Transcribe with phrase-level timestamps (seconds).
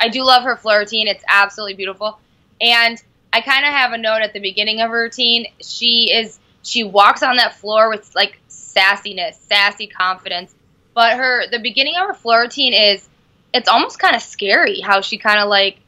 [0.00, 1.06] I do love her floor routine.
[1.06, 2.18] It's absolutely beautiful.
[2.60, 3.00] And
[3.32, 5.46] I kind of have a note at the beginning of her routine.
[5.60, 10.54] She is she walks on that floor with like sassiness, sassy confidence.
[10.94, 13.08] But her the beginning of her floor routine is
[13.52, 15.78] it's almost kind of scary how she kind of like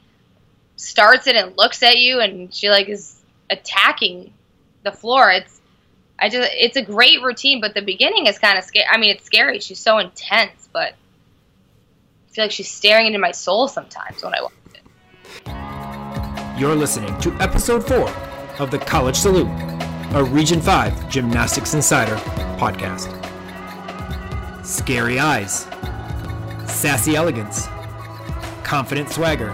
[0.76, 3.20] starts it and looks at you and she like is
[3.50, 4.32] attacking
[4.82, 5.30] the floor.
[5.30, 5.60] It's
[6.18, 8.86] I just it's a great routine, but the beginning is kind of scary.
[8.88, 9.58] I mean, it's scary.
[9.60, 10.94] She's so intense, but
[12.32, 16.60] feel like she's staring into my soul sometimes when I watch it.
[16.60, 18.08] You're listening to episode four
[18.58, 19.48] of the College Salute,
[20.14, 22.16] a Region 5 Gymnastics Insider
[22.56, 23.10] podcast.
[24.64, 25.66] Scary eyes,
[26.66, 27.66] sassy elegance,
[28.62, 29.50] confident swagger.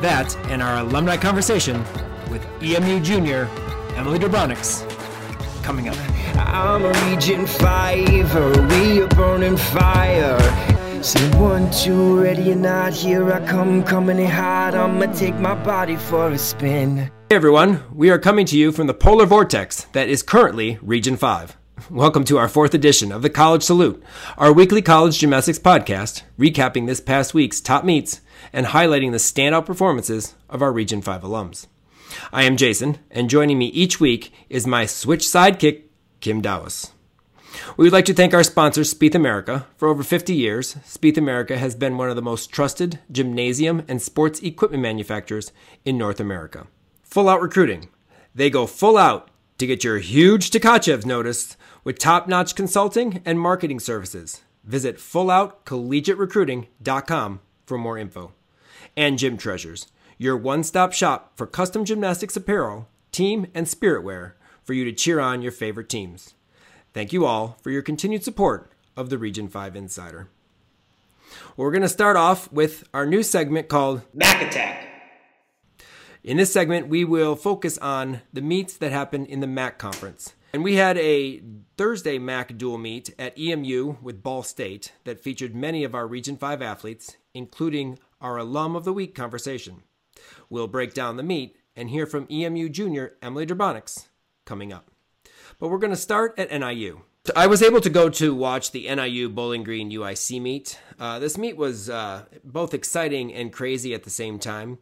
[0.00, 1.84] That and our alumni conversation
[2.30, 3.48] with EMU junior
[3.94, 4.90] Emily Dubronix
[5.62, 5.96] coming up.
[6.36, 10.73] I'm a Region 5, we are burning fire.
[11.04, 14.74] Say one, two, ready or not, here I come, coming in hot.
[14.74, 16.96] I'ma take my body for a spin.
[16.96, 21.18] Hey everyone, we are coming to you from the polar vortex that is currently Region
[21.18, 21.58] 5.
[21.90, 24.02] Welcome to our fourth edition of the College Salute,
[24.38, 29.66] our weekly college gymnastics podcast, recapping this past week's top meets and highlighting the standout
[29.66, 31.66] performances of our Region 5 alums.
[32.32, 35.82] I am Jason, and joining me each week is my switch sidekick,
[36.20, 36.93] Kim Dowis.
[37.76, 39.66] We would like to thank our sponsor, Spieth America.
[39.76, 44.02] For over 50 years, Spieth America has been one of the most trusted gymnasium and
[44.02, 45.52] sports equipment manufacturers
[45.84, 46.66] in North America.
[47.02, 47.88] Full out recruiting.
[48.34, 53.40] They go full out to get your huge Tkachevs noticed with top notch consulting and
[53.40, 54.42] marketing services.
[54.64, 58.32] Visit fulloutcollegiaterecruiting.com for more info.
[58.96, 59.88] And Gym Treasures
[60.18, 64.92] your one stop shop for custom gymnastics apparel, team, and spirit wear for you to
[64.92, 66.34] cheer on your favorite teams.
[66.94, 70.28] Thank you all for your continued support of the Region 5 Insider.
[71.56, 74.86] We're going to start off with our new segment called Mac Attack.
[76.22, 80.34] In this segment, we will focus on the meets that happened in the MAC conference.
[80.52, 81.42] And we had a
[81.76, 86.36] Thursday MAC dual meet at EMU with Ball State that featured many of our Region
[86.36, 89.82] 5 athletes, including our Alum of the Week conversation.
[90.48, 94.06] We'll break down the meet and hear from EMU junior Emily Drbonics
[94.44, 94.93] coming up.
[95.58, 97.02] But we're going to start at NIU.
[97.34, 100.78] I was able to go to watch the NIU Bowling Green UIC meet.
[101.00, 104.78] Uh, this meet was uh, both exciting and crazy at the same time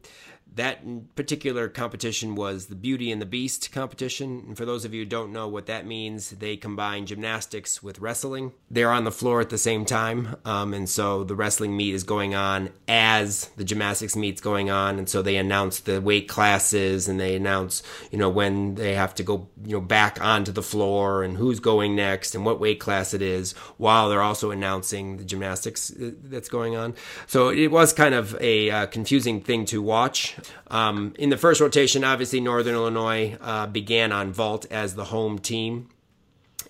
[0.55, 4.45] that particular competition was the Beauty and the Beast competition.
[4.49, 7.99] And for those of you who don't know what that means, they combine gymnastics with
[8.01, 8.53] wrestling.
[8.71, 10.37] They're on the floor at the same time.
[10.45, 14.99] Um, and so the wrestling meet is going on as the gymnastics meet's going on.
[14.99, 19.15] And so they announce the weight classes and they announce, you know, when they have
[19.17, 22.81] to go, you know, back onto the floor and who's going next and what weight
[22.81, 26.95] class it is while they're also announcing the gymnastics uh, that's going on.
[27.27, 30.37] So it was kind of a uh, confusing thing to watch.
[30.69, 35.39] Um, in the first rotation, obviously, Northern Illinois uh, began on vault as the home
[35.39, 35.89] team.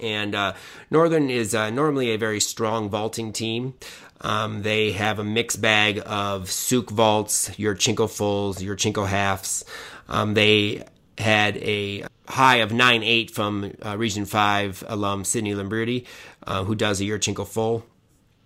[0.00, 0.54] And uh,
[0.90, 3.74] Northern is uh, normally a very strong vaulting team.
[4.20, 9.64] Um, they have a mixed bag of Tsuk vaults, Yurchenko fulls, Yurchenko halves.
[10.08, 10.84] Um, they
[11.18, 16.06] had a high of 9.8 from uh, Region 5 alum Sydney Lamberti,
[16.46, 17.84] uh, who does a Yurchenko full.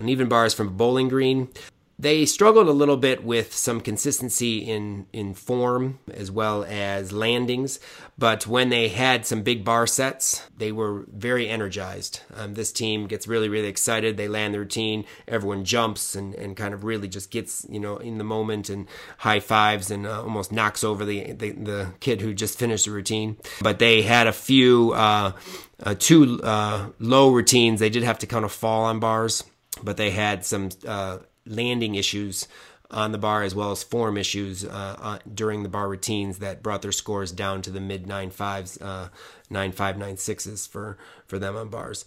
[0.00, 1.48] And even bars from Bowling Green.
[1.98, 7.80] They struggled a little bit with some consistency in, in form as well as landings,
[8.18, 12.20] but when they had some big bar sets, they were very energized.
[12.34, 14.18] Um, this team gets really, really excited.
[14.18, 15.06] They land the routine.
[15.26, 18.86] Everyone jumps and, and kind of really just gets, you know, in the moment and
[19.16, 22.90] high fives and uh, almost knocks over the, the, the, kid who just finished the
[22.90, 23.38] routine.
[23.62, 25.32] But they had a few, uh,
[25.82, 27.80] uh, two uh, low routines.
[27.80, 29.44] They did have to kind of fall on bars,
[29.82, 32.46] but they had some uh, landing issues
[32.90, 36.62] on the bar as well as form issues uh, uh, during the bar routines that
[36.62, 39.08] brought their scores down to the mid nine fives, uh,
[39.50, 40.96] nine five nine sixes for
[41.26, 42.04] for them on bars.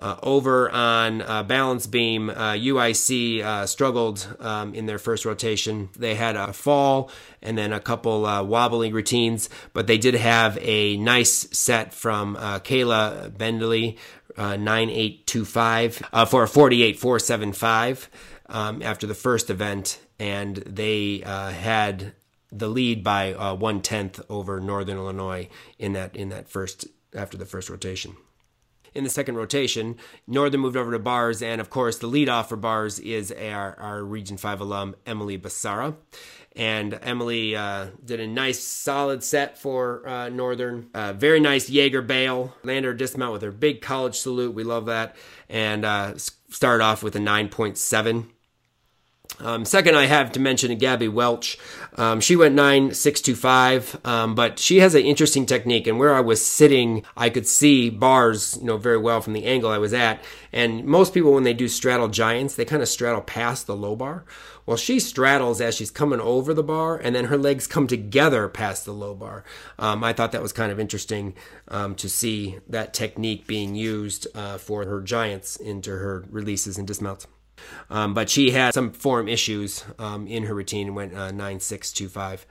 [0.00, 5.88] Uh, over on uh, balance beam, UIC uh, struggled um, in their first rotation.
[5.98, 7.10] They had a fall
[7.42, 13.36] and then a couple wobbly routines, but they did have a nice set from Kayla
[13.36, 13.98] Bentley,
[14.36, 15.96] 9825,
[16.28, 18.08] for a 48475
[18.48, 22.14] um, after the first event, and they uh, had
[22.50, 25.48] the lead by uh, one tenth over Northern Illinois
[25.78, 28.16] in that in that first after the first rotation.
[28.94, 29.96] In the second rotation,
[30.26, 33.78] Northern moved over to bars, and of course, the lead off for bars is our,
[33.78, 35.94] our Region 5 alum, Emily Basara.
[36.56, 40.88] And Emily uh, did a nice solid set for uh, Northern.
[40.92, 42.54] Uh, very nice Jaeger bail.
[42.64, 44.54] Landed her dismount with her big college salute.
[44.54, 45.14] We love that.
[45.48, 48.26] And uh, started off with a 9.7
[49.40, 51.58] Um, second, I have to mention Gabby Welch.
[51.96, 55.86] Um, she went nine six two five, um, but she has an interesting technique.
[55.86, 59.44] And where I was sitting, I could see bars, you know, very well from the
[59.44, 60.22] angle I was at.
[60.52, 63.94] And most people, when they do straddle giants, they kind of straddle past the low
[63.96, 64.24] bar.
[64.66, 68.48] Well, she straddles as she's coming over the bar, and then her legs come together
[68.48, 69.42] past the low bar.
[69.78, 71.34] Um, I thought that was kind of interesting
[71.68, 76.86] um, to see that technique being used uh, for her giants into her releases and
[76.86, 77.26] dismounts.
[77.90, 82.46] Um, but she had some form issues um, in her routine and went uh, 9625.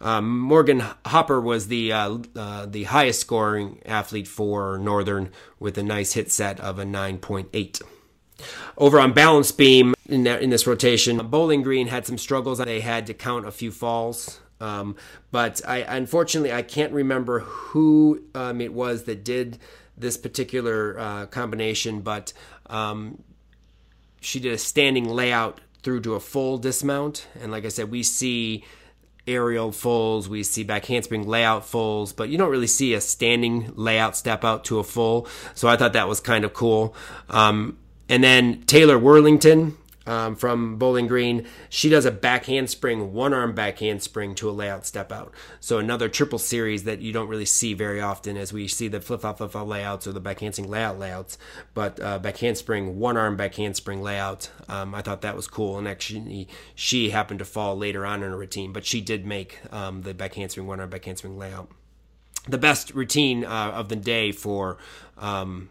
[0.00, 5.82] Um, Morgan Hopper was the uh, uh, the highest scoring athlete for Northern with a
[5.82, 7.82] nice hit set of a 9.8.
[8.76, 12.58] Over on balance beam in, that, in this rotation, Bowling Green had some struggles.
[12.58, 14.40] They had to count a few falls.
[14.60, 14.96] Um,
[15.30, 19.58] but I unfortunately I can't remember who um, it was that did
[19.96, 22.32] this particular uh, combination, but
[22.66, 23.22] um,
[24.26, 27.28] she did a standing layout through to a full dismount.
[27.40, 28.64] And like I said, we see
[29.24, 33.72] aerial fulls, we see back handspring layout fulls, but you don't really see a standing
[33.76, 35.28] layout step out to a full.
[35.54, 36.96] So I thought that was kind of cool.
[37.30, 37.78] Um,
[38.08, 39.76] and then Taylor Worlington,
[40.06, 41.46] um, from Bowling Green.
[41.68, 45.32] She does a back handspring, one arm back handspring to a layout step out.
[45.60, 49.00] So another triple series that you don't really see very often as we see the
[49.00, 51.38] flip flop flop layouts or the back handspring layout layouts.
[51.74, 54.50] But uh, back handspring, one arm back handspring layout.
[54.68, 55.78] Um, I thought that was cool.
[55.78, 59.58] And actually, she happened to fall later on in her routine, but she did make
[59.72, 61.70] um, the back handspring, one arm back handspring layout.
[62.48, 64.78] The best routine uh, of the day for
[65.18, 65.68] um,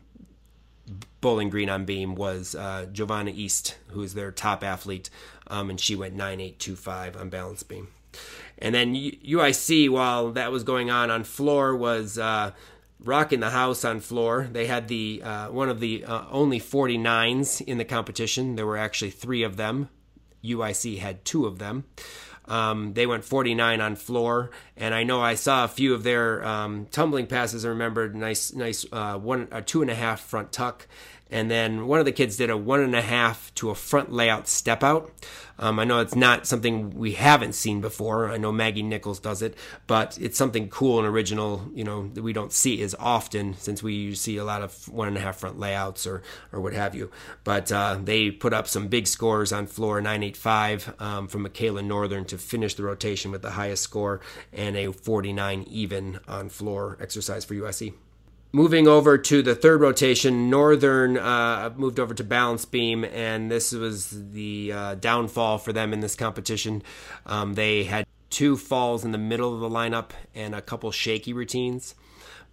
[1.26, 5.10] Bowling Green on beam was uh, Giovanna East, who is their top athlete,
[5.48, 7.88] um, and she went 9825 on balance beam.
[8.60, 12.52] And then UIC, while that was going on on floor, was uh,
[13.00, 14.48] rocking the house on floor.
[14.52, 18.56] They had the uh, one of the uh, only 49s in the competition.
[18.56, 19.90] There were actually three of them.
[20.44, 21.86] UIC had two of them.
[22.48, 26.46] Um, they went 49 on floor, and I know I saw a few of their
[26.46, 27.66] um, tumbling passes.
[27.66, 30.88] I remembered nice, nice uh, one, a two and a half front tuck,
[31.36, 34.10] and then one of the kids did a one and a half to a front
[34.10, 35.12] layout step out.
[35.60, 38.32] Um, I know it's not something we haven't seen before.
[38.32, 39.54] I know Maggie Nichols does it,
[39.86, 43.84] but it's something cool and original, you know, that we don't see as often since
[43.84, 46.24] we see a lot of one and a half front layouts or,
[46.54, 47.12] or what have you.
[47.44, 52.24] But uh, they put up some big scores on floor 985 um, from Michaela Northern
[52.26, 54.22] to finish the rotation with the highest score
[54.54, 57.94] and a 49 even on floor exercise for USC.
[58.56, 63.74] Moving over to the third rotation, Northern uh, moved over to balance beam, and this
[63.74, 66.82] was the uh, downfall for them in this competition.
[67.26, 71.34] Um, they had two falls in the middle of the lineup and a couple shaky
[71.34, 71.96] routines.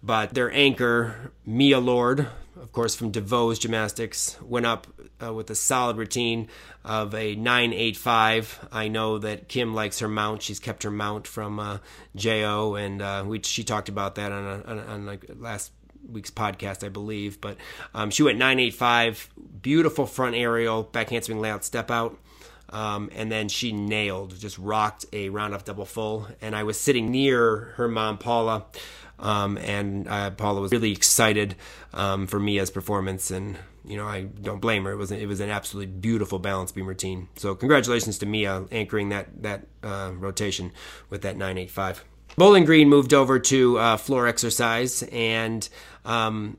[0.03, 2.27] But their anchor, Mia Lord,
[2.59, 4.87] of course from DeVos Gymnastics, went up
[5.25, 6.49] uh, with a solid routine
[6.83, 8.67] of a 985.
[8.73, 10.41] I know that Kim likes her mount.
[10.41, 11.77] She's kept her mount from uh,
[12.13, 15.71] JO, and uh, we, she talked about that on, a, on, on like last
[16.09, 17.41] week's podcast, I believe.
[17.41, 17.57] But
[17.93, 19.29] um, she went 985,
[19.61, 22.17] beautiful front aerial, back handspring layout step out.
[22.69, 26.27] Um, and then she nailed, just rocked a round off double full.
[26.41, 28.65] And I was sitting near her mom, Paula,
[29.19, 31.55] um, and uh, Paula was really excited
[31.93, 33.29] um, for Mia's performance.
[33.29, 34.91] And you know, I don't blame her.
[34.91, 37.29] It was it was an absolutely beautiful balance beam routine.
[37.35, 40.71] So congratulations to Mia anchoring that that uh, rotation
[41.09, 42.03] with that 985.
[42.35, 45.67] Bowling Green moved over to uh, floor exercise, and
[46.03, 46.57] um,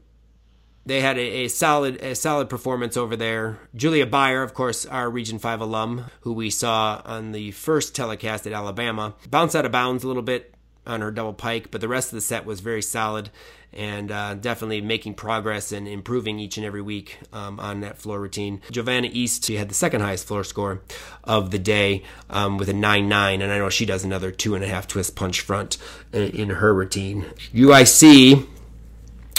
[0.87, 3.59] they had a, a, solid a solid performance over there.
[3.75, 8.47] Julia Beyer, of course, our Region Five alum, who we saw on the first telecast
[8.47, 10.54] at Alabama, bounced out of bounds a little bit
[10.87, 13.31] on her double pike, but the rest of the set was very solid
[13.73, 18.21] and uh, definitely making progress and improving each and every week um, on that floor
[18.21, 18.61] routine.
[18.71, 20.81] Giovanna East, she had the second highest floor score
[21.25, 24.55] of the day um, with a 9 9, and I know she does another two
[24.55, 25.77] and a half twist punch front
[26.13, 27.27] in, in her routine.
[27.53, 28.47] UIC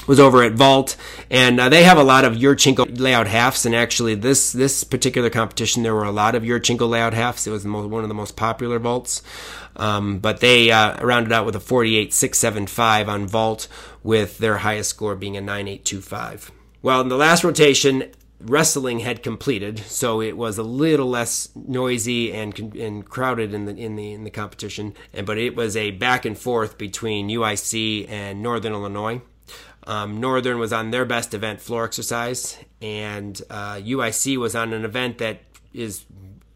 [0.07, 0.95] was over at Vault,
[1.29, 3.65] and uh, they have a lot of Yurchenko layout halves.
[3.65, 7.47] And actually, this this particular competition, there were a lot of Yurchenko layout halves.
[7.47, 9.21] It was most, one of the most popular vaults.
[9.77, 13.67] Um, but they uh, rounded out with a 48.675 on vault,
[14.03, 16.51] with their highest score being a 9825.
[16.81, 22.31] Well, in the last rotation, wrestling had completed, so it was a little less noisy
[22.31, 24.93] and and crowded in the in the in the competition.
[25.13, 29.21] And but it was a back and forth between UIC and Northern Illinois.
[29.87, 34.83] Um, Northern was on their best event, floor exercise, and uh, UIC was on an
[34.83, 35.41] event that
[35.73, 36.05] is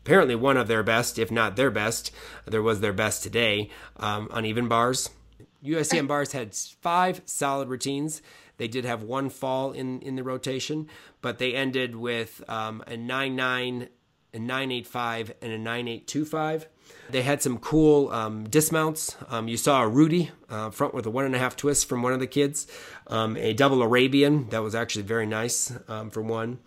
[0.03, 2.11] apparently one of their best, if not their best.
[2.45, 5.09] There was their best today, um, uneven bars.
[5.63, 8.21] UIC on bars had five solid routines.
[8.57, 10.89] They did have one fall in, in the rotation,
[11.21, 13.89] but they ended with um, a 9 9
[14.33, 16.67] a 985, and a 9825.
[17.09, 19.15] They had some cool um, dismounts.
[19.27, 22.03] Um, you saw a Rudy uh, front with a one and a half twist from
[22.03, 22.67] one of the kids,
[23.09, 26.59] um, a double Arabian that was actually very nice um, for one.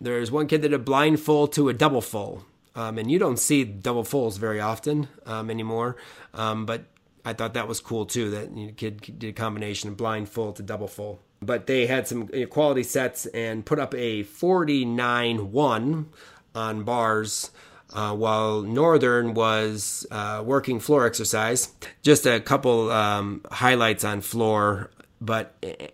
[0.00, 3.18] There's one kid that did a blind full to a double full, um, and you
[3.18, 5.96] don't see double fulls very often um, anymore.
[6.32, 6.84] but
[7.24, 8.30] I thought that was cool too.
[8.30, 11.20] That you know, kid did a combination of blind full to double full.
[11.40, 16.08] But they had some quality sets and put up a 49 1
[16.54, 17.50] on bars
[17.92, 21.72] uh, while Northern was uh, working floor exercise.
[22.02, 24.90] Just a couple um, highlights on floor,
[25.20, 25.88] but eh,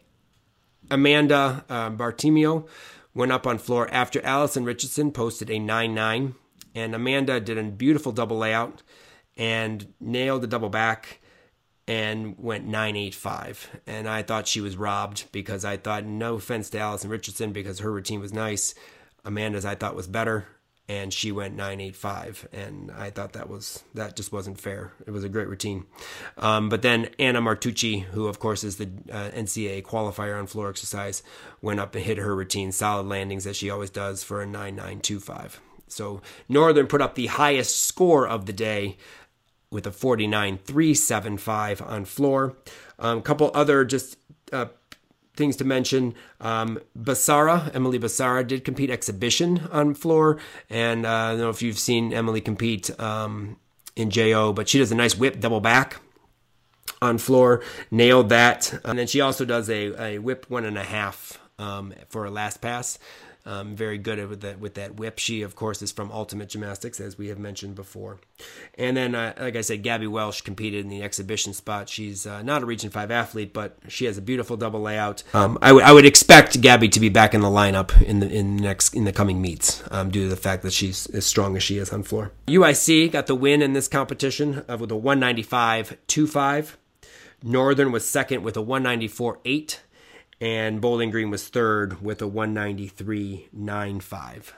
[0.90, 2.66] Amanda uh, Bartimeo
[3.14, 6.34] went up on floor after Allison Richardson posted a 9 9,
[6.74, 8.82] and Amanda did a beautiful double layout
[9.36, 11.20] and nailed the double back
[11.86, 16.78] and went 985 and i thought she was robbed because i thought no offense to
[16.78, 18.74] allison richardson because her routine was nice.
[19.24, 20.46] Amanda's i thought was better
[20.88, 24.92] and she went 985 and i thought that was that just wasn't fair.
[25.06, 25.86] It was a great routine.
[26.36, 30.68] Um, but then anna martucci who of course is the uh, ncaa qualifier on floor
[30.70, 31.22] exercise
[31.62, 35.60] went up and hit her routine solid landings as she always does for a 9925
[35.88, 38.96] so northern put up the highest score of the day
[39.74, 42.56] with a 49.375 on floor.
[42.98, 44.16] A um, couple other just
[44.52, 44.66] uh,
[45.36, 46.14] things to mention.
[46.40, 50.38] Um, Basara, Emily Basara, did compete exhibition on floor,
[50.70, 53.56] and uh, I don't know if you've seen Emily compete um,
[53.96, 56.00] in JO, but she does a nice whip double back
[57.00, 60.84] on floor, nailed that, and then she also does a, a whip one and a
[60.84, 62.98] half um, for a last pass.
[63.46, 65.18] Um, very good with that with that whip.
[65.18, 68.18] She, of course, is from Ultimate Gymnastics, as we have mentioned before.
[68.78, 71.90] And then, uh, like I said, Gabby Welsh competed in the exhibition spot.
[71.90, 75.24] She's uh, not a Region Five athlete, but she has a beautiful double layout.
[75.34, 78.94] Um, I, would expect Gabby to be back in the lineup in the in next
[78.94, 81.76] in the coming meets, um, due to the fact that she's as strong as she
[81.76, 82.32] is on floor.
[82.46, 86.76] UIC got the win in this competition uh, with a 195-25.
[87.42, 89.80] Northern was second with a 194-8
[90.40, 94.36] and Bowling Green was third with a 193.95.
[94.36, 94.52] It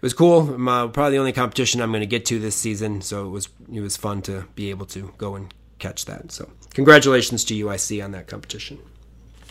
[0.00, 0.68] was cool.
[0.68, 3.48] Uh, probably the only competition I'm going to get to this season, so it was
[3.72, 6.30] it was fun to be able to go and catch that.
[6.30, 8.78] So congratulations to UIC on that competition.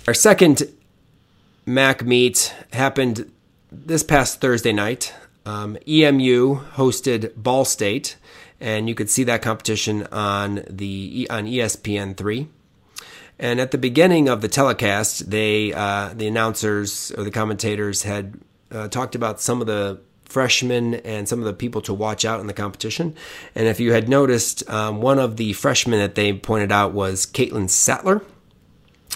[0.07, 0.63] Our second
[1.65, 3.31] MAC meet happened
[3.71, 5.13] this past Thursday night.
[5.45, 8.15] Um, EMU hosted Ball State,
[8.59, 12.47] and you could see that competition on the on ESPN three.
[13.37, 18.39] And at the beginning of the telecast, they uh, the announcers or the commentators had
[18.71, 22.39] uh, talked about some of the freshmen and some of the people to watch out
[22.39, 23.15] in the competition.
[23.53, 27.25] And if you had noticed, um, one of the freshmen that they pointed out was
[27.25, 28.21] Caitlin Sattler.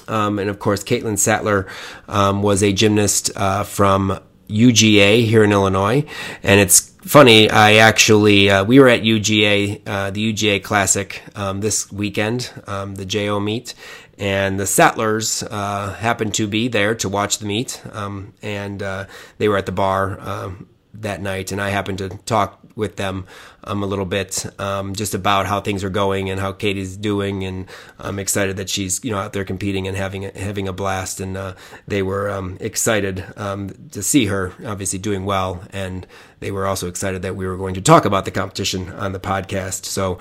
[0.07, 1.67] Um, and of course, Caitlin Sattler
[2.07, 6.05] um, was a gymnast uh, from UGA here in Illinois.
[6.41, 11.61] And it's funny, I actually, uh, we were at UGA, uh, the UGA Classic um,
[11.61, 13.75] this weekend, um, the JO meet,
[14.19, 19.05] and the Sattlers uh, happened to be there to watch the meet, um, and uh,
[19.37, 23.27] they were at the bar um, that night, and I happened to talk with them
[23.63, 27.45] um, a little bit um, just about how things are going and how Katie's doing,
[27.45, 30.73] and I'm excited that she's you know out there competing and having a, having a
[30.73, 31.55] blast, and uh,
[31.87, 36.05] they were um, excited um, to see her obviously doing well, and
[36.41, 39.19] they were also excited that we were going to talk about the competition on the
[39.19, 39.85] podcast.
[39.85, 40.19] So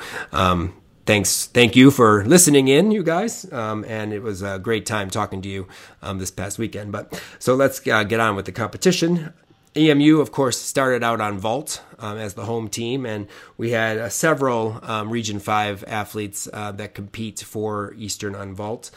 [1.09, 3.51] thanks, thank you for listening in, you guys.
[3.51, 5.67] Um, and it was a great time talking to you
[6.03, 6.93] um, this past weekend.
[6.93, 9.33] But so let's uh, get on with the competition.
[9.75, 13.97] EMU, of course, started out on vault um, as the home team, and we had
[13.97, 18.91] uh, several um, Region 5 athletes uh, that compete for Eastern on vault.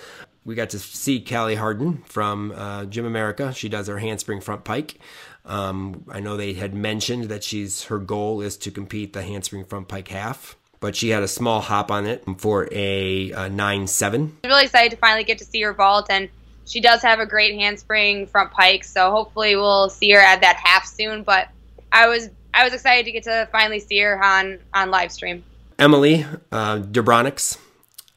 [0.44, 3.54] We got to see Callie Harden from uh, Gym America.
[3.54, 5.00] She does her handspring front pike.
[5.46, 9.64] Um, I know they had mentioned that she's her goal is to compete the handspring
[9.64, 13.88] front pike half but she had a small hop on it for a, a 9
[13.88, 14.38] 7.
[14.44, 16.28] I'm really excited to finally get to see her vault, and
[16.66, 20.58] she does have a great handspring front pike, so hopefully we'll see her at that
[20.58, 21.24] half soon.
[21.24, 21.48] But
[21.92, 25.44] I was I was excited to get to finally see her on, on live stream.
[25.80, 27.58] Emily uh, Dubronix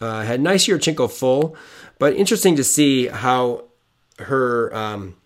[0.01, 1.57] uh, had nice Yurchenko full,
[1.99, 3.65] but interesting to see how
[4.19, 4.75] her.
[4.75, 5.17] Um,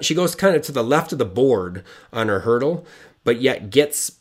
[0.00, 2.86] she goes kind of to the left of the board on her hurdle,
[3.24, 4.12] but yet gets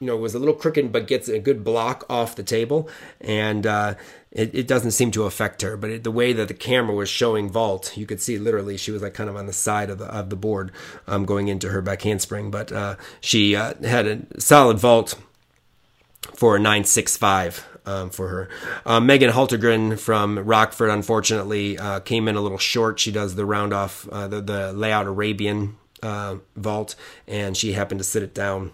[0.00, 2.88] you know, was a little crooked, but gets a good block off the table,
[3.20, 3.94] and uh,
[4.32, 5.76] it, it, doesn't seem to affect her.
[5.76, 8.92] But it, the way that the camera was showing vault, you could see literally she
[8.92, 10.72] was like kind of on the side of the of the board,
[11.06, 12.50] um, going into her back handspring.
[12.50, 15.18] But uh, she uh, had a solid vault
[16.34, 17.66] for a nine six five.
[17.86, 18.48] Um, for her.
[18.84, 23.00] Uh, Megan Haltergren from Rockford, unfortunately, uh, came in a little short.
[23.00, 26.94] She does the round off, uh, the, the layout Arabian uh, vault,
[27.26, 28.72] and she happened to sit it down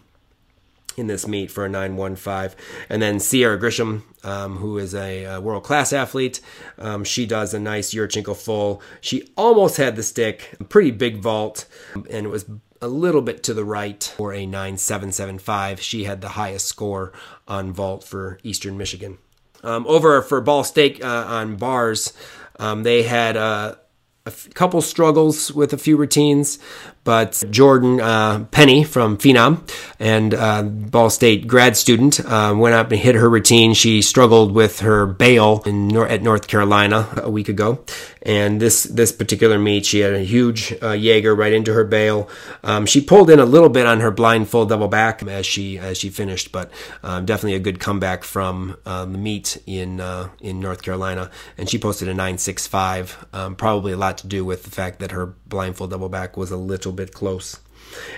[0.96, 2.58] in this meet for a 915.
[2.88, 6.40] And then Sierra Grisham, um, who is a, a world class athlete,
[6.78, 8.82] um, she does a nice Yurchenko full.
[9.00, 12.46] She almost had the stick, a pretty big vault, and it was
[12.80, 15.80] a little bit to the right for a 9775.
[15.80, 17.12] She had the highest score
[17.48, 19.18] on vault for Eastern Michigan.
[19.62, 22.12] Um, over for Ball State uh, on bars,
[22.58, 23.76] um, they had uh,
[24.26, 26.58] a couple struggles with a few routines,
[27.06, 29.62] but Jordan uh, Penny from Phenom
[30.00, 33.74] and uh, Ball State grad student uh, went up and hit her routine.
[33.74, 37.84] She struggled with her bail in at North Carolina a week ago,
[38.22, 42.28] and this this particular meet she had a huge uh, Jaeger right into her bail.
[42.64, 45.78] Um, she pulled in a little bit on her blind full double back as she
[45.78, 46.72] as she finished, but
[47.04, 51.70] um, definitely a good comeback from um, the meet in uh, in North Carolina, and
[51.70, 53.24] she posted a nine six five.
[53.32, 56.36] Um, probably a lot to do with the fact that her blind full double back
[56.36, 57.60] was a little bit close.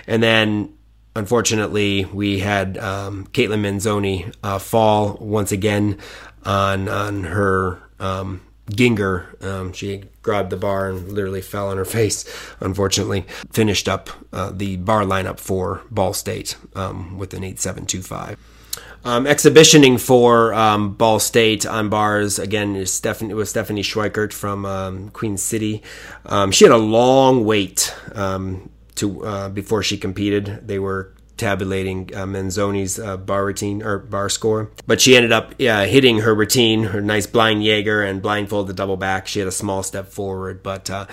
[0.07, 0.73] And then,
[1.15, 5.97] unfortunately, we had um, Caitlin Manzoni uh, fall once again
[6.43, 9.43] on on her um, Gienger.
[9.43, 12.25] Um, she grabbed the bar and literally fell on her face.
[12.59, 17.85] Unfortunately, finished up uh, the bar lineup for Ball State um, with an eight seven
[17.85, 18.37] two five.
[19.05, 24.65] Um, exhibitioning for um, Ball State on bars again is Stephanie was Stephanie Schweikert from
[24.65, 25.81] um, Queen City.
[26.25, 30.67] Um, she had a long wait um, to uh, before she competed.
[30.67, 35.57] They were tabulating uh, Manzoni's uh, bar routine or bar score, but she ended up
[35.57, 39.25] hitting her routine, her nice blind Jaeger and blindfolded double back.
[39.25, 41.05] She had a small step forward, but uh,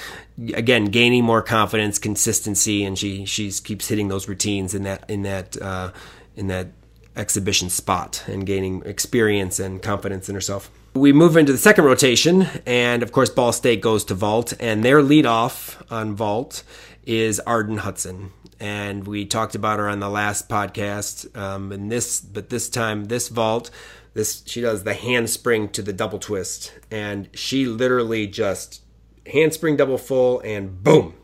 [0.55, 5.23] again gaining more confidence, consistency, and she she keeps hitting those routines in that in
[5.23, 5.93] that uh,
[6.35, 6.69] in that
[7.16, 10.70] exhibition spot and gaining experience and confidence in herself.
[10.94, 14.82] We move into the second rotation, and of course, Ball State goes to vault, and
[14.82, 16.62] their lead off on vault
[17.04, 18.32] is Arden Hudson.
[18.58, 21.37] And we talked about her on the last podcast.
[21.37, 23.71] Um, and this, but this time, this vault,
[24.14, 28.82] this she does the handspring to the double twist, and she literally just
[29.26, 31.14] handspring double full and boom,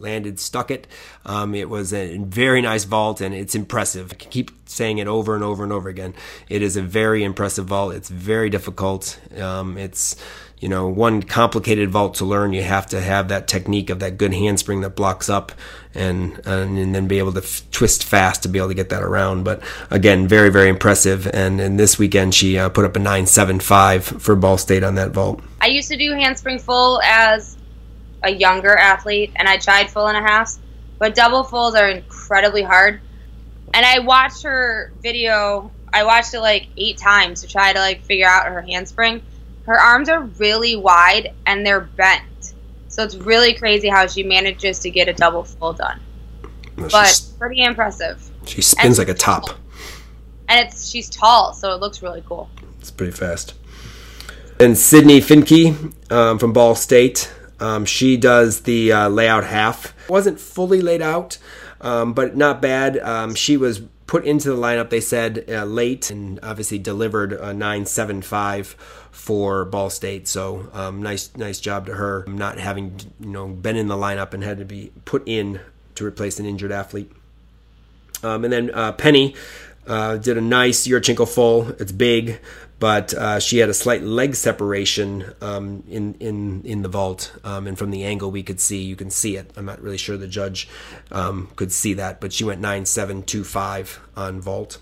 [0.00, 0.86] landed, stuck it.
[1.24, 4.12] Um, it was a very nice vault and it's impressive.
[4.12, 6.14] I keep saying it over and over and over again.
[6.48, 7.94] It is a very impressive vault.
[7.94, 9.18] It's very difficult.
[9.38, 10.16] Um, it's
[10.60, 12.52] you know one complicated vault to learn.
[12.52, 15.52] You have to have that technique of that good handspring that blocks up
[15.94, 18.90] and and, and then be able to f- twist fast to be able to get
[18.90, 19.44] that around.
[19.44, 21.26] But again, very very impressive.
[21.26, 24.84] And, and this weekend she uh, put up a nine seven five for Ball State
[24.84, 25.42] on that vault.
[25.60, 27.56] I used to do handspring full as
[28.22, 30.56] a younger athlete, and I tried full and a half,
[30.98, 33.00] but double fulls are incredibly hard.
[33.72, 35.70] And I watched her video.
[35.92, 39.22] I watched it like eight times to try to like figure out her handspring.
[39.64, 42.54] Her arms are really wide and they're bent,
[42.88, 46.00] so it's really crazy how she manages to get a double full done.
[46.76, 48.28] Well, But pretty impressive.
[48.46, 49.50] she spins and- like a top.
[50.48, 52.50] And it's she's tall, so it looks really cool.
[52.80, 53.54] It's pretty fast.
[54.58, 59.94] And Sydney Finke um, from Ball State, um, she does the uh, layout half.
[60.08, 61.38] wasn't fully laid out,
[61.80, 62.98] um, but not bad.
[62.98, 64.90] Um, she was put into the lineup.
[64.90, 68.68] They said uh, late and obviously delivered a nine seven five
[69.10, 70.26] for Ball State.
[70.26, 74.34] So um, nice nice job to her, not having you know been in the lineup
[74.34, 75.60] and had to be put in
[75.94, 77.12] to replace an injured athlete.
[78.22, 79.34] Um, and then uh, Penny
[79.86, 81.68] uh, did a nice Yurchenko full.
[81.78, 82.40] It's big,
[82.80, 87.66] but uh, she had a slight leg separation um, in in in the vault, um,
[87.66, 89.52] and from the angle we could see, you can see it.
[89.56, 90.66] I'm not really sure the judge
[91.12, 94.78] um, could see that, but she went nine seven two five on vault.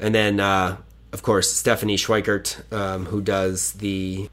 [0.00, 0.78] And then, uh,
[1.12, 4.28] of course, Stephanie Schweikert, um, who does the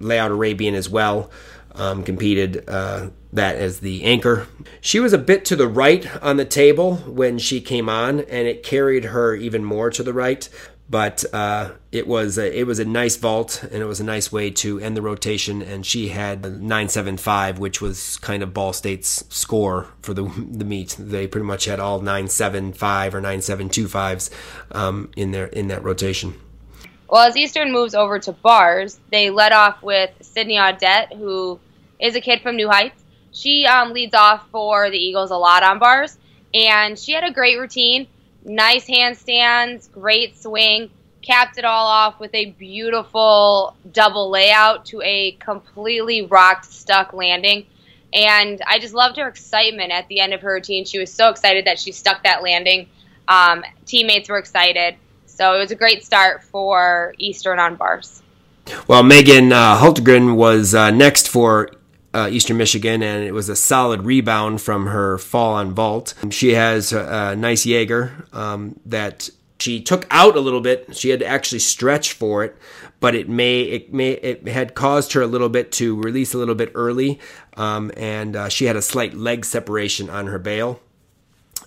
[0.00, 1.30] layout Arabian as well,
[1.74, 4.46] um, competed uh, that as the anchor.
[4.80, 8.48] She was a bit to the right on the table when she came on, and
[8.48, 10.48] it carried her even more to the right.
[10.88, 14.32] But uh, it was a, it was a nice vault, and it was a nice
[14.32, 15.62] way to end the rotation.
[15.62, 20.24] And she had nine seven five, which was kind of Ball State's score for the
[20.24, 20.96] the meet.
[20.98, 24.32] They pretty much had all nine seven five or nine seven two fives
[24.72, 26.34] um, in their in that rotation.
[27.08, 31.60] Well, as Eastern moves over to bars, they led off with Sydney Audette, who
[32.00, 32.99] is a kid from New Heights.
[33.32, 36.16] She um, leads off for the Eagles a lot on bars,
[36.52, 38.06] and she had a great routine.
[38.44, 40.90] Nice handstands, great swing,
[41.22, 47.66] capped it all off with a beautiful double layout to a completely rocked, stuck landing.
[48.12, 50.84] And I just loved her excitement at the end of her routine.
[50.84, 52.88] She was so excited that she stuck that landing.
[53.28, 54.96] Um, teammates were excited.
[55.26, 58.22] So it was a great start for Eastern on bars.
[58.88, 61.70] Well, Megan uh, Hultgren was uh, next for
[62.12, 66.14] uh, Eastern Michigan, and it was a solid rebound from her fall on vault.
[66.30, 70.96] She has a, a nice Jaeger um, that she took out a little bit.
[70.96, 72.56] She had to actually stretch for it,
[72.98, 76.38] but it may it may it had caused her a little bit to release a
[76.38, 77.20] little bit early,
[77.56, 80.80] um, and uh, she had a slight leg separation on her bail.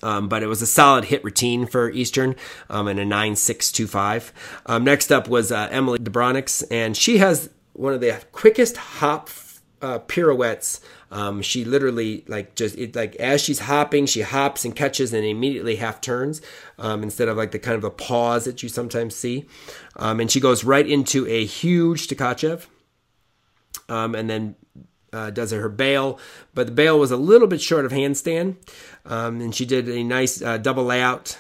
[0.02, 2.36] Um, but it was a solid hit routine for Eastern
[2.70, 4.34] um, and a 9625.
[4.66, 9.30] Um, next up was uh, Emily Debronix, and she has one of the quickest hop
[9.84, 10.80] uh, pirouettes.
[11.12, 15.24] Um, she literally like just it, like as she's hopping, she hops and catches and
[15.24, 16.42] immediately half turns
[16.80, 19.46] um, instead of like the kind of a pause that you sometimes see.
[19.98, 22.66] Um, and she goes right into a huge Tkachev,
[23.90, 24.56] um, and then
[25.12, 26.18] uh, does her bail,
[26.56, 28.56] but the bail was a little bit short of handstand,
[29.06, 31.38] um, and she did a nice uh, double layout.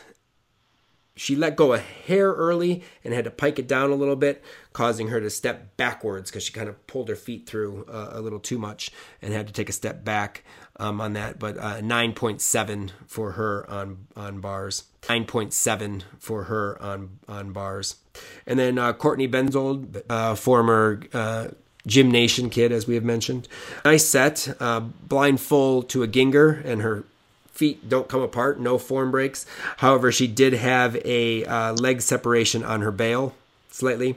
[1.15, 4.43] She let go a hair early and had to pike it down a little bit,
[4.73, 8.21] causing her to step backwards because she kind of pulled her feet through uh, a
[8.21, 10.43] little too much and had to take a step back
[10.77, 11.39] um, on that.
[11.39, 14.86] But uh, 9.7 for her on on bars.
[15.03, 17.97] 9.7 for her on on bars.
[18.45, 21.47] And then uh, Courtney Benzold, uh, former uh,
[21.86, 23.47] Gym Nation kid, as we have mentioned.
[23.83, 27.03] Nice set, uh, blind full to a Gienger, and her
[27.51, 29.45] feet don't come apart, no form breaks.
[29.77, 33.36] However, she did have a uh, leg separation on her bail,
[33.69, 34.15] slightly.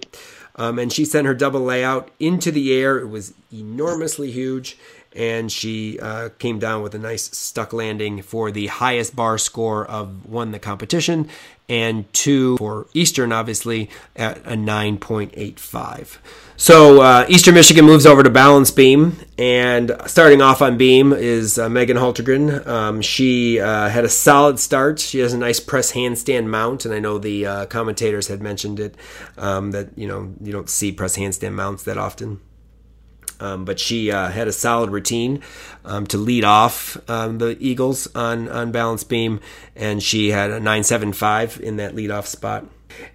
[0.57, 2.99] Um, and she sent her double layout into the air.
[2.99, 4.79] It was enormously huge,
[5.17, 9.87] and she uh, came down with a nice stuck landing for the highest bar score
[9.87, 11.29] of one the competition,
[11.69, 16.19] and two for Eastern, obviously at a 9.85.
[16.59, 21.59] So uh, Eastern Michigan moves over to balance beam, and starting off on beam is
[21.59, 22.67] uh, Megan Haltergren.
[22.67, 24.99] Um, she uh, had a solid start.
[24.99, 28.81] She has a nice press handstand mount, and I know the uh, commentators had mentioned
[28.81, 28.95] it
[29.37, 32.41] um, that you know you don't see press handstand mounts that often.
[33.41, 35.43] Um, but she uh, had a solid routine
[35.85, 39.41] um, to lead off um, the Eagles on on balance beam,
[39.75, 42.67] and she had a 975 in that lead off spot.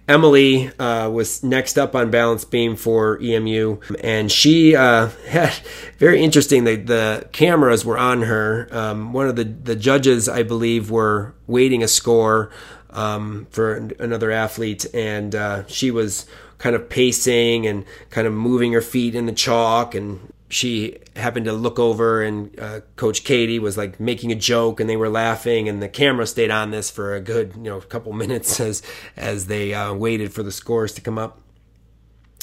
[0.08, 5.52] Emily uh, was next up on balance beam for EMU, and she uh, had
[5.98, 6.64] very interesting.
[6.64, 8.68] The, the cameras were on her.
[8.70, 12.50] Um, one of the the judges, I believe, were waiting a score
[12.90, 16.26] um, for another athlete, and uh, she was
[16.62, 19.96] kind of pacing and kind of moving her feet in the chalk.
[19.96, 24.80] And she happened to look over and uh, coach katie was like making a joke
[24.80, 27.80] and they were laughing and the camera stayed on this for a good you know
[27.80, 28.82] couple minutes as
[29.16, 31.41] as they uh, waited for the scores to come up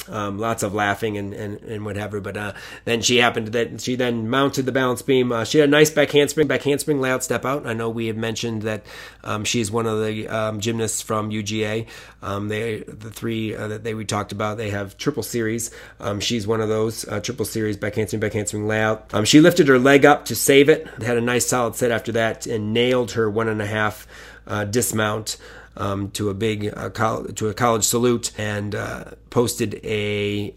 [0.08, 2.20] um, lots of laughing and, and, and whatever.
[2.20, 2.52] But uh,
[2.84, 5.32] then she happened to that she then mounted the balance beam.
[5.32, 7.66] Uh, she had a nice back handspring, back handspring layout step out.
[7.66, 8.84] I know we have mentioned that
[9.24, 11.86] um, she's one of the um, gymnasts from UGA.
[12.22, 14.56] Um, they the three uh, that they we talked about.
[14.56, 15.70] They have triple series.
[15.98, 19.12] Um, she's one of those uh, triple series back handspring, back handspring layout.
[19.12, 20.86] Um, she lifted her leg up to save it.
[21.02, 24.06] Had a nice solid set after that and nailed her one and a half
[24.46, 25.36] uh, dismount
[25.80, 30.54] um, to a big uh, to a college salute and uh, posted a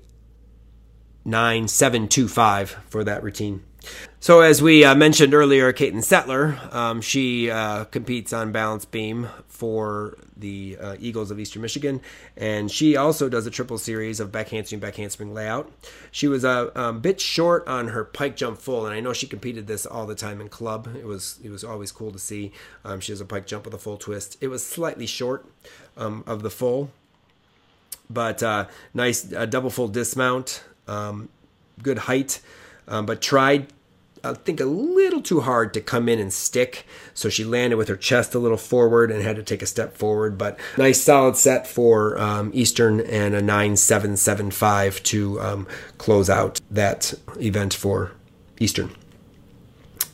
[1.26, 3.64] 9725 for that routine.
[4.19, 9.28] So, as we uh, mentioned earlier, Caitlin Sattler, um, she uh, competes on balance beam
[9.48, 12.02] for the uh, Eagles of Eastern Michigan,
[12.38, 15.69] and she also does a triple series of back handspring, back handspring layout.
[16.12, 19.28] She was a um, bit short on her pike jump full, and I know she
[19.28, 20.88] competed this all the time in club.
[20.96, 22.54] It was it was always cool to see.
[22.86, 24.38] Um, she has a pike jump with a full twist.
[24.39, 25.46] It was slightly short
[25.98, 26.91] um, of the full,
[28.10, 31.28] but uh, nice double full dismount, um,
[31.82, 32.39] good height
[32.88, 33.67] um, but tried
[34.26, 36.86] I think a little too hard to come in and stick.
[37.13, 39.98] So she landed with her chest a little forward and had to take a step
[39.98, 40.38] forward.
[40.38, 45.67] But nice solid set for um, Eastern and a 9775 to um,
[45.98, 48.13] close out that event for
[48.62, 48.91] Eastern.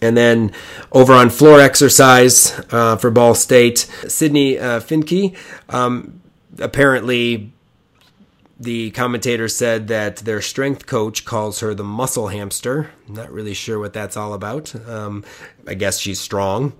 [0.02, 0.54] And then
[0.92, 6.22] over on floor exercise uh, for Ball State, Sydney uh, Finke um,
[6.58, 7.54] apparently
[8.60, 12.92] the commentator said that their strength coach calls her the muscle hamster.
[13.08, 14.76] I'm Not really sure what that's all about.
[14.88, 15.24] Um,
[15.66, 16.74] I guess she's strong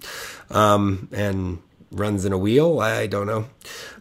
[0.50, 1.60] um, and
[1.92, 2.82] runs in a wheel.
[2.82, 3.46] I don't know.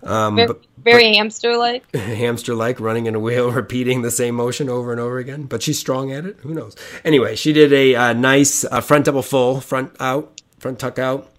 [0.02, 1.94] Um, very, but, very hamster-like.
[1.94, 5.44] hamster-like, running in a wheel, repeating the same motion over and over again.
[5.44, 6.38] But she's strong at it.
[6.40, 6.74] Who knows?
[7.04, 11.30] Anyway, she did a, nice uh, front double full, front out, front tuck out.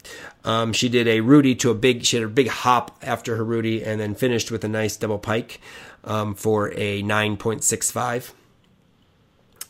[0.46, 2.06] Um, she did a Rudy to a big.
[2.06, 5.20] She had a big hop after her Rudy, and then finished with a nice double
[5.20, 5.60] pike
[6.04, 8.34] um, for a 9.65.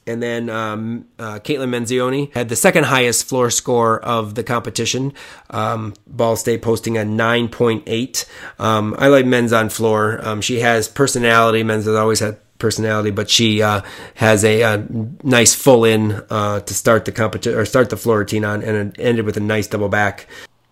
[0.10, 5.14] And then um, uh, Caitlin Manzoni had the second highest floor score of the competition.
[5.52, 8.26] Um, Ball State posting a 9.8.
[8.58, 10.20] Um, I like men's on floor.
[10.24, 11.62] Um, she has personality.
[11.62, 13.82] Men's has always had personality, but she uh,
[14.16, 14.88] has a, a,
[15.24, 18.98] nice full in uh, to start the competition or start the floor routine on, and
[18.98, 20.28] it ended with a nice double back.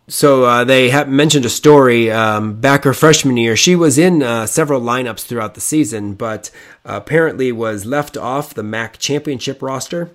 [0.09, 3.57] So uh, they have mentioned a story um, back her freshman year.
[3.57, 6.49] She was in uh, several lineups throughout the season, but
[6.85, 10.11] apparently was left off the MAC championship roster.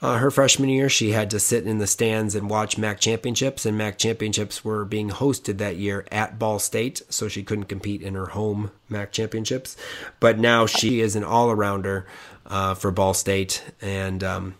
[0.00, 3.66] Uh, her freshman year, she had to sit in the stands and watch MAC championships,
[3.66, 8.02] and MAC championships were being hosted that year at Ball State, so she couldn't compete
[8.02, 9.76] in her home MAC championships.
[10.20, 12.04] But now she is an all-arounder
[12.46, 14.54] uh, for Ball State, and um,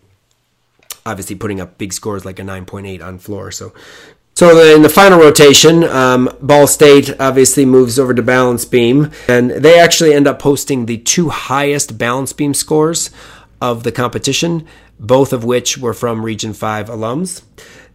[1.07, 3.51] obviously putting up big scores like a 9.8 on floor.
[3.51, 3.73] So
[4.35, 9.51] so in the final rotation, um, Ball State obviously moves over to balance beam, and
[9.51, 13.11] they actually end up posting the two highest balance beam scores
[13.61, 14.67] of the competition,
[14.99, 17.43] both of which were from Region 5 alums.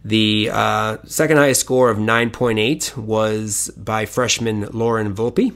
[0.04, 5.54] The uh, second highest score of 9.8 was by freshman Lauren Volpe.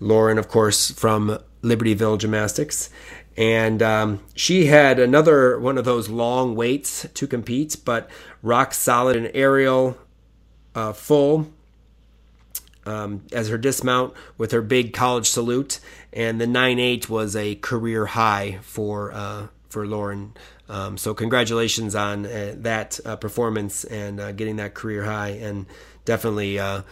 [0.00, 2.88] Lauren, of course, from Libertyville Gymnastics.
[3.38, 8.10] And um, she had another one of those long waits to compete, but
[8.42, 9.96] rock solid and aerial
[10.74, 11.46] uh, full
[12.84, 15.78] um, as her dismount with her big college salute,
[16.12, 20.34] and the 9.8 was a career high for uh, for Lauren.
[20.68, 25.66] Um, so congratulations on uh, that uh, performance and uh, getting that career high, and
[26.04, 26.82] definitely uh,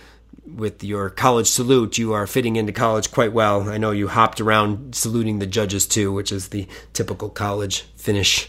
[0.55, 3.69] with your college salute, you are fitting into college quite well.
[3.69, 8.49] I know you hopped around saluting the judges too, which is the typical college finish.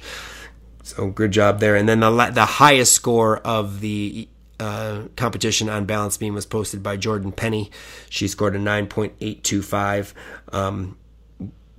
[0.83, 1.75] So good job there.
[1.75, 4.29] And then the the highest score of the
[4.59, 7.71] uh, competition on balance beam was posted by Jordan Penny.
[8.09, 10.13] She scored a 9.825.
[10.51, 10.97] Um,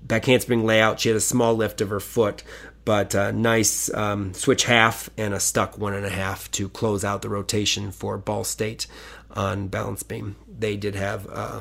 [0.03, 2.43] back handspring layout, she had a small lift of her foot,
[2.85, 7.05] but a nice um, switch half and a stuck one and a half to close
[7.05, 8.87] out the rotation for Ball State
[9.33, 10.37] on balance beam.
[10.47, 11.61] They did have uh,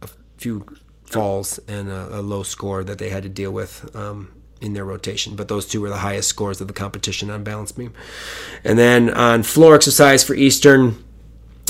[0.00, 0.66] a few
[1.04, 3.94] falls and a, a, low score that they had to deal with.
[3.94, 5.34] Um, in their rotation.
[5.34, 7.92] But those two were the highest scores of the competition on balance beam.
[8.62, 11.04] And then on floor exercise for Eastern,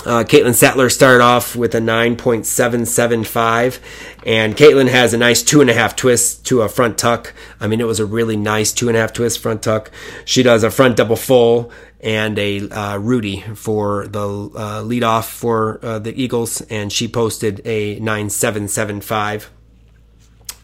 [0.05, 3.79] uh, Caitlin Sattler started off with a 9.775,
[4.27, 7.35] and Caitlin has a nice two and a half twist to a front tuck.
[7.61, 9.91] I mean, it was a really nice two and a half twist front tuck.
[10.25, 15.31] She does a front double full and a uh, Rudy for the uh, lead off
[15.31, 19.47] for uh, the Eagles, and she posted a 9.775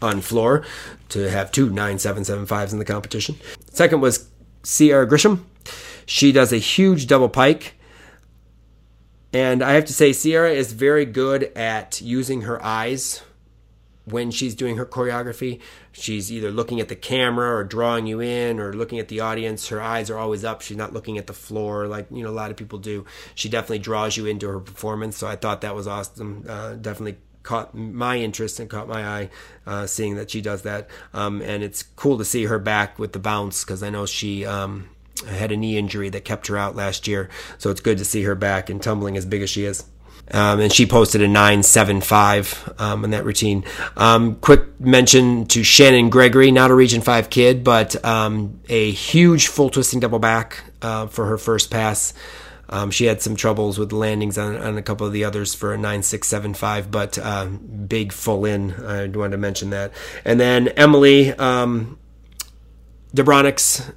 [0.01, 0.65] on floor
[1.09, 3.35] to have two 9775s in the competition.
[3.71, 4.29] Second was
[4.63, 5.43] Sierra Grisham.
[6.05, 7.73] She does a huge double pike.
[9.31, 13.21] And I have to say, Sierra is very good at using her eyes
[14.05, 15.59] when she's doing her choreography.
[15.91, 19.67] She's either looking at the camera or drawing you in or looking at the audience.
[19.67, 20.61] Her eyes are always up.
[20.61, 23.05] She's not looking at the floor like you know a lot of people do.
[23.35, 25.17] She definitely draws you into her performance.
[25.17, 26.45] So I thought that was awesome.
[26.47, 29.29] Uh, definitely caught my interest and caught my eye,
[29.65, 30.89] uh, seeing that she does that.
[31.13, 34.45] Um, and it's cool to see her back with the bounce because I know she
[34.45, 34.89] um,
[35.27, 37.29] had a knee injury that kept her out last year.
[37.57, 39.85] So it's good to see her back and tumbling as big as she is.
[40.31, 43.63] Um, and she posted a 975 um, in that routine.
[43.97, 49.47] Um, quick mention to Shannon Gregory, not a Region 5 kid, but um, a huge
[49.47, 52.13] full twisting double back uh, for her first pass.
[52.71, 55.73] Um, she had some troubles with landings on, on, a couple of the others for
[55.73, 58.73] a 9675, but uh, big full in.
[58.73, 59.91] I wanted to mention that.
[60.23, 61.97] And then Emily um,
[63.15, 63.91] Debronix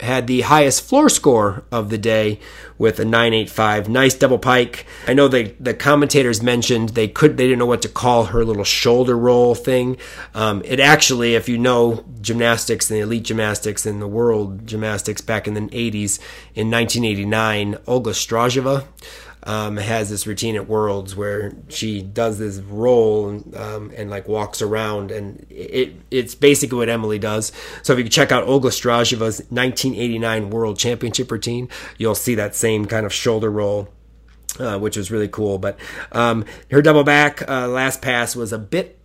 [0.00, 2.38] had the highest floor score of the day
[2.78, 4.86] with a 985 nice double pike.
[5.06, 8.44] I know they, the commentators mentioned they could they didn't know what to call her
[8.44, 9.96] little shoulder roll thing.
[10.34, 15.48] Um, it actually if you know gymnastics and elite gymnastics and the world gymnastics back
[15.48, 16.18] in the 80s
[16.54, 18.84] in 1989 olga strazheva
[19.44, 24.60] um, has this routine at Worlds where she does this roll um, and like walks
[24.62, 27.52] around, and it it's basically what Emily does.
[27.82, 32.86] So if you check out Olga Strazheva's 1989 World Championship routine, you'll see that same
[32.86, 33.88] kind of shoulder roll.
[34.58, 35.78] Uh, which was really cool, but
[36.10, 38.97] um, her double back uh, last pass was a bit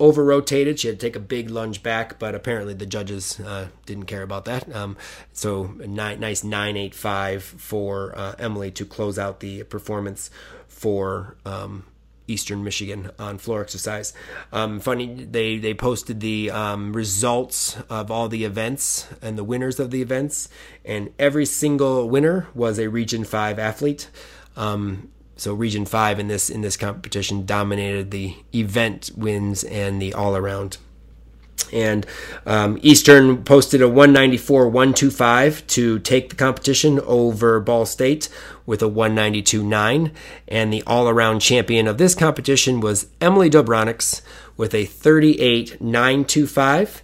[0.00, 0.80] over rotated.
[0.80, 4.22] She had to take a big lunge back, but apparently the judges uh, didn't care
[4.22, 4.74] about that.
[4.74, 4.96] Um,
[5.32, 10.30] so ni- nice 985 for uh, Emily to close out the performance
[10.68, 11.84] for um,
[12.26, 14.12] Eastern Michigan on floor exercise.
[14.52, 19.78] Um, funny, they they posted the um, results of all the events and the winners
[19.78, 20.48] of the events,
[20.84, 24.08] and every single winner was a Region Five athlete.
[24.56, 30.14] Um, so Region Five in this in this competition dominated the event wins and the
[30.14, 30.78] all around.
[31.72, 32.06] And
[32.46, 38.28] um, Eastern posted a 194 125 to take the competition over Ball State
[38.64, 40.12] with a 192 9.
[40.48, 44.22] And the all around champion of this competition was Emily Dobronics
[44.56, 47.02] with a 38 925.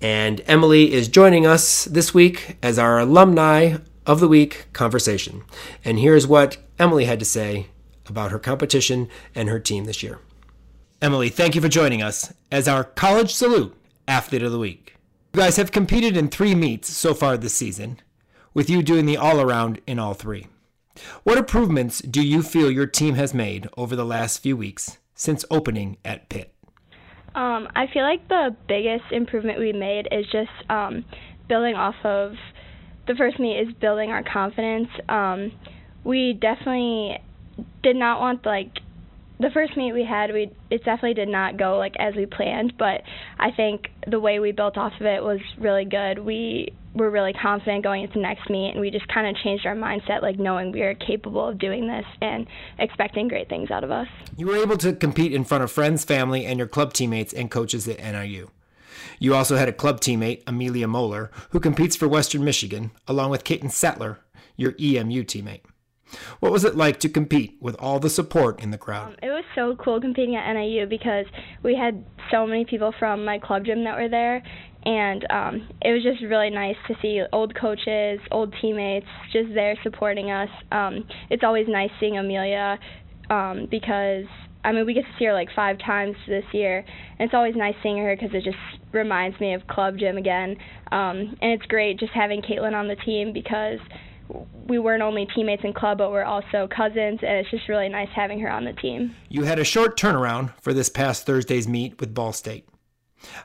[0.00, 5.42] And Emily is joining us this week as our alumni of the week conversation.
[5.84, 7.68] And here's what Emily had to say
[8.12, 10.20] about her competition and her team this year.
[11.00, 13.74] Emily, thank you for joining us as our College Salute
[14.06, 14.96] Athlete of the Week.
[15.34, 17.98] You guys have competed in three meets so far this season,
[18.52, 20.46] with you doing the all around in all three.
[21.22, 25.44] What improvements do you feel your team has made over the last few weeks since
[25.50, 26.54] opening at Pitt?
[27.34, 31.04] Um, I feel like the biggest improvement we made is just um,
[31.48, 32.34] building off of
[33.06, 34.88] the first meet is building our confidence.
[35.08, 35.52] Um,
[36.04, 37.18] we definitely
[37.82, 38.78] did not want like
[39.42, 42.74] the first meet we had, we it definitely did not go like as we planned,
[42.78, 43.02] but
[43.38, 46.20] I think the way we built off of it was really good.
[46.20, 49.66] We were really confident going into the next meet, and we just kind of changed
[49.66, 52.46] our mindset, like knowing we are capable of doing this and
[52.78, 54.06] expecting great things out of us.
[54.36, 57.50] You were able to compete in front of friends, family, and your club teammates and
[57.50, 58.50] coaches at NIU.
[59.18, 63.44] You also had a club teammate, Amelia Moeller, who competes for Western Michigan, along with
[63.44, 64.20] Caitlin Sattler,
[64.56, 65.62] your EMU teammate.
[66.40, 69.08] What was it like to compete with all the support in the crowd?
[69.08, 71.26] Um, it was so cool competing at NIU because
[71.62, 74.42] we had so many people from my club gym that were there,
[74.84, 79.76] and um, it was just really nice to see old coaches, old teammates just there
[79.82, 80.48] supporting us.
[80.70, 82.78] Um, it's always nice seeing Amelia
[83.30, 84.26] um, because
[84.64, 86.84] I mean, we get to see her like five times this year,
[87.18, 88.56] and it's always nice seeing her because it just
[88.92, 90.56] reminds me of club gym again.
[90.92, 93.78] Um, and it's great just having Caitlin on the team because
[94.66, 98.08] we weren't only teammates in club, but we're also cousins, and it's just really nice
[98.14, 99.14] having her on the team.
[99.28, 102.66] You had a short turnaround for this past Thursday's meet with Ball State.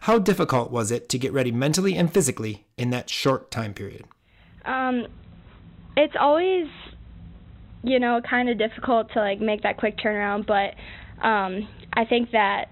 [0.01, 4.05] How difficult was it to get ready mentally and physically in that short time period?
[4.65, 5.07] Um,
[5.95, 6.67] it's always,
[7.83, 10.75] you know, kind of difficult to like make that quick turnaround, but
[11.25, 12.69] um, I think that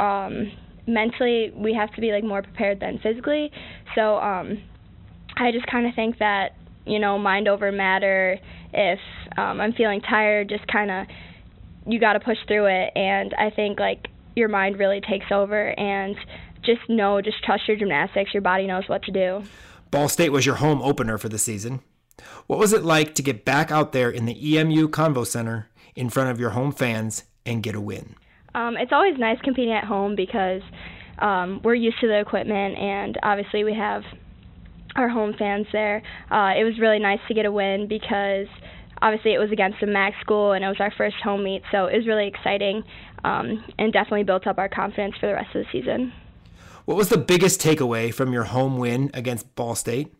[0.00, 0.52] um,
[0.86, 3.50] mentally we have to be like more prepared than physically.
[3.94, 4.62] So um,
[5.36, 8.38] I just kind of think that you know, mind over matter.
[8.72, 8.98] If
[9.36, 11.06] um, I'm feeling tired, just kind of
[11.86, 12.92] you got to push through it.
[12.96, 16.16] And I think like your mind really takes over and
[16.64, 18.32] just know, just trust your gymnastics.
[18.32, 19.44] Your body knows what to do.
[19.90, 21.80] Ball State was your home opener for the season.
[22.46, 26.10] What was it like to get back out there in the EMU Convo Center in
[26.10, 28.14] front of your home fans and get a win?
[28.54, 30.62] Um, it's always nice competing at home because
[31.18, 34.02] um, we're used to the equipment, and obviously we have
[34.96, 36.02] our home fans there.
[36.30, 38.46] Uh, it was really nice to get a win because
[39.02, 41.86] obviously it was against a MAC school and it was our first home meet, so
[41.86, 42.82] it was really exciting
[43.24, 46.12] um, and definitely built up our confidence for the rest of the season.
[46.84, 50.12] What was the biggest takeaway from your home win against Ball State?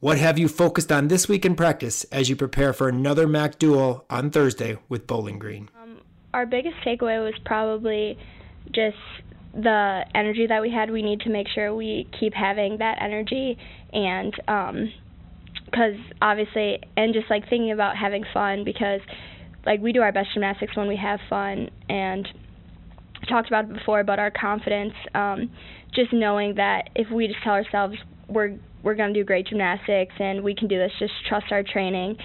[0.00, 3.58] What have you focused on this week in practice as you prepare for another MAC
[3.58, 5.68] duel on Thursday with Bowling Green?
[5.82, 5.98] Um,
[6.32, 8.16] our biggest takeaway was probably
[8.72, 8.96] just
[9.62, 13.58] the energy that we had, we need to make sure we keep having that energy.
[13.92, 14.92] And um
[15.64, 19.00] because obviously and just like thinking about having fun because
[19.66, 21.70] like we do our best gymnastics when we have fun.
[21.88, 22.26] And
[23.28, 25.50] talked about it before but our confidence um
[25.94, 27.96] just knowing that if we just tell ourselves
[28.28, 31.62] we're we're going to do great gymnastics and we can do this just trust our
[31.62, 32.16] training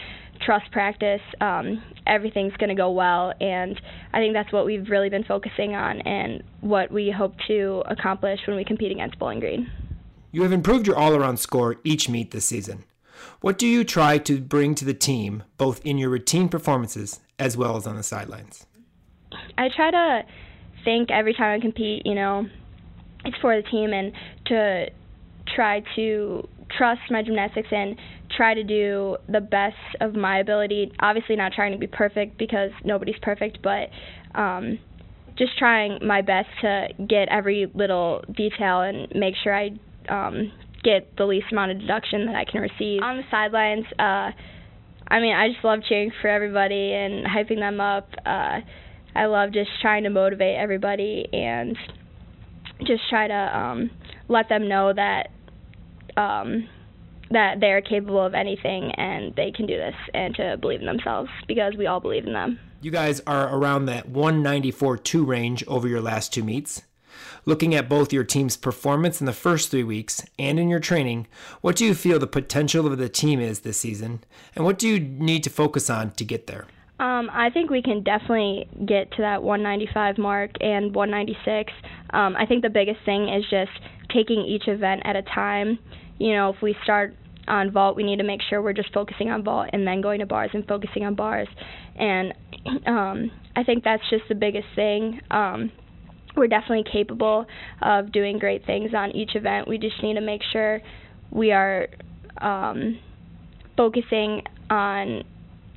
[0.46, 3.34] trust practice, um, everything's going to go well.
[3.40, 3.80] And
[4.14, 8.40] I think that's what we've really been focusing on and what we hope to accomplish
[8.48, 9.72] when we compete against Bowling Green.
[10.32, 12.84] You have improved your all around score each meet this season.
[13.42, 17.56] What do you try to bring to the team, both in your routine performances as
[17.56, 18.66] well as on the sidelines?
[19.58, 20.24] I try to
[20.84, 22.48] think every time I compete, you know,
[23.26, 24.12] it's for the team and
[24.46, 24.90] to
[25.56, 27.98] try to trust my gymnastics and
[28.36, 30.92] try to do the best of my ability.
[31.00, 33.90] Obviously, not trying to be perfect because nobody's perfect, but
[34.38, 34.80] um,
[35.38, 39.72] just trying my best to get every little detail and make sure I
[40.10, 40.52] um,
[40.84, 43.02] get the least amount of deduction that I can receive.
[43.02, 44.32] On the sidelines, uh,
[45.08, 48.10] I mean, I just love cheering for everybody and hyping them up.
[48.26, 48.60] Uh,
[49.16, 51.78] I love just trying to motivate everybody and
[52.86, 53.92] just try to um,
[54.28, 55.30] let them know that
[56.18, 56.68] um,
[57.34, 60.86] that they are capable of anything and they can do this and to believe in
[60.86, 62.60] themselves because we all believe in them.
[62.82, 66.84] You guys are around that 194 2 range over your last two meets.
[67.46, 71.28] Looking at both your team's performance in the first three weeks and in your training,
[71.62, 74.24] what do you feel the potential of the team is this season,
[74.56, 76.68] and what do you need to focus on to get there?
[77.00, 81.74] Um, I think we can definitely get to that 195 mark and 196.
[82.12, 83.72] Um, I think the biggest thing is just
[84.14, 85.80] taking each event at a time.
[86.20, 87.16] You know, if we start
[87.48, 90.20] on vault, we need to make sure we're just focusing on vault and then going
[90.20, 91.48] to bars and focusing on bars.
[91.96, 92.34] And
[92.86, 95.22] um, I think that's just the biggest thing.
[95.32, 95.72] Um,
[96.36, 97.46] we're definitely capable
[97.82, 99.68] of doing great things on each event.
[99.68, 100.82] We just need to make sure
[101.32, 101.88] we are
[102.40, 103.00] um,
[103.78, 105.24] focusing on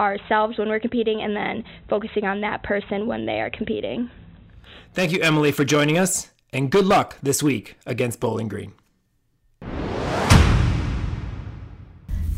[0.00, 4.10] ourselves when we're competing and then focusing on that person when they are competing.
[4.92, 8.72] Thank you, Emily, for joining us, and good luck this week against Bowling Green.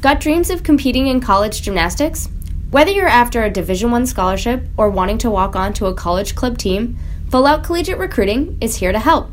[0.00, 2.28] Got dreams of competing in college gymnastics?
[2.70, 6.36] Whether you're after a Division 1 scholarship or wanting to walk on to a college
[6.36, 6.96] club team,
[7.30, 9.28] Full Out Collegiate Recruiting is here to help.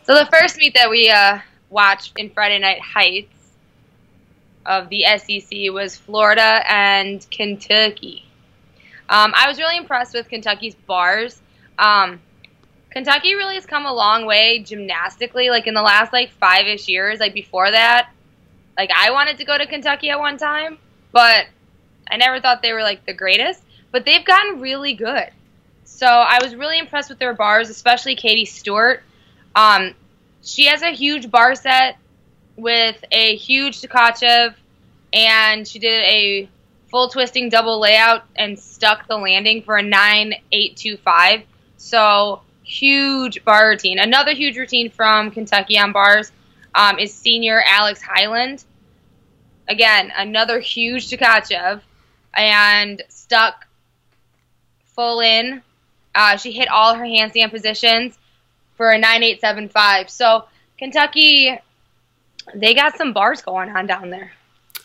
[0.03, 3.51] So the first meet that we uh, watched in Friday Night Heights
[4.65, 8.26] of the SEC was Florida and Kentucky.
[9.09, 11.41] Um, I was really impressed with Kentucky's bars.
[11.79, 12.19] Um,
[12.89, 16.87] Kentucky really has come a long way gymnastically, like in the last like five ish
[16.87, 17.19] years.
[17.19, 18.09] Like before that,
[18.77, 20.77] like I wanted to go to Kentucky at one time,
[21.11, 21.45] but
[22.09, 23.61] I never thought they were like the greatest.
[23.91, 25.29] But they've gotten really good.
[25.85, 29.03] So I was really impressed with their bars, especially Katie Stewart.
[29.55, 29.93] Um,
[30.43, 31.97] she has a huge bar set
[32.55, 34.53] with a huge Tkachev,
[35.13, 36.49] and she did a
[36.89, 41.43] full twisting double layout and stuck the landing for a 9825.
[41.77, 43.99] So huge bar routine.
[43.99, 46.31] Another huge routine from Kentucky on bars
[46.73, 48.63] um, is senior Alex Hyland.
[49.67, 51.81] Again, another huge Tkachev
[52.33, 53.67] and stuck
[54.95, 55.61] full in.
[56.15, 58.17] Uh, she hit all her handstand positions
[58.75, 60.09] for a 9875.
[60.09, 60.45] So
[60.77, 61.57] Kentucky,
[62.55, 64.31] they got some bars going on down there.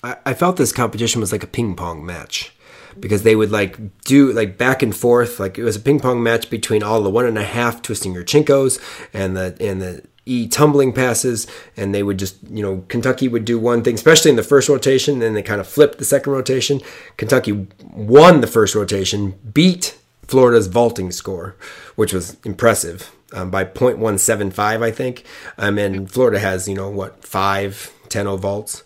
[0.03, 2.53] I, I felt this competition was like a ping pong match
[2.99, 6.23] because they would like do like back and forth like it was a ping pong
[6.23, 8.81] match between all the one and a half twisting Yurchenkos
[9.13, 11.47] and the and the e tumbling passes
[11.77, 14.69] and they would just you know kentucky would do one thing especially in the first
[14.69, 16.81] rotation then they kind of flipped the second rotation.
[17.17, 21.57] Kentucky won the first rotation beat florida's vaulting score
[21.97, 25.25] which was impressive um, by 0.175 i think.
[25.57, 28.85] Um, and florida has you know what five 10 vaults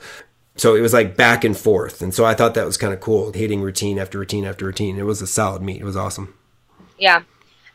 [0.57, 3.01] so it was like back and forth and so i thought that was kind of
[3.01, 6.35] cool hitting routine after routine after routine it was a solid meet it was awesome
[6.99, 7.23] Yeah.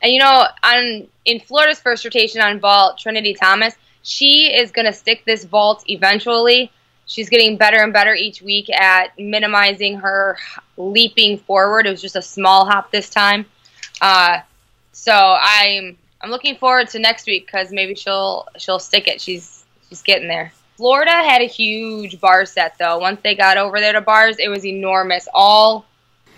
[0.02, 4.88] And you know, on in Florida's first rotation on vault, Trinity Thomas, she is going
[4.88, 6.72] to stick this vault eventually.
[7.06, 10.38] She's getting better and better each week at minimizing her
[10.78, 11.86] leaping forward.
[11.86, 13.46] It was just a small hop this time.
[14.00, 14.40] Uh,
[14.92, 19.22] so I'm I'm looking forward to next week because maybe she'll she'll stick it.
[19.22, 20.52] She's she's getting there.
[20.82, 22.98] Florida had a huge bar set though.
[22.98, 25.28] Once they got over there to bars, it was enormous.
[25.32, 25.86] All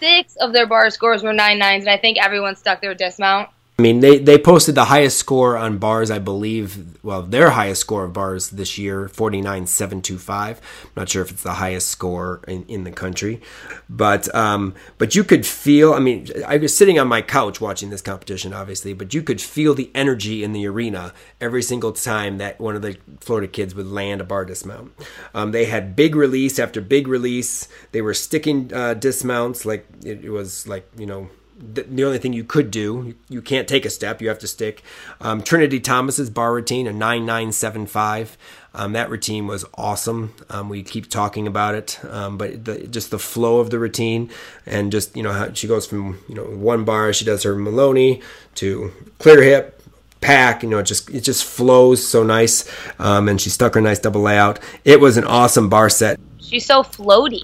[0.02, 3.50] six of their bar scores were nine nines, and I think everyone stuck their dismount.
[3.80, 7.04] I mean, they, they posted the highest score on bars, I believe.
[7.04, 10.30] Well, their highest score of bars this year, 49.725.
[10.30, 10.58] I'm
[10.96, 13.42] not sure if it's the highest score in, in the country.
[13.90, 17.90] But um, but you could feel, I mean, I was sitting on my couch watching
[17.90, 21.12] this competition, obviously, but you could feel the energy in the arena
[21.42, 24.92] every single time that one of the Florida kids would land a bar dismount.
[25.34, 27.68] Um, they had big release after big release.
[27.92, 31.30] They were sticking uh, dismounts like it, it was like, you know,
[31.74, 33.04] the, the only thing you could do.
[33.08, 34.84] You, you can't take a step; you have to stick.
[35.22, 38.38] Um, Trinity Thomas's bar routine, a nine nine seven five.
[38.76, 40.34] Um, that routine was awesome.
[40.50, 44.32] Um, we keep talking about it, um, but the, just the flow of the routine
[44.66, 47.56] and just you know how she goes from you know one bar, she does her
[47.56, 48.22] Maloney
[48.56, 49.82] to clear hip,
[50.22, 50.64] pack.
[50.64, 52.70] You know, it just it just flows so nice.
[53.00, 54.60] Um, and she stuck her nice double layout.
[54.84, 56.20] It was an awesome bar set.
[56.40, 57.44] She's so floaty.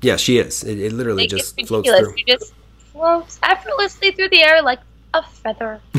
[0.00, 0.64] Yeah, she is.
[0.64, 2.16] It, it literally Like, just floats through.
[2.16, 2.52] She just
[3.02, 4.78] floats effortlessly through the air like
[5.12, 5.80] a feather.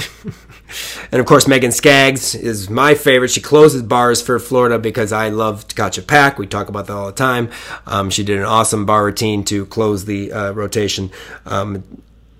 [1.12, 3.30] And of course, Megan Skaggs is my favorite.
[3.30, 6.40] She closes bars for Florida because I love Tkachev Pack.
[6.40, 7.52] We talk about that all the time.
[7.86, 11.12] Um, she did an awesome bar routine to close the uh, rotation.
[11.46, 11.84] Um,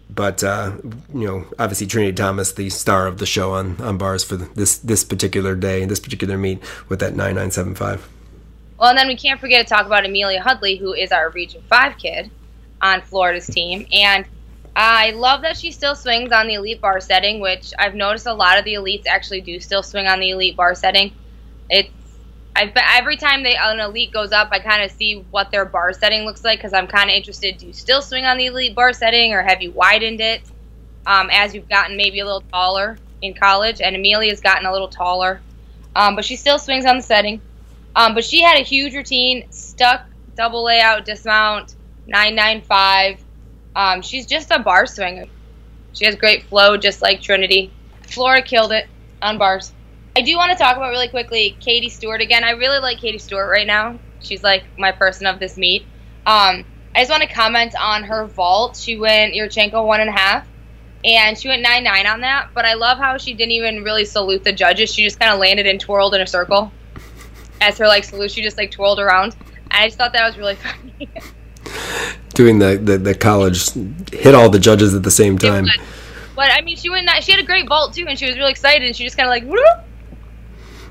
[0.10, 0.72] but uh,
[1.14, 4.80] you know, obviously Trinity Thomas, the star of the show on, on bars for this
[4.80, 8.10] this particular day, and this particular meet with that nine nine seven five.
[8.80, 11.62] Well, and then we can't forget to talk about Amelia Hundley, who is our Region
[11.70, 12.32] Five kid
[12.82, 14.26] on Florida's team, and
[14.76, 18.34] I love that she still swings on the elite bar setting, which I've noticed a
[18.34, 21.14] lot of the elites actually do still swing on the elite bar setting.
[21.70, 21.90] It's
[22.56, 25.94] I every time they an elite goes up, I kind of see what their bar
[25.94, 27.58] setting looks like because I'm kind of interested.
[27.58, 30.42] Do you still swing on the elite bar setting, or have you widened it
[31.06, 33.82] um, as you've gotten maybe a little taller in college?
[33.82, 35.42] And Amelia's gotten a little taller,
[35.96, 37.42] um, but she still swings on the setting.
[37.96, 40.06] Um, but she had a huge routine, stuck
[40.36, 41.76] double layout dismount,
[42.08, 43.23] nine nine five.
[43.76, 45.26] Um, she's just a bar swinger.
[45.94, 47.72] She has great flow, just like Trinity.
[48.08, 48.88] Flora killed it
[49.22, 49.72] on bars.
[50.16, 52.44] I do want to talk about really quickly Katie Stewart again.
[52.44, 54.00] I really like Katie Stewart right now.
[54.20, 55.84] She's like my person of this meet.
[56.26, 56.66] Um,
[56.96, 58.78] I just want to comment on her vault.
[58.78, 60.48] She went Yurchenko one and a half,
[61.04, 62.50] and she went nine nine on that.
[62.54, 64.94] But I love how she didn't even really salute the judges.
[64.94, 66.72] She just kind of landed and twirled in a circle
[67.60, 68.32] as her like salute.
[68.32, 69.36] She just like twirled around.
[69.72, 71.10] I just thought that was really funny.
[72.34, 73.72] Doing the, the, the college
[74.12, 75.68] hit all the judges at the same time.
[76.36, 77.08] But I mean, she went.
[77.22, 78.84] She had a great vault too, and she was really excited.
[78.84, 79.44] And she just kind of like.
[79.44, 79.86] Whoop,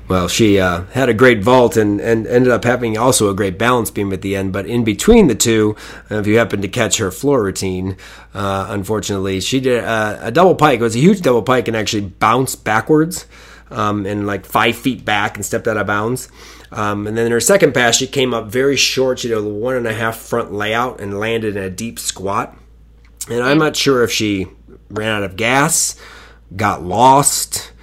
[0.07, 3.57] well, she uh, had a great vault and, and ended up having also a great
[3.57, 4.51] balance beam at the end.
[4.51, 5.77] But in between the two,
[6.11, 7.95] uh, if you happen to catch her floor routine,
[8.33, 10.81] uh, unfortunately, she did a, a, double pike.
[10.81, 13.25] It was a huge double pike and actually bounced backwards
[13.71, 16.27] um, and like five feet back and stepped out of bounds.
[16.73, 19.19] Um, and then in her second pass, she came up very short.
[19.19, 22.57] She did a one and a half front layout and landed in a deep squat.
[23.29, 24.47] And I'm not sure if she
[24.89, 25.95] ran out of gas,
[26.55, 27.73] got lost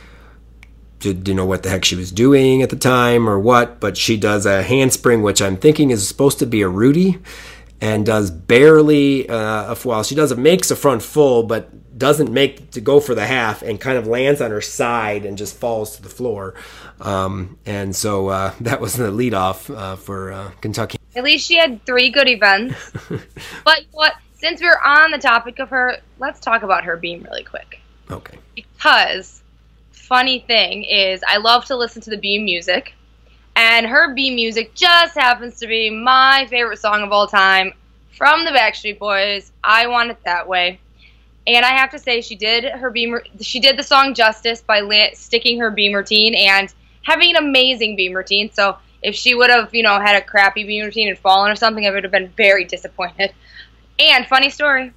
[1.01, 4.16] didn't know what the heck she was doing at the time or what, but she
[4.16, 7.18] does a handspring, which I'm thinking is supposed to be a Rudy,
[7.80, 12.70] and does barely, uh, well, she does it makes a front full, but doesn't make
[12.72, 15.97] to go for the half and kind of lands on her side and just falls
[15.97, 16.55] to the floor.
[17.01, 20.98] Um, and so uh, that was the leadoff uh, for uh, Kentucky.
[21.16, 22.92] At least she had three good events.
[23.64, 24.14] but what?
[24.34, 27.80] Since we're on the topic of her, let's talk about her beam really quick.
[28.11, 28.38] Okay.
[28.55, 29.42] Because
[29.92, 32.94] funny thing is I love to listen to the Beam music,
[33.55, 37.72] and her Beam music just happens to be my favorite song of all time
[38.16, 39.53] from the Backstreet Boys.
[39.62, 40.80] I want it that way.
[41.46, 43.18] And I have to say, she did her beam.
[43.40, 46.72] She did the song justice by sticking her beam routine and
[47.03, 48.51] having an amazing beam routine.
[48.53, 51.57] So if she would have, you know, had a crappy beam routine and fallen or
[51.57, 53.32] something, I would have been very disappointed.
[53.98, 54.92] And funny story,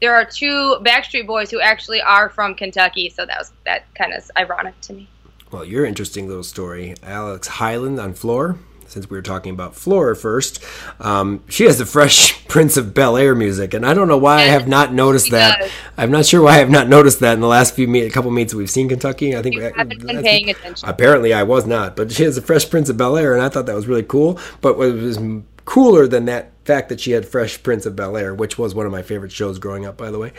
[0.00, 4.12] there are two Backstreet Boys who actually are from Kentucky, so that was that kind
[4.12, 5.08] of ironic to me.
[5.50, 8.58] Well, your interesting little story, Alex Hyland on floor.
[8.86, 10.62] Since we were talking about Flora first,
[11.00, 14.36] um, she has the Fresh Prince of Bel Air music, and I don't know why
[14.36, 15.60] I have not noticed that.
[15.60, 15.70] Does.
[15.96, 18.10] I'm not sure why I have not noticed that in the last few meet, a
[18.10, 19.36] couple meets we've seen Kentucky.
[19.36, 20.88] I think been paying attention.
[20.88, 23.48] Apparently, I was not, but she has the Fresh Prince of Bel Air, and I
[23.48, 24.38] thought that was really cool.
[24.60, 25.18] But what was
[25.66, 28.86] cooler than that fact that she had Fresh Prince of Bel Air, which was one
[28.86, 30.32] of my favorite shows growing up, by the way.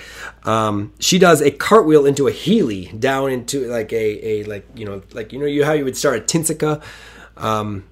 [0.43, 4.85] Um, she does a cartwheel into a Heeley down into like a, a like you
[4.85, 6.81] know like you know you how you would start a Tinsica.
[7.35, 7.83] Um,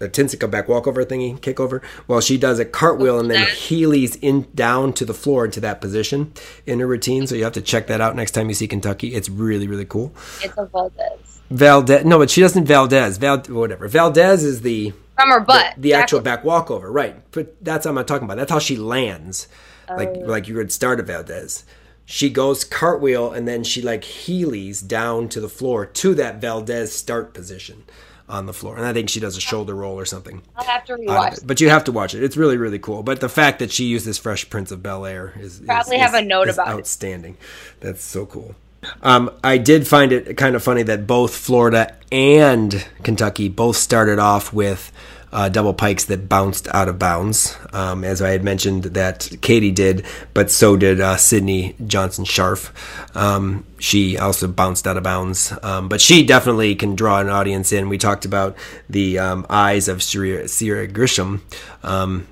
[0.00, 1.82] a Tinsica back walkover thingy, kickover.
[2.06, 5.80] Well, she does a cartwheel and then Heelys in down to the floor into that
[5.80, 6.32] position
[6.66, 7.26] in her routine.
[7.26, 9.14] So you have to check that out next time you see Kentucky.
[9.14, 10.12] It's really really cool.
[10.42, 11.40] It's a Valdez.
[11.50, 12.04] Valdez.
[12.04, 13.18] No, but she doesn't Valdez.
[13.18, 13.88] Val whatever.
[13.88, 15.74] Valdez is the from her butt.
[15.76, 17.16] The, the actual back walkover, right?
[17.32, 18.36] But that's what I'm talking about.
[18.36, 19.48] That's how she lands,
[19.88, 19.96] oh.
[19.96, 21.64] like like you would start a Valdez.
[22.08, 26.92] She goes cartwheel and then she like heelies down to the floor to that Valdez
[26.92, 27.84] start position
[28.28, 28.76] on the floor.
[28.76, 30.42] And I think she does a shoulder roll or something.
[30.56, 31.46] I'll have to rewatch.
[31.46, 32.22] But you have to watch it.
[32.22, 33.02] It's really, really cool.
[33.02, 36.14] But the fact that she uses Fresh Prince of Bel Air is probably is, have
[36.14, 37.34] is, a note about outstanding.
[37.34, 37.80] It.
[37.80, 38.54] That's so cool.
[39.02, 44.18] Um, I did find it kind of funny that both Florida and Kentucky both started
[44.18, 44.92] off with
[45.32, 49.70] uh, double pikes that bounced out of bounds, um, as I had mentioned that Katie
[49.70, 52.70] did, but so did uh, Sydney Johnson Scharf.
[53.16, 57.72] Um, she also bounced out of bounds, um, but she definitely can draw an audience
[57.72, 57.88] in.
[57.88, 58.56] We talked about
[58.88, 61.40] the um, eyes of Sierra, Grisham.
[61.82, 62.26] Um,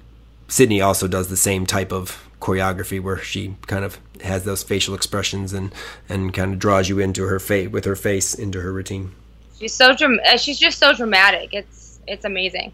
[0.48, 4.94] Sydney also does the same type of choreography where she kind of has those facial
[4.94, 5.74] expressions and
[6.08, 9.12] and kind of draws you into her face with her face into her routine.
[9.58, 11.50] She's so dram- uh, she's just so dramatic.
[11.52, 12.72] It's it's amazing.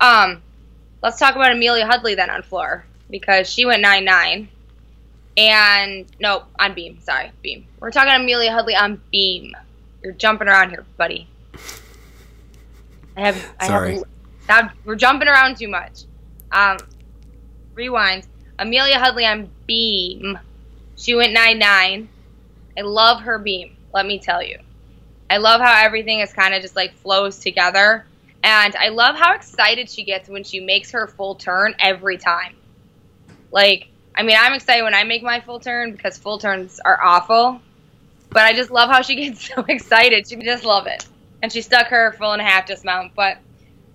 [0.00, 0.42] Um,
[1.02, 4.48] let's talk about Amelia Hundley then on floor because she went nine nine,
[5.36, 6.98] and nope on beam.
[7.00, 7.66] Sorry, beam.
[7.80, 9.56] We're talking Amelia Hundley on beam.
[10.02, 11.28] You're jumping around here, buddy.
[13.16, 13.54] I have.
[13.60, 13.94] I Sorry.
[13.94, 14.04] have.
[14.48, 16.04] Now we're jumping around too much.
[16.52, 16.78] Um,
[17.74, 18.26] rewind.
[18.58, 20.38] Amelia Hundley on beam.
[20.96, 22.08] She went 9 9.
[22.76, 24.58] I love her beam, let me tell you.
[25.30, 28.04] I love how everything is kind of just like flows together.
[28.44, 32.54] And I love how excited she gets when she makes her full turn every time.
[33.50, 37.02] Like, I mean, I'm excited when I make my full turn because full turns are
[37.02, 37.62] awful.
[38.28, 40.28] But I just love how she gets so excited.
[40.28, 41.06] She just love it.
[41.42, 43.14] And she stuck her full and a half dismount.
[43.14, 43.38] But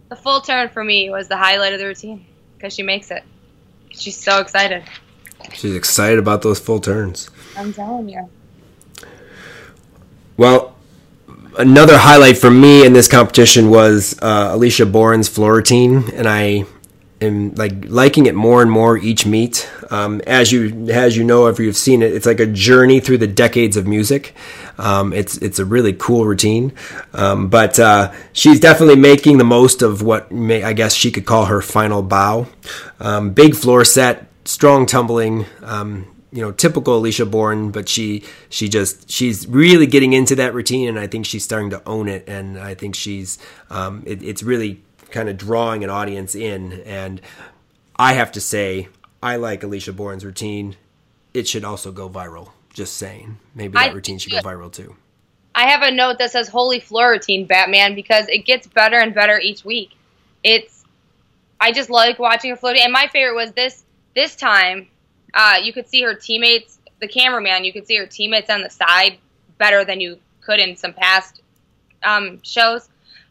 [0.09, 2.25] the full turn for me was the highlight of the routine
[2.57, 3.23] because she makes it.
[3.91, 4.83] She's so excited.
[5.53, 7.29] She's excited about those full turns.
[7.55, 8.27] I'm telling you.
[10.37, 10.75] Well,
[11.57, 16.65] another highlight for me in this competition was uh, Alicia Boren's floor routine, and I
[17.21, 19.69] am like liking it more and more each meet.
[19.91, 23.17] Um, as you as you know, if you've seen it, it's like a journey through
[23.17, 24.33] the decades of music.
[24.77, 26.73] Um, it's it's a really cool routine,
[27.13, 31.25] um, but uh, she's definitely making the most of what may, I guess she could
[31.25, 32.47] call her final bow.
[32.99, 35.45] Um, big floor set, strong tumbling.
[35.61, 40.53] Um, you know, typical Alicia Boren, but she she just she's really getting into that
[40.53, 44.21] routine, and I think she's starting to own it, and I think she's um, it,
[44.21, 46.81] it's really kind of drawing an audience in.
[46.81, 47.21] And
[47.95, 48.89] I have to say,
[49.23, 50.75] I like Alicia Boren's routine.
[51.33, 52.51] It should also go viral.
[52.73, 53.37] Just saying.
[53.55, 54.95] Maybe that I- routine should go viral too.
[55.55, 59.13] I have a note that says "Holy Floor Routine, Batman" because it gets better and
[59.13, 59.91] better each week.
[60.43, 60.85] It's,
[61.59, 62.83] I just like watching her floating.
[62.83, 63.83] And my favorite was this
[64.15, 64.87] this time.
[65.33, 67.63] Uh, you could see her teammates, the cameraman.
[67.63, 69.17] You could see her teammates on the side
[69.57, 71.41] better than you could in some past
[72.03, 72.87] um, shows.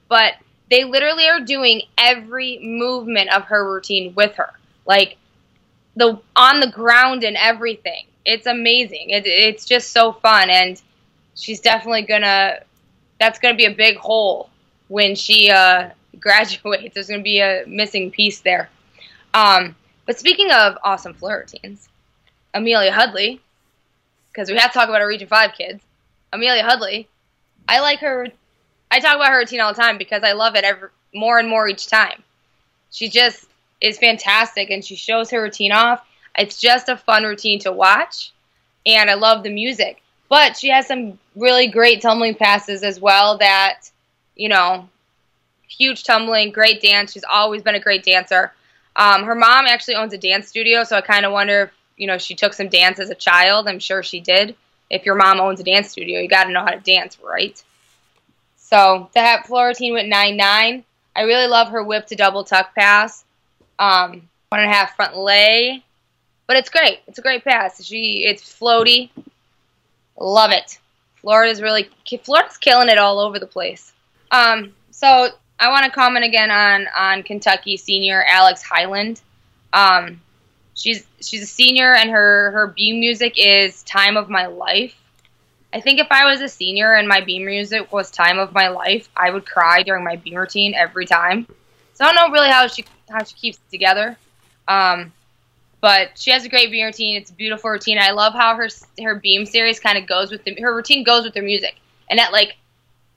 [0.09, 0.35] But
[0.71, 4.51] they literally are doing every movement of her routine with her,
[4.87, 5.17] like
[5.97, 8.07] the on the ground and everything.
[8.25, 9.11] It's amazing.
[9.11, 10.81] It, it's just so fun and
[11.39, 12.61] she's definitely gonna
[13.19, 14.51] that's gonna be a big hole
[14.89, 15.91] when she uh,
[16.21, 18.69] graduates there's gonna be a missing piece there
[19.35, 19.75] um,
[20.07, 21.88] but speaking of awesome floor routines
[22.59, 23.41] amelia hundley
[24.31, 25.83] because we have to talk about our region 5 kids.
[26.33, 27.09] Amelia hundley.
[27.67, 28.27] I like her
[28.91, 31.49] i talk about her routine all the time because i love it every, more and
[31.49, 32.23] more each time.
[32.91, 33.47] She just
[33.81, 36.05] is fantastic and she shows her routine off.
[36.37, 38.33] It's just a fun routine to watch
[38.87, 40.03] and i love the music.
[40.29, 43.91] But she has some really great tumbling passes as well that,
[44.37, 44.89] you know,
[45.67, 47.13] huge tumbling, great dance.
[47.13, 48.53] She's always been a great dancer.
[48.97, 52.07] Um, her mom actually owns a dance studio, so I kind of wonder if, you
[52.07, 53.69] know, she took some dance as a child.
[53.69, 54.57] I'm sure she did.
[54.89, 57.63] If your mom owns a dance studio, you got to know how to dance, right?
[58.57, 60.85] So to have floor routine went 9 9.
[61.17, 63.25] I really love her whip to double tuck pass.
[63.79, 65.83] Um, one and a half front lay.
[66.47, 67.01] But it's great.
[67.07, 67.85] It's a great pass.
[67.85, 69.11] She it's floaty.
[70.19, 70.79] Love it.
[71.17, 71.89] Florida's really
[72.23, 73.93] Florida's killing it all over the place.
[74.31, 75.29] Um, so
[75.59, 79.21] I want to comment again on on Kentucky senior Alex Hyland.
[79.73, 80.21] Um,
[80.79, 84.95] she's she's a senior and her her beam music is "Time of My Life."
[85.73, 88.69] I think if I was a senior and my beam music was "Time of My
[88.69, 91.47] Life," I would cry during my beam routine every time.
[91.95, 94.17] So I don't know really how she how she keeps it together.
[94.67, 95.13] Um,
[95.81, 97.17] but she has a great beam routine.
[97.17, 97.99] It's a beautiful routine.
[97.99, 98.69] I love how her
[99.03, 101.77] her beam series kind of goes with the, her routine goes with her music,
[102.09, 102.57] and that like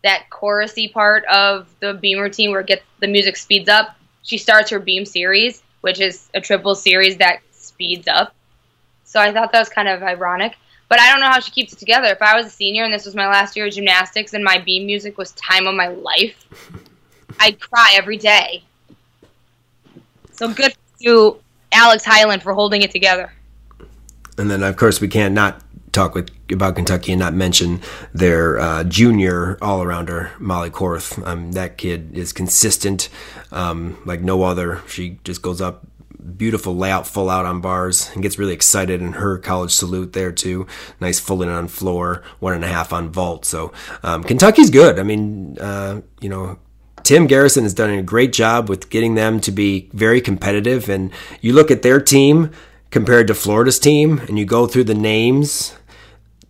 [0.03, 3.95] that chorusy part of the beam routine where it gets the music speeds up.
[4.23, 7.41] She starts her beam series, which is a triple series that
[7.81, 8.35] speeds up.
[9.03, 10.55] So I thought that was kind of ironic.
[10.87, 12.07] But I don't know how she keeps it together.
[12.07, 14.59] If I was a senior and this was my last year of gymnastics and my
[14.59, 16.47] beam music was time of my life,
[17.39, 18.63] I'd cry every day.
[20.33, 23.33] So good for you, Alex Hyland, for holding it together.
[24.37, 25.61] And then, of course, we can't not
[25.91, 27.81] talk with about Kentucky and not mention
[28.13, 31.25] their uh, junior all arounder Molly Korth.
[31.25, 33.09] Um, that kid is consistent
[33.51, 34.81] um, like no other.
[34.87, 35.85] She just goes up.
[36.37, 40.31] Beautiful layout, full out on bars, and gets really excited in her college salute there
[40.31, 40.67] too.
[40.99, 43.43] Nice full in on floor, one and a half on vault.
[43.45, 43.71] So
[44.03, 44.99] um, Kentucky's good.
[44.99, 46.59] I mean, uh, you know,
[47.03, 50.89] Tim Garrison has done a great job with getting them to be very competitive.
[50.89, 51.11] And
[51.41, 52.51] you look at their team
[52.91, 55.75] compared to Florida's team, and you go through the names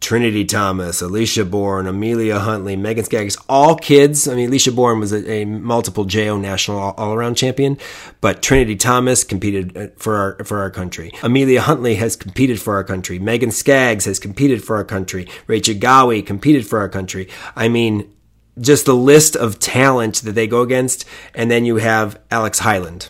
[0.02, 4.28] Trinity Thomas, Alicia Boren, Amelia Hundley, Megan Skaggs, all kids.
[4.28, 7.78] I mean, Alicia Boren was a, a multiple JO national all around champion,
[8.20, 11.12] but Trinity Thomas competed uh, for our, for our country.
[11.22, 13.20] Amelia Hundley has competed for our country.
[13.20, 15.28] Megan Skaggs has competed for our country.
[15.46, 17.30] Rachel Gowey competed for our country.
[17.56, 18.12] I mean,
[18.60, 23.10] just the list of talent that they go against, and then you have Alex Hyland,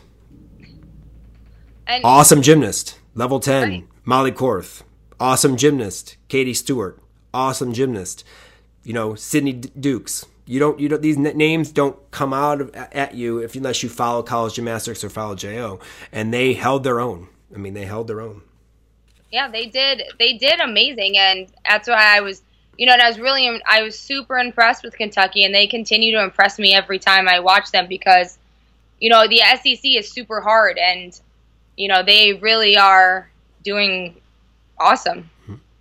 [1.87, 3.69] And awesome gymnast, level ten.
[3.69, 3.87] Right.
[4.03, 4.81] Molly Korth,
[5.21, 6.17] awesome gymnast.
[6.27, 6.99] Katie Stewart,
[7.33, 8.25] awesome gymnast.
[8.83, 10.25] You know, Sydney Dukes.
[10.47, 11.01] You don't, you don't.
[11.01, 15.03] These n- names don't come out of, at you if unless you follow college gymnastics
[15.03, 15.79] or follow JO,
[16.11, 17.29] and they held their own.
[17.53, 18.41] I mean, they held their own.
[19.31, 20.01] Yeah, they did.
[20.19, 22.41] They did amazing, and that's why I was,
[22.77, 26.11] you know, and I was really, I was super impressed with Kentucky, and they continue
[26.13, 28.37] to impress me every time I watch them because,
[28.99, 31.17] you know, the SEC is super hard, and
[31.77, 33.29] you know they really are
[33.63, 34.20] doing
[34.81, 35.29] awesome.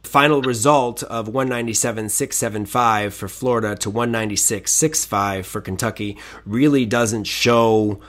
[0.03, 8.01] Final result of 197.675 for Florida to 196.65 for Kentucky really doesn't show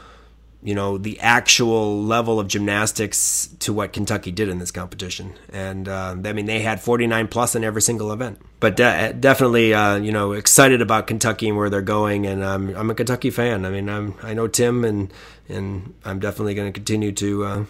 [0.63, 5.87] you know the actual level of gymnastics to what Kentucky did in this competition, and
[5.87, 8.39] uh, I mean they had 49 plus in every single event.
[8.59, 12.75] But de- definitely, uh, you know, excited about Kentucky and where they're going, and um,
[12.75, 13.65] I'm a Kentucky fan.
[13.65, 15.11] I mean, I'm I know Tim, and
[15.49, 17.43] and I'm definitely going to continue to.
[17.43, 17.65] Uh,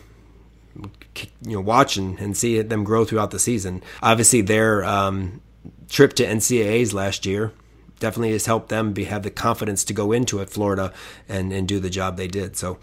[0.75, 3.83] you know, watch and, see them grow throughout the season.
[4.01, 5.41] Obviously, their um,
[5.89, 7.51] trip to NCAA's last year
[7.99, 10.93] definitely has helped them be, have the confidence to go into it, Florida,
[11.29, 12.57] and, and do the job they did.
[12.57, 12.79] So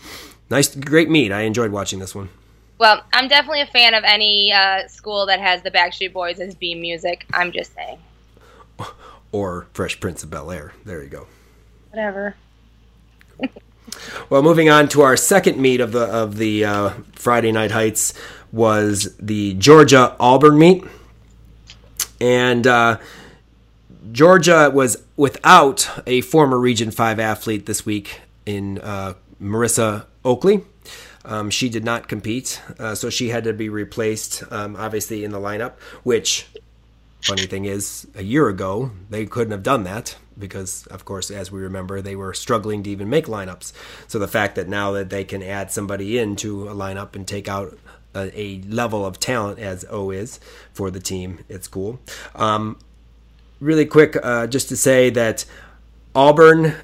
[0.51, 1.32] nice, great meet.
[1.32, 2.28] I enjoyed watching this one.
[2.78, 6.55] Well, I'm definitely a fan of any uh, school that has the Backstreet Boys as
[6.55, 7.26] beam music.
[7.34, 7.99] I'm just saying.
[9.32, 10.72] Or Fresh Prince of Bel Air.
[10.84, 11.26] There you go.
[11.91, 12.36] Whatever.
[14.30, 18.14] well, moving on to our second meet of the of the uh, Friday Night Heights
[18.53, 20.84] was the Georgia Auburn meet,
[22.20, 22.99] and uh,
[24.12, 30.64] Georgia was without a former Region 5 athlete this week in uh, Marissa Oakley.
[31.24, 35.30] Um, she did not compete, uh, so she had to be replaced, um, obviously, in
[35.30, 36.46] the lineup, which,
[37.22, 41.50] funny thing is, a year ago, they couldn't have done that because, of course, as
[41.50, 43.72] we remember, they were struggling to even make lineups.
[44.06, 47.48] So the fact that now that they can add somebody into a lineup and take
[47.48, 47.76] out
[48.14, 50.38] a, a level of talent as O is
[50.72, 51.98] for the team, it's cool.
[52.34, 52.78] Um,
[53.60, 55.44] really quick, uh, just to say that
[56.14, 56.74] Auburn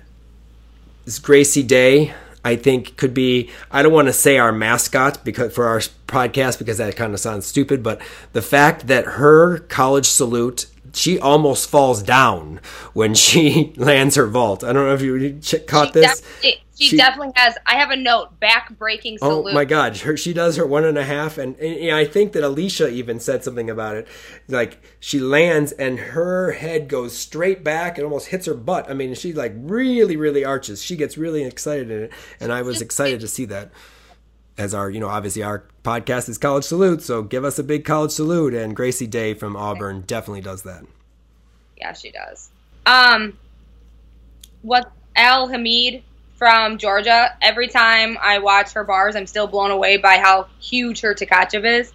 [1.06, 2.12] is Gracie Day.
[2.44, 3.50] I think could be.
[3.70, 7.20] I don't want to say our mascot because for our podcast because that kind of
[7.20, 8.00] sounds stupid, but
[8.32, 12.60] the fact that her college salute she almost falls down
[12.92, 14.62] when she lands her vault.
[14.62, 16.22] I don't know if you caught this.
[16.76, 17.56] She, she, definitely has.
[17.66, 19.50] I have a note back breaking salute.
[19.50, 22.04] Oh my god, her, she does her one and a half, and, and know, I
[22.04, 24.08] think that Alicia even said something about it.
[24.48, 28.90] Like she lands and her head goes straight back and almost hits her butt.
[28.90, 30.82] I mean, she like really, really arches.
[30.82, 33.70] She gets really excited in it, and I was excited to see that.
[34.56, 37.84] As our, you know, obviously our podcast is college salute, so give us a big
[37.84, 38.54] college salute.
[38.54, 40.84] And Gracie Day from Auburn definitely does that.
[41.76, 42.50] Yeah, she does.
[42.86, 43.36] Um,
[44.62, 46.04] what Al Hamid
[46.36, 47.36] from Georgia.
[47.40, 51.64] Every time I watch her bars, I'm still blown away by how huge her Tkachev
[51.64, 51.92] is.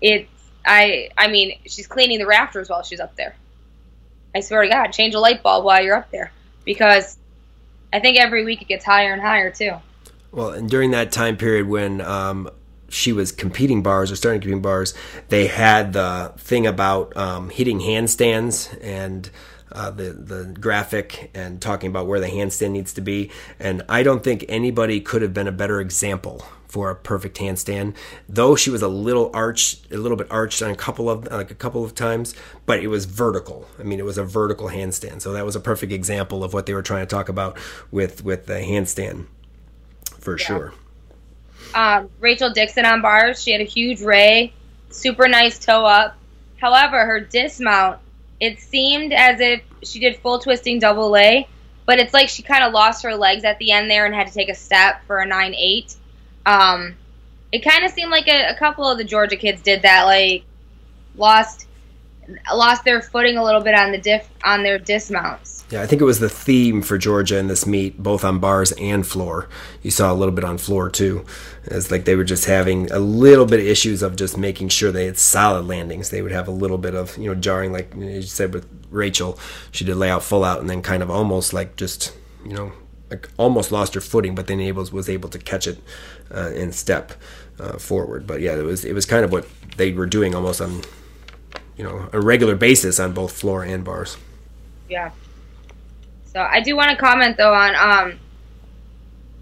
[0.00, 0.28] It's
[0.64, 3.34] I I mean, she's cleaning the rafters while she's up there.
[4.34, 6.32] I swear to God, change a light bulb while you're up there
[6.64, 7.18] because
[7.92, 9.72] I think every week it gets higher and higher too.
[10.30, 12.48] Well, and during that time period when um,
[12.88, 14.94] she was competing bars or starting competing bars,
[15.28, 19.30] they had the thing about um, hitting handstands and
[19.74, 23.30] uh, the the graphic and talking about where the handstand needs to be.
[23.58, 27.94] And I don't think anybody could have been a better example for a perfect handstand.
[28.28, 31.50] Though she was a little arched, a little bit arched on a couple of like
[31.50, 33.68] a couple of times, but it was vertical.
[33.78, 35.20] I mean, it was a vertical handstand.
[35.20, 37.58] So that was a perfect example of what they were trying to talk about
[37.90, 39.26] with with the handstand,
[40.18, 40.46] for yeah.
[40.46, 40.74] sure.
[41.74, 43.42] Um, Rachel Dixon on bars.
[43.42, 44.52] She had a huge ray,
[44.90, 46.16] super nice toe up.
[46.58, 47.98] However, her dismount
[48.42, 51.46] it seemed as if she did full twisting double lay,
[51.86, 54.26] but it's like she kind of lost her legs at the end there and had
[54.26, 55.96] to take a step for a 9 8.
[56.44, 56.96] Um,
[57.52, 60.42] it kind of seemed like a, a couple of the Georgia kids did that, like
[61.14, 61.66] lost
[62.52, 65.51] lost their footing a little bit on the diff on their dismounts.
[65.72, 68.72] Yeah, I think it was the theme for Georgia in this meet, both on bars
[68.72, 69.48] and floor.
[69.80, 71.24] You saw a little bit on floor too.
[71.64, 74.92] It's like they were just having a little bit of issues of just making sure
[74.92, 76.10] they had solid landings.
[76.10, 79.38] They would have a little bit of, you know, jarring, like you said with Rachel.
[79.70, 82.14] She did lay out full out and then kind of almost like just,
[82.44, 82.72] you know,
[83.08, 85.78] like almost lost her footing, but then able, was able to catch it
[86.30, 87.14] uh, in step
[87.58, 88.26] uh, forward.
[88.26, 89.48] But yeah, it was it was kind of what
[89.78, 90.82] they were doing almost on,
[91.78, 94.18] you know, a regular basis on both floor and bars.
[94.90, 95.12] Yeah.
[96.32, 98.18] So I do want to comment though on um,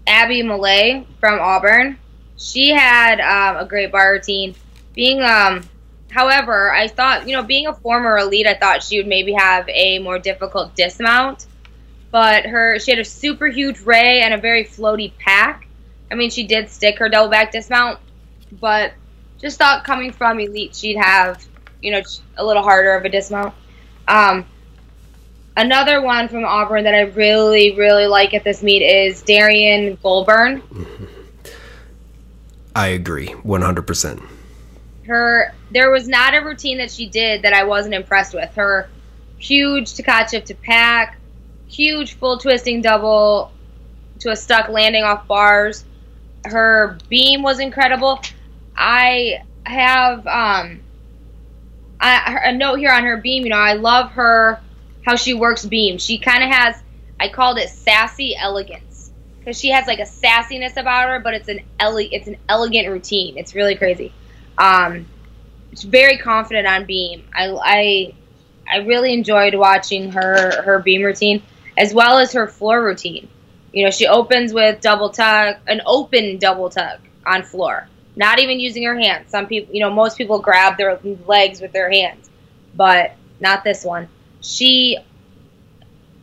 [0.05, 1.97] Abby Milliet from Auburn.
[2.37, 4.55] She had um, a great bar routine.
[4.93, 5.63] Being, um,
[6.09, 9.69] however, I thought you know, being a former elite, I thought she would maybe have
[9.69, 11.45] a more difficult dismount.
[12.11, 15.67] But her, she had a super huge ray and a very floaty pack.
[16.11, 17.99] I mean, she did stick her double back dismount,
[18.59, 18.91] but
[19.39, 21.41] just thought coming from elite, she'd have
[21.81, 22.01] you know
[22.35, 23.53] a little harder of a dismount.
[24.09, 24.45] Um,
[25.57, 30.61] Another one from Auburn that I really, really like at this meet is Derrian Gobourne.
[32.75, 34.25] I agree, 100%.
[35.05, 38.49] her there was not a routine that she did that I wasn't impressed with.
[38.55, 38.89] Her
[39.39, 41.17] huge Tkachev to pack,
[41.67, 43.51] huge full twisting double
[44.19, 45.83] to a stuck landing off bars.
[46.45, 48.21] Her beam was incredible.
[48.75, 50.79] I have um
[51.99, 53.43] I, a note here on her beam.
[53.43, 54.59] You know, I love her
[55.05, 55.97] how she works beam.
[55.97, 56.81] She kind of has
[57.19, 61.47] I called it sassy elegance because she has like a sassiness about her, but it's
[61.49, 63.37] an ele- it's an elegant routine.
[63.37, 64.11] It's really crazy.
[64.57, 65.05] Um,
[65.71, 67.23] she's very confident on beam.
[67.33, 68.13] I, I
[68.71, 71.43] I really enjoyed watching her her beam routine
[71.77, 73.27] as well as her floor routine.
[73.73, 78.59] You know, she opens with double tuck, an open double tuck on floor, not even
[78.59, 79.29] using her hands.
[79.29, 82.29] Some people, you know, most people grab their legs with their hands,
[82.75, 84.07] but not this one.
[84.41, 84.97] She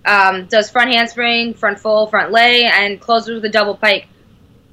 [0.04, 4.06] um, does front handspring, front full, front lay, and closes with a double pike.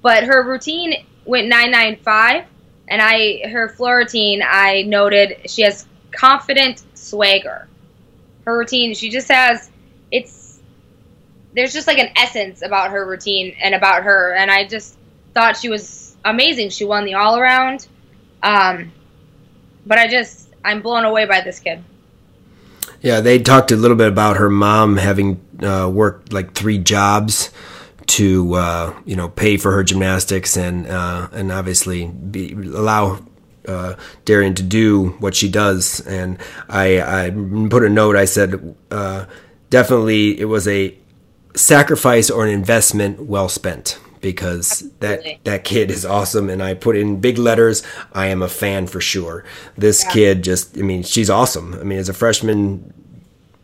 [0.02, 2.46] But her routine went 995,
[2.88, 7.68] and I her floor routine I noted she has confident swagger.
[8.46, 9.70] Her routine, she just has
[10.12, 10.60] it's
[11.54, 14.98] there's just like an essence about her routine and about her, and I just
[15.34, 16.70] thought she was amazing.
[16.70, 17.88] She won the all around,
[18.44, 18.92] um,
[19.86, 21.84] but I just I'm blown away by this kid.
[23.06, 27.52] Yeah, they talked a little bit about her mom having uh, worked like three jobs
[28.08, 33.24] to uh, you know pay for her gymnastics and uh, and obviously be, allow
[33.68, 33.94] uh,
[34.26, 36.00] Derrian to do what she does.
[36.08, 37.30] And I, I
[37.70, 38.16] put a note.
[38.16, 39.26] I said uh,
[39.70, 40.98] definitely it was a
[41.54, 45.00] sacrifice or an investment well spent because Absolutely.
[45.02, 48.88] that that kid is awesome and I put in big letters I am a fan
[48.88, 49.46] for sure.
[49.78, 50.12] This yeah.
[50.12, 51.76] kid just I mean she's awesome.
[51.76, 52.92] I mean as a freshman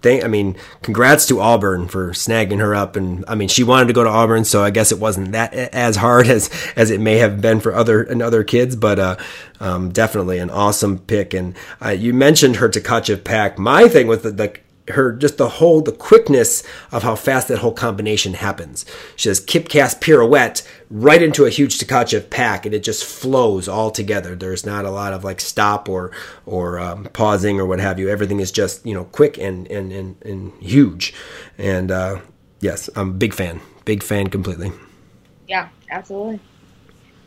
[0.03, 3.87] thing I mean congrats to Auburn for snagging her up and I mean she wanted
[3.87, 7.01] to go to Auburn so I guess it wasn't that as hard as as it
[7.01, 9.15] may have been for other and other kids but uh,
[9.59, 13.57] um, definitely an awesome pick and uh, you mentioned her Tkachev pack.
[13.57, 14.59] My thing with the, the
[14.91, 18.85] her just the whole the quickness of how fast that whole combination happens.
[19.15, 23.67] She does kip cast pirouette right into a huge Tkachev pack, and it just flows
[23.67, 24.35] all together.
[24.35, 26.11] There's not a lot of like stop or
[26.45, 28.09] or um, pausing or what have you.
[28.09, 31.13] Everything is just you know quick and and and, and huge.
[31.57, 32.19] And uh,
[32.59, 34.71] yes, I'm a big fan, big fan completely.
[35.47, 36.39] Yeah, absolutely.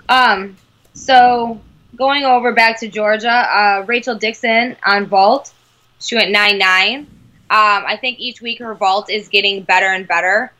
[0.08, 0.56] Um,
[0.94, 1.60] so
[1.96, 5.52] going over back to Georgia, uh, Rachel Dixon on vault.
[6.00, 7.06] She went nine nine.
[7.54, 10.52] Um, I think each week her vault is getting better and better.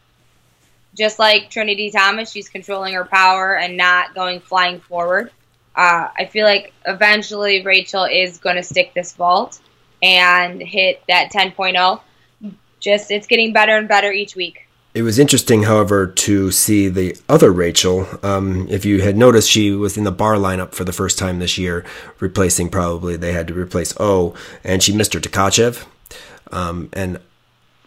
[0.95, 5.33] Just like Trinity Thomas, she's controlling her power and not going flying forward.
[5.75, 9.61] Uh, I feel like eventually Rachel is going to stick this vault
[10.05, 12.01] and hit that 10.0.
[12.79, 14.69] Just it's getting better and better each week.
[14.95, 18.07] It was interesting, however, to see the other Rachel.
[18.23, 21.41] Um, if you had noticed, she was in the bar lineup for the first time
[21.41, 21.85] this year,
[22.21, 25.87] replacing probably they had to replace O, and she missed her Tkachev.
[26.55, 27.21] Um, and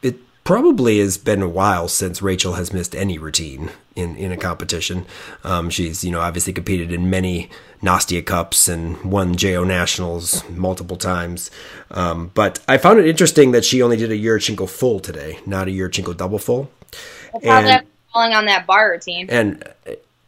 [0.02, 4.38] it probably has been a while since Rachel has missed any routine in, in a
[4.38, 5.06] competition.
[5.44, 7.50] Um, she's, you know, obviously competed in many
[7.82, 11.50] Nastia Cups and won JO Nationals multiple times.
[11.92, 15.68] Um, but I found it interesting that she only did a Yurchenko full today, not
[15.68, 16.70] a Yurchenko double full.
[17.44, 19.28] and, falling on that bar routine.
[19.30, 19.64] And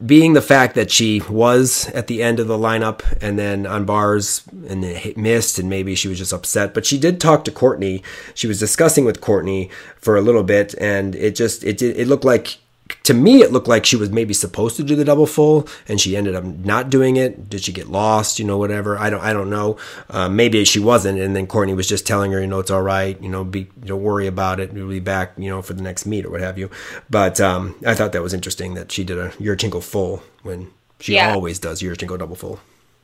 [0.06, 3.84] being the fact that she was at the end of the lineup and then on
[3.86, 4.82] bars and
[5.18, 8.02] missed and maybe she was just upset but she did talk to courtney.
[8.34, 12.08] She was discussing with courtney for a little bit and it just it did it
[12.08, 12.60] looked like
[13.04, 16.00] to me it looked like she was maybe supposed to do the double full and
[16.00, 17.50] she ended up not doing it.
[17.50, 18.40] Did she get lost?
[18.40, 18.98] You know whatever.
[18.98, 19.78] I don't i don't know.
[20.10, 22.82] Uh, maybe she wasn't and then courtney was just telling her you know it's all
[22.82, 23.22] right.
[23.22, 24.74] You know be don't worry about it.
[24.74, 26.70] We'll be back you know for the next meet or what have you.
[27.10, 31.16] But um, i thought that was interesting that she did a yurchenko full when she
[31.16, 31.34] yeah.
[31.34, 32.60] always does yurchenko double full.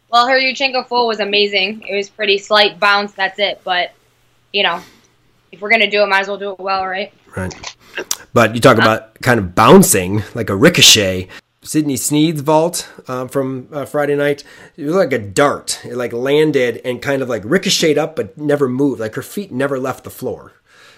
[0.10, 1.84] Well her yurchenko full was amazing.
[1.88, 3.62] It was pretty slight bounce that's it.
[3.64, 3.94] But
[4.52, 4.82] you know
[5.52, 7.14] if we're gonna do it might as well do it well right?
[7.36, 7.74] Right
[8.34, 11.30] but you talk about kind of bouncing like a ricochet.
[11.64, 14.43] Sydney Snead's vault um, from uh, Friday night,
[14.76, 15.80] it was like a dart.
[15.84, 19.00] It like landed and kind of like ricocheted up, but never moved.
[19.00, 20.54] Like her feet never left the floor.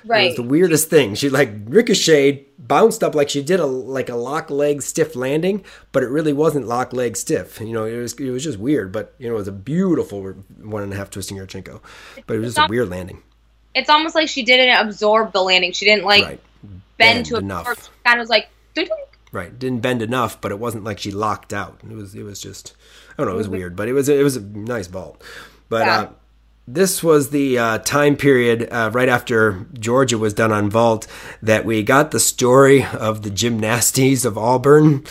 [0.05, 0.25] Right.
[0.25, 1.15] It was the weirdest thing.
[1.15, 5.63] She like ricocheted, bounced up like she did a like a lock leg stiff landing,
[5.91, 7.61] but it really wasn't lock leg stiff.
[7.61, 8.91] You know, it was it was just weird.
[8.91, 11.81] But you know, it was a beautiful one and a half twisting Yurchenko.
[12.25, 13.21] But it was just a weird landing.
[13.73, 15.71] It's almost like she didn't absorb the landing.
[15.71, 16.41] She didn't like right
[16.97, 17.89] bend, to a enough.
[18.03, 18.49] Kind of was like,
[19.31, 21.79] right, didn't bend enough, but it wasn't like she locked out.
[21.83, 22.75] It was, it was just,
[23.11, 25.23] I don't know, it was weird, but it was, it was a nice vault.
[25.69, 25.99] But yeah.
[25.99, 26.09] uh,
[26.67, 31.07] this was the uh, time period uh, right after Georgia was done on vault
[31.41, 35.05] that we got the story of the gymnasties of Auburn.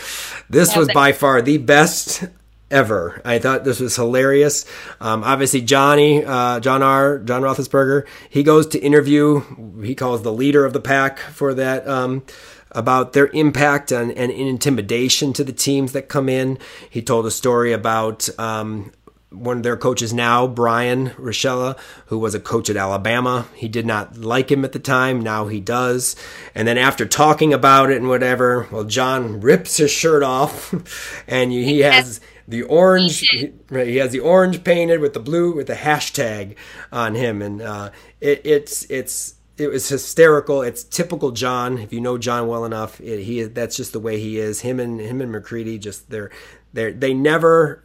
[0.51, 2.25] This yeah, was by far the best
[2.71, 3.21] ever.
[3.25, 4.65] I thought this was hilarious.
[5.01, 7.19] Um, obviously, Johnny, uh, John R.
[7.19, 9.43] John Roethlisberger, he goes to interview.
[9.83, 11.87] He calls the leader of the pack for that.
[11.89, 12.25] Um,
[12.73, 16.59] about their impact and, and intimidation to the teams that come in.
[16.91, 18.93] He told a story about um,
[19.31, 23.47] one of their coaches now, Brian Rochella, who was a coach at Alabama.
[23.55, 25.21] He did not like him at the time.
[25.21, 26.17] Now he does.
[26.55, 30.75] And then after talking about it and whatever, well, John rips his shirt off,
[31.29, 33.21] and he has the orange.
[33.21, 36.57] He, he has the orange painted with the blue with the hashtag
[36.93, 37.91] on him, and uh,
[38.21, 40.63] it, it's it's it was hysterical.
[40.63, 41.79] It's typical John.
[41.79, 44.61] If you know John well enough, it, he that's just the way he is.
[44.61, 46.31] Him and him and McCready just they're
[46.73, 47.83] they they never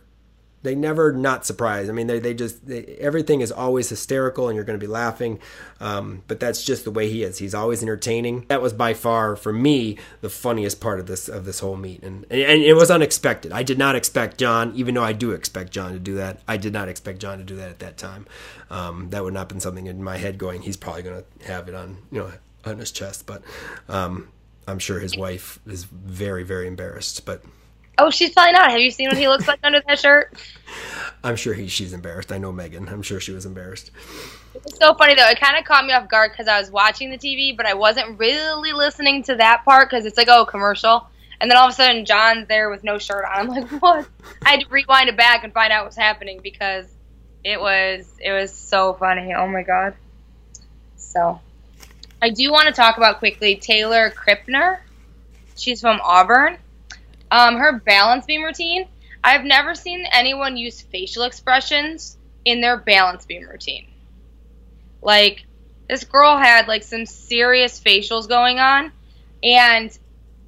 [0.64, 1.90] they never not surprise.
[1.90, 4.92] I mean, they they just they, everything is always hysterical, and you're going to be
[4.92, 5.40] laughing.
[5.80, 7.40] Um, but that's just the way he is.
[7.40, 8.46] He's always entertaining.
[8.48, 12.04] That was by far for me the funniest part of this of this whole meet,
[12.04, 13.52] and and, and it was unexpected.
[13.52, 16.42] I did not expect John, even though I do expect John to do that.
[16.48, 18.28] I did not expect John to do that at that time.
[18.70, 20.62] Um, that would not have been something in my head going.
[20.62, 22.32] He's probably going to have it on you know
[22.66, 23.42] on his chest, but
[23.90, 24.30] um,
[24.68, 27.44] I'm sure his wife is very very embarrassed, but.
[27.98, 28.72] Oh, she's probably not.
[28.72, 30.34] Have you seen what he looks like under that shirt?
[31.24, 32.32] I'm sure he, she's embarrassed.
[32.32, 32.90] I know Megan.
[32.90, 33.92] I'm sure she was embarrassed.
[34.56, 35.28] It's so funny though.
[35.28, 37.74] It kind of caught me off guard because I was watching the TV, but I
[37.74, 41.08] wasn't really listening to that part because it's like, oh, commercial.
[41.40, 43.32] And then all of a sudden, John's there with no shirt on.
[43.40, 44.08] I'm like, what?
[44.46, 46.86] I had to rewind it back and find out what's happening because
[47.44, 49.34] it was it was so funny.
[49.34, 49.96] Oh my god.
[50.98, 51.40] So,
[52.22, 54.80] I do want to talk about quickly Taylor Krippner.
[55.58, 56.58] She's from Auburn.
[57.32, 58.88] Um, her balance beam routine.
[59.24, 63.88] I've never seen anyone use facial expressions in their balance beam routine.
[65.02, 65.46] Like
[65.90, 68.92] this girl had like some serious facials going on,
[69.42, 69.98] and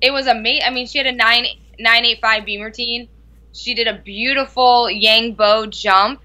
[0.01, 0.63] it was amazing.
[0.65, 1.45] I mean, she had a nine
[1.79, 3.07] nine eight five beam routine.
[3.53, 6.21] She did a beautiful Yang Bo jump,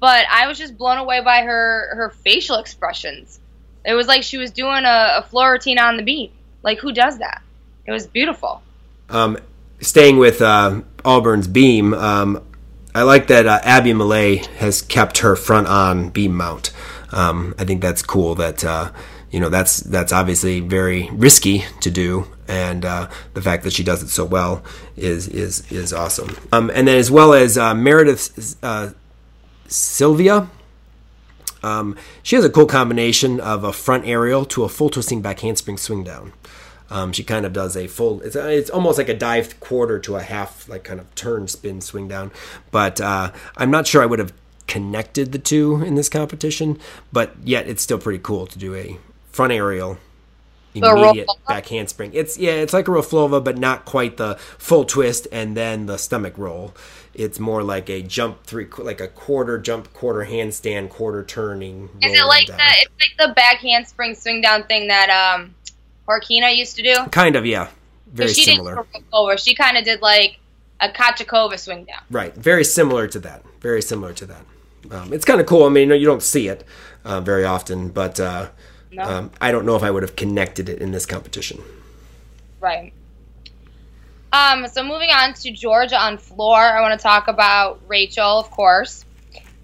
[0.00, 3.40] but I was just blown away by her her facial expressions.
[3.84, 6.32] It was like she was doing a, a floor routine on the beam.
[6.62, 7.42] Like who does that?
[7.86, 8.62] It was beautiful.
[9.08, 9.38] Um,
[9.82, 12.42] staying with uh, Auburn's beam, um,
[12.94, 16.72] I like that uh, Abby Milliet has kept her front on beam mount.
[17.10, 18.34] Um, I think that's cool.
[18.34, 18.92] That uh,
[19.30, 23.82] you know that's that's obviously very risky to do, and uh, the fact that she
[23.82, 24.62] does it so well
[24.96, 26.36] is is is awesome.
[26.52, 28.90] Um, and then as well as uh, Meredith uh,
[29.66, 30.48] Sylvia.
[31.64, 35.38] Um, she has a cool combination of a front aerial to a full twisting back
[35.40, 36.32] handspring swing down.
[36.92, 38.20] Um, she kind of does a full.
[38.20, 41.80] It's it's almost like a dive quarter to a half, like kind of turn spin
[41.80, 42.30] swing down.
[42.70, 44.34] But uh, I'm not sure I would have
[44.66, 46.78] connected the two in this competition.
[47.10, 48.98] But yet, it's still pretty cool to do a
[49.30, 49.96] front aerial
[50.74, 52.12] immediate back handspring.
[52.12, 55.96] It's yeah, it's like a Raflova, but not quite the full twist and then the
[55.96, 56.74] stomach roll.
[57.14, 61.88] It's more like a jump three, like a quarter jump, quarter handstand, quarter turning.
[62.02, 62.58] Is it like down.
[62.58, 62.64] the?
[62.64, 65.54] It's like the back handspring swing down thing that um,
[66.08, 67.04] Horkina used to do.
[67.10, 67.68] Kind of, yeah.
[68.06, 68.86] Very she similar.
[68.92, 69.36] Did over.
[69.38, 70.38] She kind of did like
[70.80, 72.02] a Kachakova swing down.
[72.10, 72.34] Right.
[72.34, 73.44] Very similar to that.
[73.60, 74.44] Very similar to that.
[74.90, 75.64] Um, it's kind of cool.
[75.64, 76.64] I mean, you don't see it
[77.04, 78.48] uh, very often, but uh,
[78.90, 79.02] no.
[79.02, 81.62] um, I don't know if I would have connected it in this competition.
[82.60, 82.92] Right.
[84.32, 88.50] Um, so moving on to Georgia on floor, I want to talk about Rachel, of
[88.50, 89.04] course.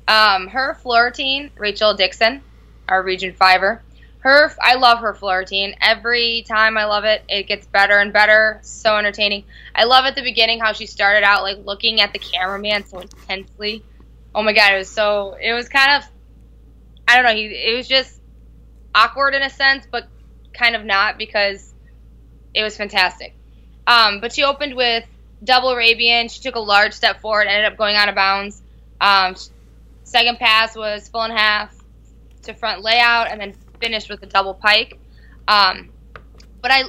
[0.07, 2.43] Um, her floor routine, Rachel Dickson,
[2.89, 3.83] our Region Fiver.
[4.21, 5.77] Her, I love her floor routine.
[5.81, 8.59] Every time I love it, it gets better and better.
[8.63, 9.45] So entertaining.
[9.75, 12.99] I love at the beginning how she started out like looking at the cameraman so
[12.99, 13.85] intensely.
[14.35, 15.37] Oh my god, it was so.
[15.41, 16.11] It was kind of,
[17.07, 17.35] I don't know.
[17.35, 18.21] He, it was just
[18.95, 20.09] awkward in a sense, but
[20.53, 21.73] kind of not because
[22.55, 23.35] it was fantastic.
[23.87, 25.05] Um, but she opened with
[25.45, 26.29] double Arabian.
[26.29, 28.61] She took a large step forward, ended up going out of bounds.
[29.01, 29.37] Um,
[30.03, 31.75] second pass was full and half
[32.43, 34.99] to front layout, and then finished with a double pike.
[35.47, 35.91] Um,
[36.61, 36.85] but I,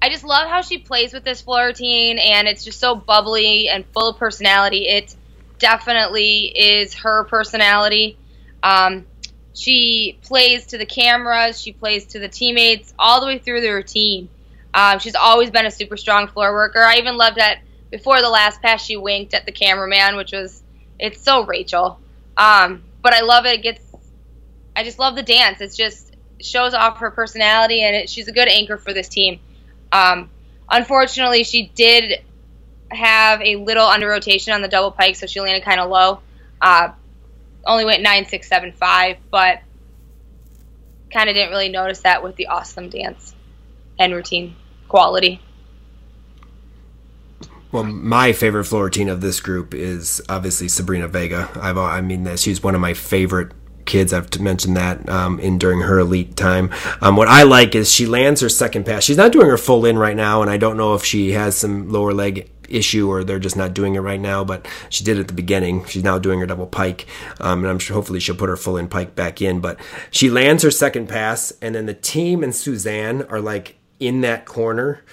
[0.00, 3.68] I just love how she plays with this floor routine, and it's just so bubbly
[3.68, 4.88] and full of personality.
[4.88, 5.14] It
[5.58, 8.18] definitely is her personality.
[8.62, 9.06] Um,
[9.54, 13.70] she plays to the cameras, she plays to the teammates, all the way through the
[13.70, 14.28] routine.
[14.74, 16.80] Um, she's always been a super strong floor worker.
[16.80, 20.62] I even loved that before the last pass, she winked at the cameraman, which was
[20.98, 22.00] it's so Rachel.
[22.36, 23.60] Um, but I love it.
[23.60, 23.62] it.
[23.62, 23.84] Gets
[24.74, 25.60] I just love the dance.
[25.60, 26.11] It's just
[26.44, 29.40] shows off her personality, and it, she's a good anchor for this team.
[29.90, 30.30] Um,
[30.70, 32.22] unfortunately, she did
[32.90, 36.20] have a little under rotation on the double pike, so she landed kind of low.
[36.60, 36.92] Uh,
[37.64, 39.60] only went nine six seven five, but
[41.12, 43.34] kind of didn't really notice that with the awesome dance
[43.98, 44.56] and routine
[44.88, 45.40] quality.
[47.70, 51.48] Well, my favorite floor routine of this group is obviously Sabrina Vega.
[51.54, 53.52] I've, I mean, she's one of my favorite
[53.84, 54.12] kids.
[54.12, 56.70] I've mentioned that um, in during her elite time.
[57.00, 59.04] Um, what I like is she lands her second pass.
[59.04, 61.56] She's not doing her full in right now, and I don't know if she has
[61.56, 64.44] some lower leg issue or they're just not doing it right now.
[64.44, 65.84] But she did at the beginning.
[65.86, 67.06] She's now doing her double pike,
[67.40, 69.60] um, and I'm sure hopefully she'll put her full in pike back in.
[69.60, 69.78] But
[70.10, 74.46] she lands her second pass, and then the team and Suzanne are like in that
[74.46, 75.04] corner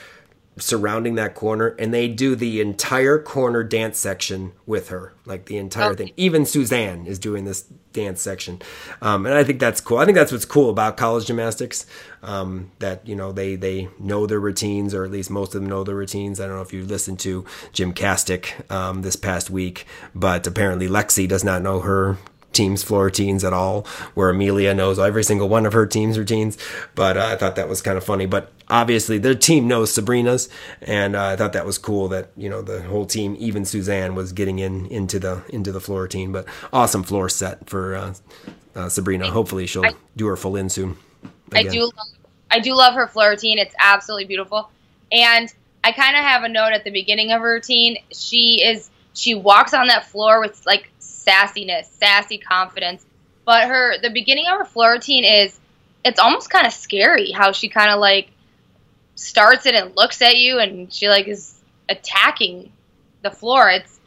[0.57, 5.57] surrounding that corner and they do the entire corner dance section with her like the
[5.57, 6.05] entire okay.
[6.05, 8.61] thing even suzanne is doing this dance section.
[9.01, 9.97] Um, and i think that's cool.
[9.97, 11.85] I think that's what's cool about college gymnastics
[12.21, 15.69] um, that you know they they know their routines or at least most of them
[15.69, 16.39] know their routines.
[16.39, 17.43] I don't know if you listened to
[17.73, 22.17] GymCastic um, this past week but apparently lexi does not know her
[22.59, 23.83] team's floor routines at all,
[24.15, 26.57] where Amelia knows every single one of her team's routines.
[26.93, 28.25] But uh, I thought that was kind of funny.
[28.25, 30.49] But obviously, their team knows Sabrina's,
[30.81, 34.13] and uh, I thought that was cool that you know the whole team, even Suzanne,
[34.13, 36.33] was getting in into the into the floor routine.
[36.33, 38.13] But awesome floor set for uh,
[38.75, 39.31] uh Sabrina.
[39.31, 40.97] Hopefully, she'll I, do her full in soon.
[41.51, 41.67] Again.
[41.67, 41.83] I do.
[41.83, 41.93] Love,
[42.51, 43.57] I do love her floor routine.
[43.57, 44.69] It's absolutely beautiful,
[45.13, 45.51] and
[45.81, 47.99] I kind of have a note at the beginning of her routine.
[48.11, 50.89] She is she walks on that floor with like
[51.29, 53.05] sassiness, sassy confidence.
[53.45, 55.59] But her the beginning of her floor routine is
[56.03, 58.29] it's almost kind of scary how she kind of like
[59.15, 61.59] starts it and looks at you and she like is
[61.89, 62.71] attacking
[63.21, 63.69] the floor.
[63.69, 63.99] It's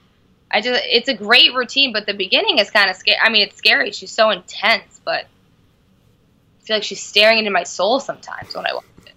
[0.50, 3.18] I just it's a great routine, but the beginning is kind of scary.
[3.22, 3.92] I mean, it's scary.
[3.92, 8.74] She's so intense, but I feel like she's staring into my soul sometimes when I
[8.74, 9.14] watch it.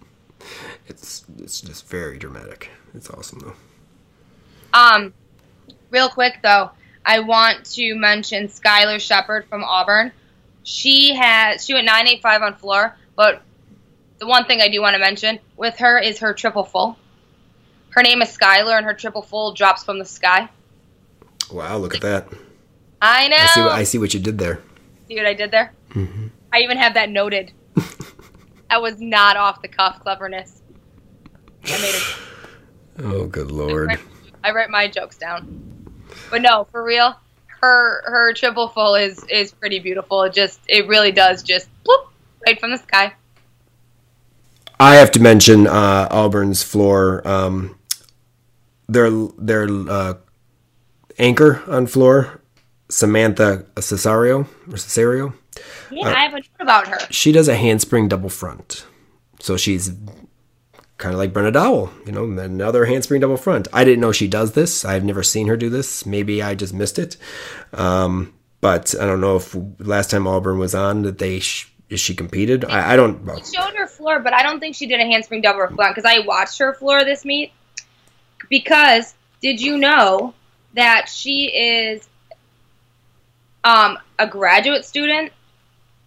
[0.86, 2.70] It's it's just very dramatic.
[2.94, 3.54] It's awesome though.
[4.72, 5.14] Um,
[5.90, 6.70] real quick though,
[7.06, 10.10] I want to mention Skylar Shepard from Auburn.
[10.64, 13.42] She has she went 985 on floor, but
[14.18, 16.98] the one thing I do want to mention with her is her triple full.
[17.90, 20.48] Her name is Skylar, and her triple full drops from the sky.
[21.50, 22.28] Wow, look at that.
[23.00, 23.36] I know.
[23.36, 24.60] I see what, I see what you did there.
[25.06, 25.72] See what I did there?
[25.90, 26.26] Mm-hmm.
[26.52, 27.52] I even have that noted.
[28.68, 30.60] that was not off the cuff cleverness.
[31.64, 32.16] I made it.
[32.98, 33.90] Oh, good lord.
[33.90, 34.00] I write,
[34.44, 35.65] I write my jokes down.
[36.30, 37.14] But no, for real,
[37.60, 40.22] her her triple full is is pretty beautiful.
[40.22, 42.08] It just it really does just bloop,
[42.46, 43.14] right from the sky.
[44.78, 47.26] I have to mention uh, Auburn's floor.
[47.26, 47.78] Um,
[48.88, 50.14] their their uh,
[51.18, 52.40] anchor on floor,
[52.88, 55.34] Samantha Cesario or Cesario.
[55.90, 56.98] Yeah, uh, I have a note about her.
[57.10, 58.84] She does a handspring double front,
[59.40, 59.92] so she's
[60.98, 63.68] kind of like Brenna Dowell, you know, another handspring double front.
[63.72, 64.84] I didn't know she does this.
[64.84, 66.06] I've never seen her do this.
[66.06, 67.16] Maybe I just missed it.
[67.72, 72.14] Um, but I don't know if last time Auburn was on that they sh- she
[72.14, 72.64] competed.
[72.64, 73.24] I, I don't.
[73.24, 73.36] Well.
[73.36, 76.10] She showed her floor, but I don't think she did a handspring double front because
[76.10, 77.52] I watched her floor this meet.
[78.48, 80.34] Because did you know
[80.74, 82.08] that she is
[83.64, 85.32] um, a graduate student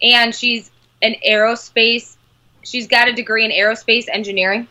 [0.02, 0.72] and she's
[1.02, 2.16] an aerospace.
[2.64, 4.68] She's got a degree in aerospace engineering.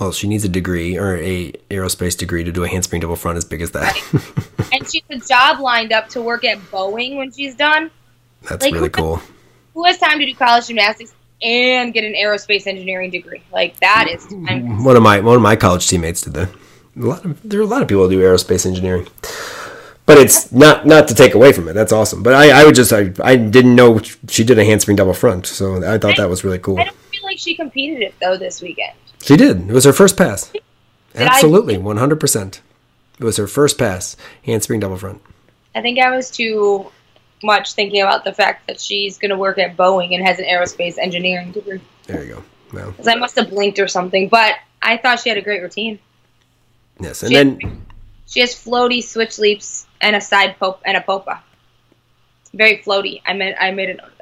[0.00, 3.36] Well, she needs a degree or a aerospace degree to do a handspring double front
[3.36, 3.94] as big as that.
[4.72, 7.90] and she's a job lined up to work at Boeing when she's done.
[8.48, 9.16] That's like, really who cool.
[9.16, 9.30] Has,
[9.74, 13.42] who has time to do college gymnastics and get an aerospace engineering degree?
[13.52, 14.84] Like that is time.
[14.84, 16.48] One of my one of my college teammates did that.
[16.96, 19.06] A lot of, there are a lot of people who do aerospace engineering.
[20.06, 21.74] But it's not not to take away from it.
[21.74, 22.22] That's awesome.
[22.22, 25.46] But I, I would just I, I didn't know she did a handspring double front,
[25.46, 26.82] so I thought that was really cool.
[27.30, 28.96] I don't feel like she competed it though this weekend.
[29.22, 29.68] She did.
[29.68, 30.50] It was her first pass.
[30.50, 30.62] Did
[31.14, 32.60] Absolutely, one hundred percent.
[33.18, 35.22] It was her first pass, handspring double front.
[35.74, 36.90] I think I was too
[37.42, 40.46] much thinking about the fact that she's going to work at Boeing and has an
[40.46, 41.80] aerospace engineering degree.
[42.06, 42.44] There you go.
[42.72, 45.62] Well, because I must have blinked or something, but I thought she had a great
[45.62, 45.98] routine.
[46.98, 47.72] Yes, and she then has,
[48.26, 51.42] she has floaty switch leaps and a side pope and a popa.
[52.52, 53.22] Very floaty.
[53.24, 54.12] I made I made a note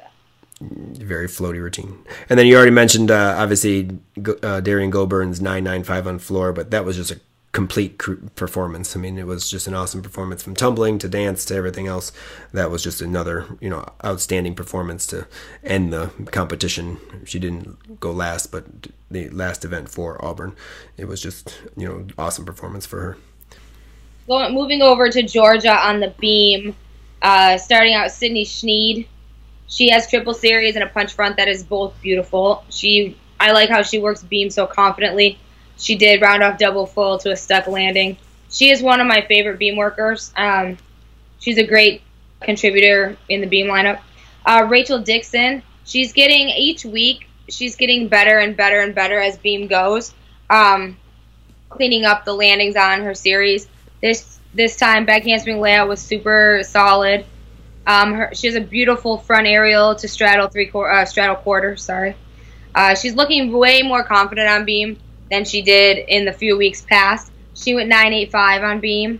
[0.61, 1.97] very floaty routine.
[2.29, 6.85] And then you already mentioned uh, obviously uh, Derrian Gobourne's 995 on floor, but that
[6.85, 7.19] was just a
[7.51, 7.97] complete
[8.35, 8.95] performance.
[8.95, 12.11] I mean, it was just an awesome performance from tumbling to dance to everything else.
[12.53, 15.27] That was just another, you know, outstanding performance to
[15.63, 16.99] end the competition.
[17.25, 18.65] She didn't go last, but
[19.09, 20.55] the last event for Auburn,
[20.97, 23.17] it was just, you know, awesome performance for her.
[24.27, 26.75] Going, moving over to Georgia on the beam,
[27.23, 29.07] uh, starting out Sydney Snead
[29.69, 32.65] she has triple series and a punch front that is both beautiful.
[32.69, 35.39] She I like how she works beam so confidently.
[35.77, 38.17] She did round off double full to a stuck landing.
[38.51, 40.33] She is one of my favorite beam workers.
[40.35, 40.77] Um,
[41.39, 42.01] she's a great
[42.41, 44.01] contributor in the beam lineup.
[44.45, 49.37] Uh, Rachel Dickson, she's getting each week, she's getting better and better and better as
[49.37, 50.13] beam goes.
[50.49, 50.97] Um,
[51.69, 53.67] cleaning up the landings on her series.
[54.01, 57.23] This this time, back handspring layout was super solid.
[57.87, 61.75] Um, her, she has a beautiful front aerial to straddle three uh, straddle quarter.
[61.75, 62.15] Sorry,
[62.75, 64.97] uh, she's looking way more confident on beam
[65.31, 67.31] than she did in the few weeks past.
[67.53, 69.19] She went 985 on beam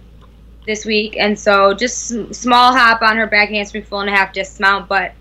[0.66, 4.34] this week, and so just small hop on her back handspring full and a half
[4.34, 5.14] dismount, but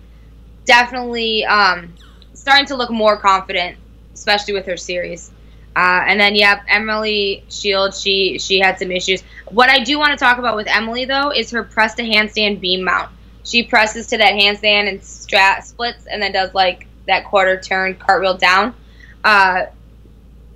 [0.65, 1.93] definitely um,
[2.33, 3.77] starting to look more confident,
[4.13, 5.31] especially with her series.
[5.75, 9.23] Uh, and then, yeah, Emily Shields, she she had some issues.
[9.49, 12.59] What I do want to talk about with Emily though is her press to handstand
[12.59, 13.09] beam mount.
[13.49, 17.95] She presses to that handstand and strat splits, and then does like that quarter turn
[17.95, 18.75] cartwheel down.
[19.23, 19.65] Uh,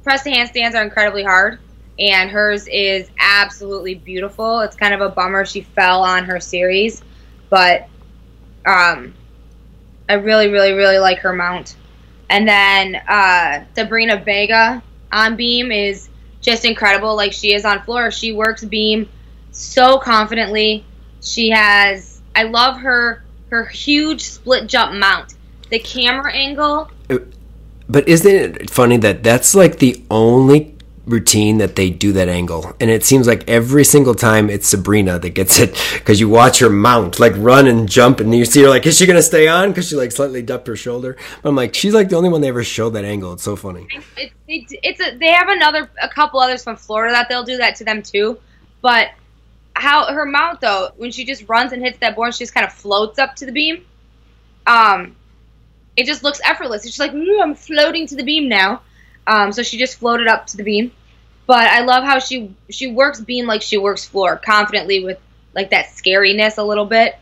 [0.03, 1.57] press to handstands are incredibly hard,
[1.98, 4.60] and hers is absolutely beautiful.
[4.60, 7.02] It's kind of a bummer she fell on her series,
[7.49, 7.88] but
[8.64, 9.15] um,
[10.07, 11.76] I really, really, really like her mount.
[12.30, 16.10] And then uh, Sabrina Vega on beam is
[16.41, 17.15] just incredible.
[17.15, 19.10] Like she is on floor, she works beam
[19.52, 20.86] so confidently.
[21.22, 22.12] She has.
[22.35, 25.35] I love her her huge split jump mount.
[25.69, 26.89] The camera angle.
[27.10, 27.19] Uh,
[27.88, 32.76] but isn't it funny that that's like the only routine that they do that angle?
[32.80, 36.60] And it seems like every single time it's sabrina that gets it because you watch
[36.60, 39.47] her mount like run and jump and you see her like is she gonna stay
[39.47, 39.69] on?
[39.69, 41.18] Because she like slightly ducked her shoulder.
[41.41, 43.34] But i'm like she's like the only one they ever showed that angle.
[43.34, 43.88] It's so funny.
[44.18, 47.57] It, it, it's a, they have another a couple others from florida that they'll do
[47.57, 48.39] that to them too.
[48.81, 49.10] But
[49.76, 52.66] how her mount though when she just runs and hits that board she just kind
[52.66, 53.86] of floats up to the beam
[54.68, 55.16] um
[55.95, 58.82] it just looks effortless it's just like i'm floating to the beam now
[59.28, 60.91] um, so she just floated up to the beam.
[61.45, 65.20] But I love how she she works beam like she works floor, confidently with
[65.54, 67.16] like that scariness a little bit.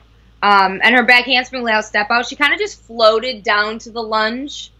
[0.44, 3.92] Um, and her back handspring layout step out, she kind of just floated down to
[3.92, 4.72] the lunge.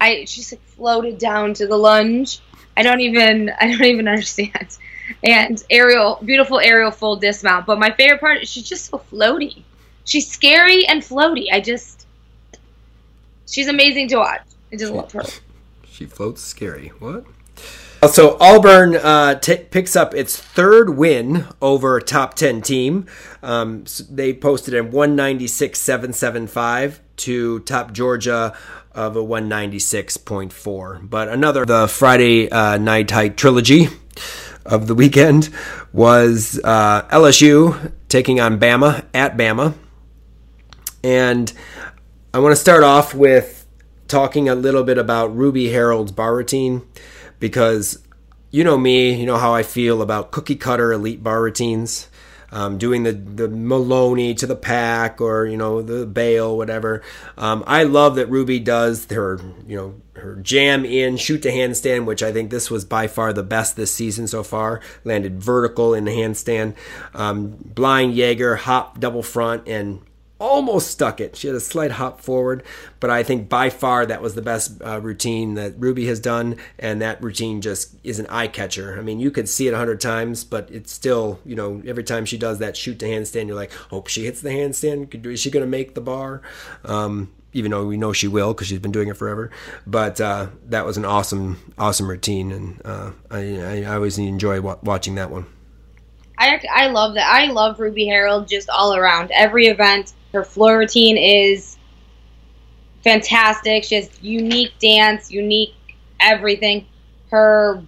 [0.00, 2.40] I she just floated down to the lunge.
[2.76, 4.78] I don't even I don't even understand.
[5.22, 7.66] And aerial, beautiful aerial full dismount.
[7.66, 9.62] But my favorite part is she's just so floaty.
[10.04, 11.46] She's scary and floaty.
[11.52, 12.06] I just
[13.46, 14.42] she's amazing to watch.
[14.72, 15.24] I just love her.
[15.90, 16.88] She floats scary.
[16.98, 17.24] What?
[18.10, 23.06] So Auburn uh, t- picks up its third win over a top 10 team.
[23.42, 28.54] Um, so they posted a 196.775 to top Georgia
[28.92, 31.08] of a 196.4.
[31.08, 33.88] But another, the Friday uh, night hike trilogy
[34.64, 35.50] of the weekend
[35.92, 39.74] was uh, LSU taking on Bama at Bama.
[41.02, 41.52] And
[42.32, 43.66] I want to start off with
[44.08, 46.82] talking a little bit about Ruby Harrold's bar routine
[47.38, 48.02] because
[48.50, 52.08] you know me, you know how I feel about cookie cutter elite bar routines.
[52.54, 57.02] Um, doing the the Maloney to the pack or you know the bail whatever.
[57.36, 62.04] Um, I love that Ruby does her you know her jam in shoot to handstand,
[62.04, 64.80] which I think this was by far the best this season so far.
[65.02, 66.76] Landed vertical in the handstand,
[67.12, 70.00] um, blind Jaeger hop double front and
[70.40, 71.36] almost stuck it.
[71.36, 72.62] She had a slight hop forward,
[73.00, 76.56] but I think by far that was the best uh, routine that Ruby has done,
[76.78, 78.98] and that routine just is an eye catcher.
[78.98, 82.04] I mean, you could see it a hundred times, but it's still, you know, every
[82.04, 85.24] time she does that shoot to handstand, you're like, hope she hits the handstand.
[85.26, 86.42] Is she going to make the bar?
[86.84, 89.50] Um, even though we know she will because she's been doing it forever.
[89.86, 94.78] But uh, that was an awesome, awesome routine, and uh, I, I always enjoy wa-
[94.82, 95.46] watching that one.
[96.36, 97.30] I I love that.
[97.32, 99.30] I love Ruby Harrold just all around.
[99.30, 101.78] Every event, her floor routine is
[103.02, 103.84] fantastic.
[103.84, 105.74] She has unique dance, unique
[106.20, 106.86] everything.
[107.30, 107.82] Her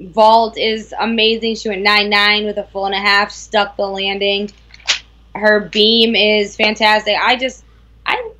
[0.00, 1.56] vault is amazing.
[1.56, 4.50] She went nine nine with a full and a half, stuck the landing.
[5.34, 7.16] Her beam is fantastic.
[7.20, 7.64] I just
[8.06, 8.32] I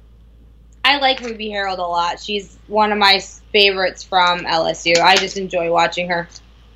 [0.85, 2.21] I like Ruby Harrold a lot.
[2.21, 3.19] She's one of my
[3.53, 4.99] favorites from LSU.
[4.99, 6.29] I just enjoy watching her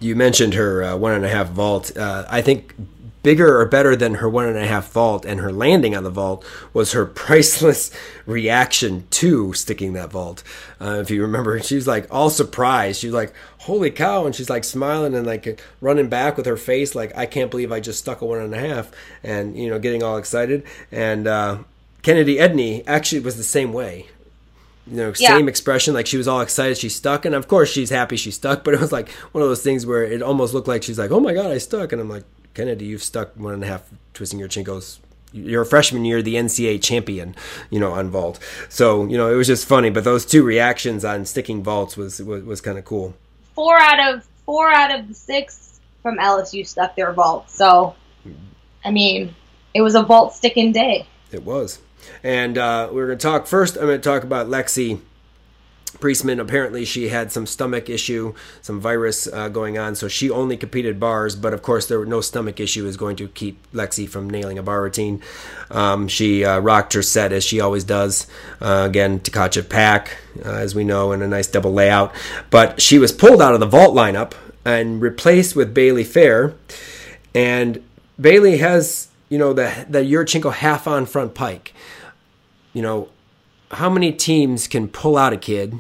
[0.05, 1.97] you mentioned her uh, one and a half vault.
[1.97, 2.75] Uh, I think
[3.25, 6.11] bigger or better than her one and a half vault and her landing on the
[6.11, 7.91] vault was her priceless
[8.27, 10.45] reaction to sticking that vault.
[10.81, 13.01] Uh, if you remember, she was like all surprised.
[13.01, 16.57] She was like, "Holy cow!" and she's like smiling and like running back with her
[16.57, 18.93] face like, "I can't believe I just stuck a one and a half,"
[19.25, 20.63] and you know, getting all excited.
[20.93, 21.59] And uh,
[22.03, 24.07] Kennedy Edney actually was the same way
[24.87, 25.29] you know, yeah.
[25.29, 25.95] same expression.
[25.95, 28.65] Like she was all excited, she stuck, and of course she's happy she stuck.
[28.65, 31.11] But it was like one of those things where it almost looked like she's like,
[31.11, 33.91] "Oh my god, I stuck," and I'm like, Kennedy, you've stuck one and a half
[34.15, 34.99] twisting Yurchenkos.
[35.33, 37.35] You're a freshman year, the NCAA champion,
[37.69, 38.39] you know, on vault.
[38.69, 39.91] So you know, it was just funny.
[39.91, 43.15] But those two reactions on sticking vaults was was, was kind of cool.
[43.55, 47.51] Four out of four out of the six from LSU stuck their vault.
[47.51, 47.97] So,
[48.85, 49.35] I mean,
[49.73, 51.07] it was a vault sticking day.
[51.33, 51.81] It was.
[52.23, 53.77] And uh, we're going to talk first.
[53.77, 55.01] I'm going to talk about Lexi
[56.05, 60.55] Priessman, apparently she had some stomach issue, some virus uh, going on, so she only
[60.55, 61.35] competed bars.
[61.35, 64.59] But of course, there were no stomach issue is going to keep Lexi from nailing
[64.59, 65.23] a bar routine.
[65.71, 68.27] Um, she uh, rocked her set as she always does.
[68.61, 72.15] Uh, again, Tkachev pack, uh, as we know, in a nice double layout.
[72.51, 76.55] But she was pulled out of the vault lineup and replaced with Bailey Fair.
[77.35, 77.83] And
[78.21, 81.73] Bailey has, you know, the the Yurchenko half on front pike.
[82.75, 83.09] You know,
[83.71, 85.79] how many teams can pull out a kid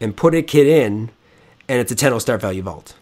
[0.00, 1.10] and put a kid in,
[1.68, 2.94] and it's a 10 start value vault?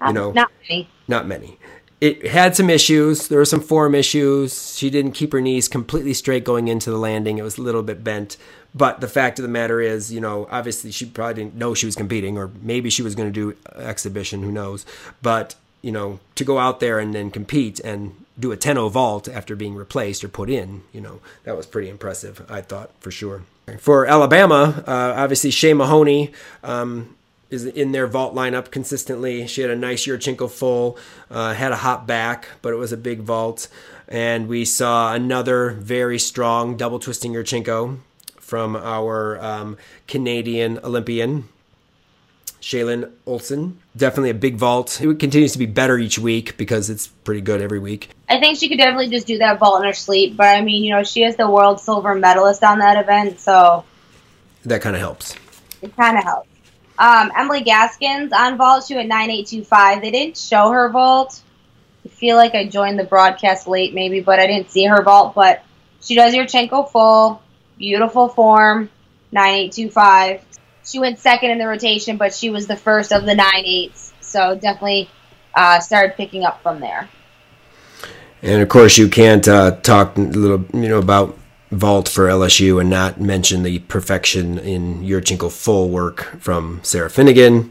[0.00, 0.88] You um, know, not many.
[1.08, 1.58] Not many.
[2.00, 3.28] It had some issues.
[3.28, 4.76] There were some form issues.
[4.76, 7.38] She didn't keep her knees completely straight going into the landing.
[7.38, 8.36] It was a little bit bent.
[8.74, 11.86] But the fact of the matter is, you know, obviously she probably didn't know she
[11.86, 14.42] was competing, or maybe she was going to do exhibition.
[14.42, 14.84] Who knows?
[15.22, 19.28] But you know, to go out there and then compete and do a 10 vault
[19.28, 23.10] after being replaced or put in, you know, that was pretty impressive, I thought, for
[23.10, 23.42] sure.
[23.78, 26.32] For Alabama, uh, obviously Shay Mahoney
[26.62, 27.16] um,
[27.50, 29.46] is in their vault lineup consistently.
[29.46, 30.98] She had a nice Yurchenko full,
[31.30, 33.68] uh, had a hop back, but it was a big vault.
[34.08, 37.98] And we saw another very strong double twisting Yurchenko
[38.38, 41.48] from our um, Canadian Olympian,
[42.64, 43.78] Shallon Olsen.
[43.94, 44.98] Definitely a big vault.
[44.98, 48.08] It continues to be better each week because it's pretty good every week.
[48.26, 50.34] I think she could definitely just do that vault in her sleep.
[50.34, 53.84] But I mean, you know, she is the world silver medalist on that event, so
[54.64, 55.36] that kind of helps.
[55.82, 56.48] It kind of helps.
[56.98, 60.00] Um, Emily Gaskins on vault, she went nine eight two five.
[60.00, 61.42] They didn't show her vault.
[62.06, 65.34] I feel like I joined the broadcast late, maybe, but I didn't see her vault.
[65.34, 65.62] But
[66.00, 67.42] she does Yurchenko full,
[67.76, 68.88] beautiful form,
[69.32, 70.42] nine eight two five
[70.84, 74.12] she went second in the rotation, but she was the first of the nine eights.
[74.20, 75.08] So definitely
[75.54, 77.08] uh, started picking up from there.
[78.42, 81.38] And of course, you can't uh, talk a little, you know, about
[81.70, 87.70] vault for LSU and not mention the perfection in Yurchenko full work from Sarah Finnegan.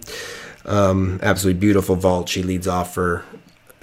[0.65, 2.29] Um, absolutely beautiful vault.
[2.29, 3.23] She leads off for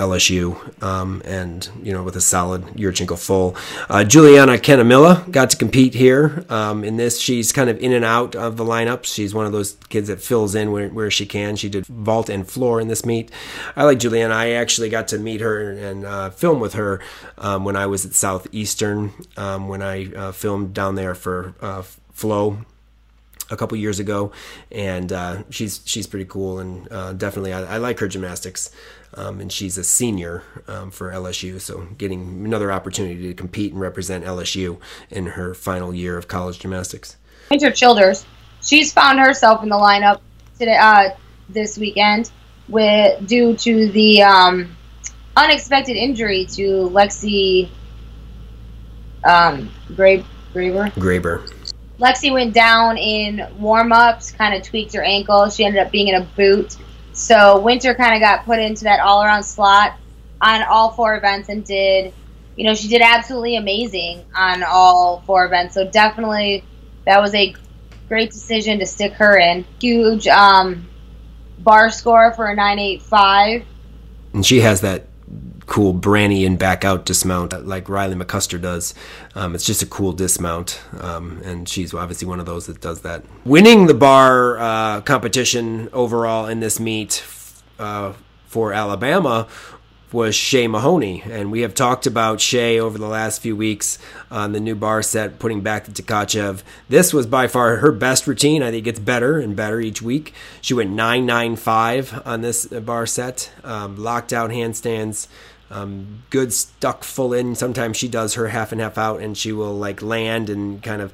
[0.01, 3.55] LSU, um, and you know with a solid Yurchenko full.
[3.89, 7.21] Uh, Juliana Cannamela got to compete here um, in this.
[7.21, 9.05] She's kind of in and out of the lineup.
[9.05, 11.57] She's one of those kids that fills in where, where she can.
[11.57, 13.31] She did vault and floor in this meet.
[13.77, 14.35] I like Juliana.
[14.35, 17.01] I actually got to meet her and uh, film with her
[17.39, 21.83] um, when I was at Southeastern um, when I uh, filmed down there for uh,
[22.13, 22.59] Flow
[23.51, 24.33] a couple years ago,
[24.71, 28.71] and uh, she's she's pretty cool and uh, definitely I, I, like her gymnastics.
[29.15, 33.81] Um, and she's a senior um, for LSU, so getting another opportunity to compete and
[33.81, 34.79] represent LSU
[35.11, 37.17] in her final year of college gymnastics.
[37.51, 38.25] Wynter Childers,
[38.63, 40.21] she's found herself in the lineup
[40.59, 41.11] today uh,
[41.49, 42.31] this weekend
[42.69, 44.77] with due to the um,
[45.37, 47.69] unexpected injury to Lexi
[49.25, 50.25] um, Graber.
[50.93, 51.53] Graber.
[51.99, 55.51] Lexi went down in warm ups, kind of tweaked her ankle.
[55.51, 56.77] She ended up being in a boot.
[57.21, 59.95] So Wynter kind of got put into that all around slot
[60.41, 62.15] on all four events and did,
[62.57, 65.75] you know, she did absolutely amazing on all four events.
[65.75, 66.65] So definitely
[67.05, 67.55] that was a
[68.09, 69.67] great decision to stick her in.
[69.81, 70.89] Huge um,
[71.59, 73.67] bar score for a 985.
[74.33, 75.07] And she has that
[75.71, 78.93] cool Branny and back out dismount like Riley McCusker does.
[79.37, 83.03] Um, it's just a cool dismount, um, and she's obviously one of those that does
[83.03, 83.23] that.
[83.45, 87.25] Winning the bar uh, competition overall in this meet
[87.79, 88.15] uh,
[88.47, 89.47] for Alabama
[90.13, 93.99] was Shay Mahoney, and we have talked about Shay over the last few weeks
[94.31, 96.63] on the new bar set, putting back the Tkachev.
[96.89, 98.63] This was by far her best routine.
[98.63, 100.35] I think it gets better and better each week.
[100.61, 105.29] She went 995 on this bar set, um, locked out handstands,
[105.71, 107.55] um, good stuck full in.
[107.55, 111.01] Sometimes she does her half and half out, and she will like land and kind
[111.01, 111.13] of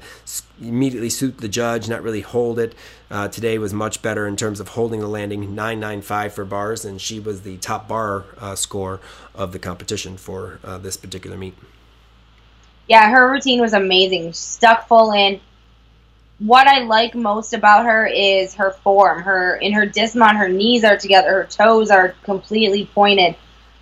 [0.59, 2.73] immediately suit the judge, not really hold it.
[3.11, 6.99] Uh, today was much better in terms of holding the landing, 995 for bars, and
[6.99, 8.99] she was the top bar uh, score
[9.35, 11.53] of the competition for uh, this particular meet.
[12.87, 14.33] Yeah, her routine was amazing.
[14.33, 15.39] Stuck full in.
[16.39, 19.21] What I like most about her is her form.
[19.21, 23.35] Her in her dismount, her knees are together, her toes are completely pointed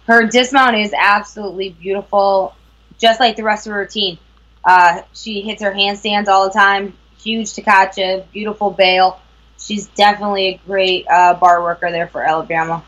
[0.07, 2.55] her dismount is absolutely beautiful,
[2.97, 4.17] just like the rest of her routine.
[4.63, 6.93] Uh, she hits her handstands all the time.
[7.19, 9.19] Huge Tkachev, beautiful bail.
[9.59, 12.83] She's definitely a great uh, bar worker there for Alabama.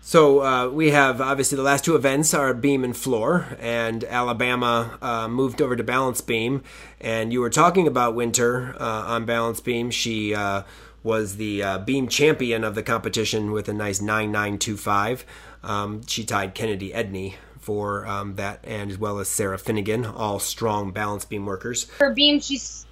[0.00, 4.96] So uh, we have obviously the last two events are beam and floor, and Alabama
[5.02, 6.62] uh, moved over to balance beam.
[7.00, 9.90] And you were talking about Wynter uh, on balance beam.
[9.90, 10.62] She uh,
[11.06, 15.24] was the uh, beam champion of the competition with a nice 9925.
[15.62, 20.40] Um, she tied Kennedy Edney for um, that, and as well as Sarah Finnegan, all
[20.40, 21.88] strong balance beam workers.
[22.00, 22.84] Her beam, she's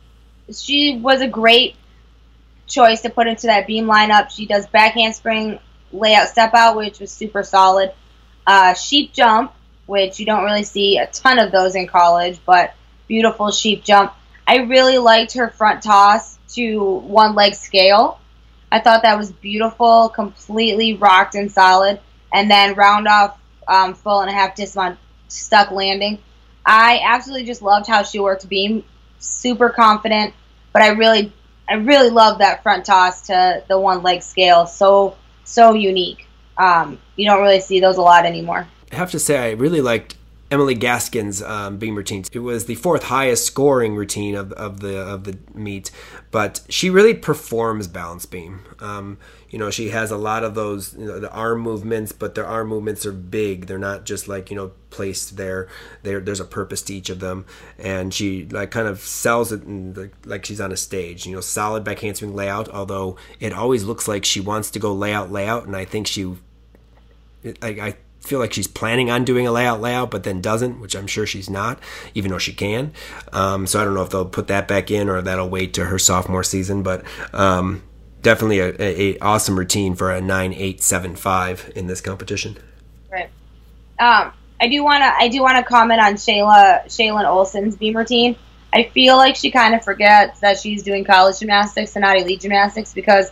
[0.53, 1.75] she was a great
[2.67, 4.31] choice to put into that beam lineup.
[4.31, 5.59] She does back handspring
[5.93, 7.93] layout step out, which was super solid.
[8.47, 9.53] Uh, sheep jump,
[9.87, 12.75] which you don't really see a ton of those in college, but
[13.09, 14.15] beautiful sheep jump.
[14.47, 18.21] I really liked her front toss to one leg scale.
[18.73, 22.01] I thought that was beautiful, completely rocked and solid,
[22.33, 24.99] and then round off um, full and a half dismount
[25.29, 26.19] stuck landing.
[26.67, 28.85] I absolutely just loved how she worked beam,
[29.19, 30.35] super confident,
[30.73, 31.33] but I really,
[31.69, 34.67] I really love that front toss to the one leg scale.
[34.67, 36.27] So, so unique.
[36.57, 38.67] Um, you don't really see those a lot anymore.
[38.93, 40.17] I have to say, I really liked
[40.55, 42.25] Emily Gaskin's um, beam routine.
[42.33, 45.91] It was the fourth highest scoring routine of, of the of the meet,
[46.31, 48.61] but she really performs balance beam.
[48.79, 49.19] Um,
[49.51, 52.47] you know, she has a lot of those you know, the arm movements, but their
[52.47, 53.67] arm movements are big.
[53.67, 55.67] They're not just like you know placed there.
[56.05, 59.67] There, there's a purpose to each of them, and she like kind of sells it
[59.67, 61.27] the, like she's on a stage.
[61.27, 62.69] You know, solid back handspring layout.
[62.69, 66.33] Although it always looks like she wants to go layout layout, and I think she.
[67.61, 70.95] I, I feel like she's planning on doing a layout layout, but then doesn't, which
[70.97, 71.79] I'm sure she's not,
[72.15, 72.93] even though she can.
[73.33, 75.85] Um, so I don't know if they'll put that back in or that'll wait to
[75.85, 77.83] her sophomore season, but um,
[78.23, 82.57] definitely a, a, a, awesome routine for a nine eight seven five in this competition.
[83.11, 83.31] Right.
[83.99, 87.97] Um, I do want to I do want to comment on Shayla Shallon Olsen's beam
[87.97, 88.37] routine.
[88.73, 92.41] I feel like she kind of forgets that she's doing college gymnastics and not elite
[92.41, 93.31] gymnastics because,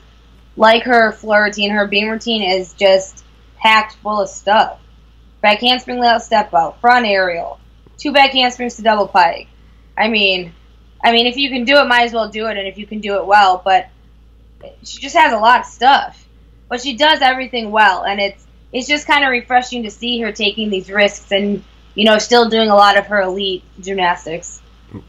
[0.56, 3.24] like her floor routine, her beam routine is just
[3.56, 4.78] packed full of stuff
[5.43, 7.60] back handspring layout step out, front aerial,
[7.98, 9.48] two back handsprings to double pike.
[9.98, 10.55] I mean,
[11.05, 12.86] I mean, if you can do it, might as well do it, and if you
[12.86, 13.60] can do it well.
[13.62, 13.89] But
[14.82, 16.27] she just has a lot of stuff,
[16.69, 20.32] but she does everything well, and it's it's just kind of refreshing to see her
[20.32, 21.62] taking these risks and
[21.94, 24.62] you know still doing a lot of her elite gymnastics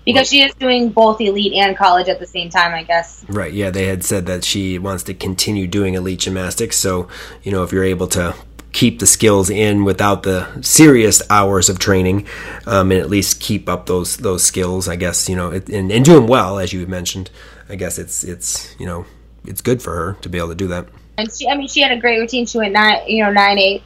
[0.06, 3.26] because she is doing both elite and college at the same time, I guess.
[3.28, 3.52] Right.
[3.52, 6.78] Yeah, they had said that she wants to continue doing elite gymnastics.
[6.78, 7.08] So
[7.44, 8.36] you know, if you're able to
[8.74, 12.28] keep the skills in without the serious hours of training,
[12.66, 14.90] um, and at least keep up those those skills.
[14.90, 17.30] I guess you know, it, and, and doing well as you mentioned.
[17.70, 19.06] I guess it's it's you know
[19.46, 20.88] it's good for her to be able to do that.
[21.18, 22.46] And she, I mean, she had a great routine.
[22.46, 23.84] She went nine, you know, nine eight.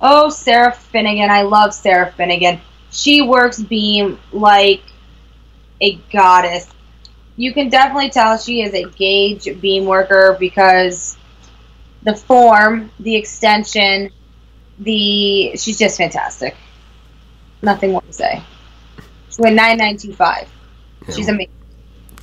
[0.00, 2.60] Oh, Sarah Finnegan, I love Sarah Finnegan.
[2.90, 4.82] She works beam like
[5.80, 6.68] a goddess.
[7.36, 11.16] You can definitely tell she is a GAGE beam worker because
[12.02, 14.10] the form, the extension,
[14.78, 16.56] the she's just fantastic.
[17.62, 18.42] Nothing more to say.
[19.30, 20.48] She went nine nine two five.
[21.12, 21.52] She's amazing.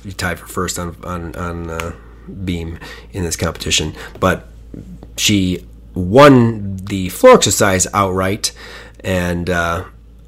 [0.04, 1.92] You tied for first on on on uh,
[2.44, 2.78] beam
[3.12, 4.48] in this competition, but
[5.16, 8.52] she won the floor exercise outright,
[9.00, 9.84] and uh,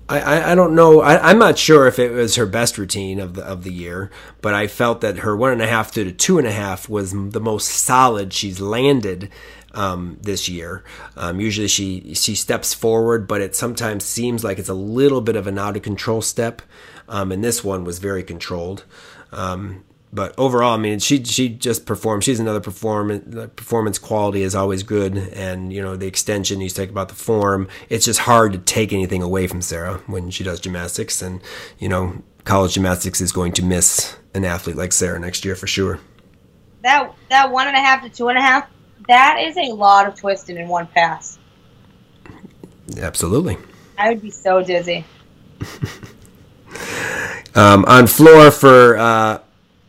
[0.09, 1.01] I, I don't know.
[1.01, 4.11] I, am not sure if it was her best routine of the of the year,
[4.41, 6.89] but I felt that her one and a half to the two and a half
[6.89, 9.31] was the most solid she's landed
[9.75, 10.85] um, this year.
[11.17, 15.37] Um, usually she she steps forward, but it sometimes seems like it's a little bit
[15.37, 16.63] of an out of control step.
[17.09, 18.85] Um, and this one was very controlled.
[19.33, 22.25] Um, but overall, I mean, she she just performed.
[22.25, 23.51] She's another performance.
[23.57, 26.61] Performance quality is always good, and you know the extension.
[26.61, 27.69] You talk about the form.
[27.91, 31.43] It's just hard to take anything away from Sarah when she does gymnastics, and
[31.79, 35.67] you know college gymnastics is going to miss an athlete like Sarah next year for
[35.67, 36.01] sure.
[36.83, 38.67] That that one and a half to two and a half
[39.07, 41.39] that is a lot of twisting in one pass.
[43.01, 43.57] Absolutely.
[43.97, 45.05] I would be so dizzy.
[47.55, 49.41] um, on floor for uh,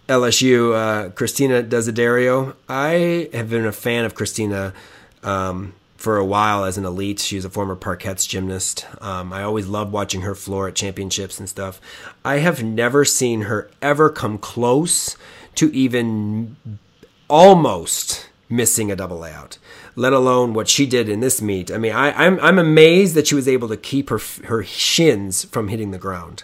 [0.07, 2.56] LSU, uh, Christina Desiderio.
[2.68, 4.73] I have been a fan of Christina
[5.23, 7.19] um, for a while as an elite.
[7.19, 8.88] She's a former parkettes gymnast.
[9.02, 11.80] Um, I always loved watching her floor at championships and stuff.
[12.26, 15.15] I have never seen her ever come close
[15.56, 16.77] to even
[17.30, 19.58] almost missing a double layout,
[19.96, 21.72] let alone what she did in this meet.
[21.72, 24.64] I mean, I, am I'm, I'm amazed that she was able to keep her her
[24.64, 26.44] shins from hitting the ground.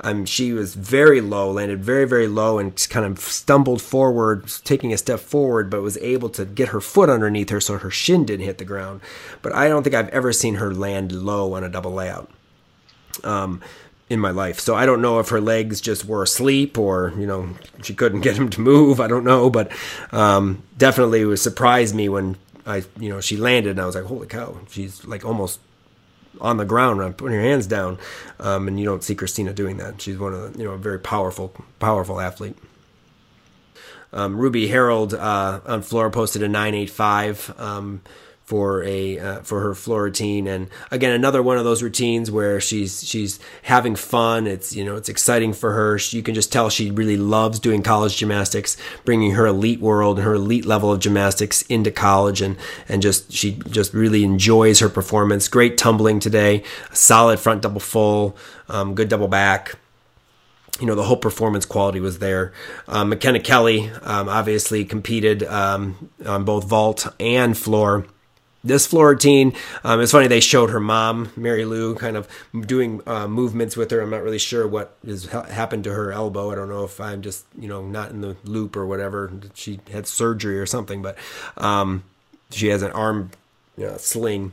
[0.00, 4.92] Um, she was very low, landed very very low, and kind of stumbled forward, taking
[4.92, 8.24] a step forward, but was able to get her foot underneath her so her shin
[8.24, 9.00] didn't hit the ground.
[9.40, 12.30] But I don't think I've ever seen her land low on a double layout.
[13.22, 13.60] Um,
[14.08, 14.60] in my life.
[14.60, 17.50] So I don't know if her legs just were asleep or, you know,
[17.82, 19.00] she couldn't get him to move.
[19.00, 19.72] I don't know, but
[20.12, 22.36] um, definitely it was surprised me when
[22.66, 25.60] I, you know, she landed and I was like, holy cow, she's like almost
[26.40, 27.98] on the ground and I'm putting her hands down.
[28.40, 30.02] Um, and you don't see Christina doing that.
[30.02, 32.56] She's one of the, you know, a very powerful, powerful athlete.
[34.12, 37.54] Um, Ruby Harrold uh, on floor posted a 985.
[38.44, 42.60] For a uh, for her floor routine and again another one of those routines where
[42.60, 44.46] she's she's having fun.
[44.46, 45.98] It's you know it's exciting for her.
[45.98, 48.76] She, you can just tell she really loves doing college gymnastics
[49.06, 52.42] bringing her elite world and her elite level of gymnastics into college.
[52.42, 55.48] And and just she just really enjoys her performance.
[55.48, 56.64] Great tumbling today.
[56.92, 58.36] Solid front double full
[58.68, 59.76] um, good double back.
[60.80, 62.52] You know the whole performance quality was there.
[62.88, 68.06] Um, McKenna Kelley um, obviously competed um, on both vault and floor
[68.64, 69.52] this Florentine,
[69.84, 72.26] um, it's funny they showed her mom, Mary Lou, kind of
[72.58, 74.00] doing uh, movements with her.
[74.00, 76.50] I'm not really sure what has happened to her elbow.
[76.50, 79.30] I don't know if I'm just you know not in the loop or whatever.
[79.54, 81.18] She had surgery or something, but
[81.56, 82.04] um,
[82.50, 83.30] she has an arm
[83.76, 84.52] you know, sling.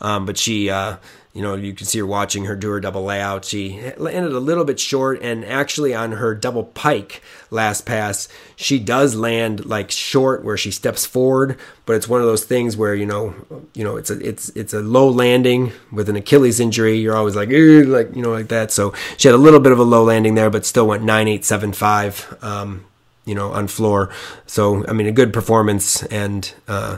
[0.00, 0.96] Um, but she uh,
[1.34, 3.44] you know, you can see her watching her do her double layout.
[3.44, 8.78] She landed a little bit short, and actually on her double pike last pass, she
[8.78, 11.58] does land like short where she steps forward.
[11.86, 13.34] But it's one of those things where you know,
[13.74, 16.96] you know, it's a it's it's a low landing with an Achilles injury.
[16.98, 18.72] You're always like, like you know, like that.
[18.72, 21.28] So she had a little bit of a low landing there, but still went nine
[21.28, 22.36] eight seven five.
[22.42, 22.84] Um,
[23.26, 24.10] you know, on floor.
[24.46, 26.52] So I mean, a good performance and.
[26.66, 26.96] Uh,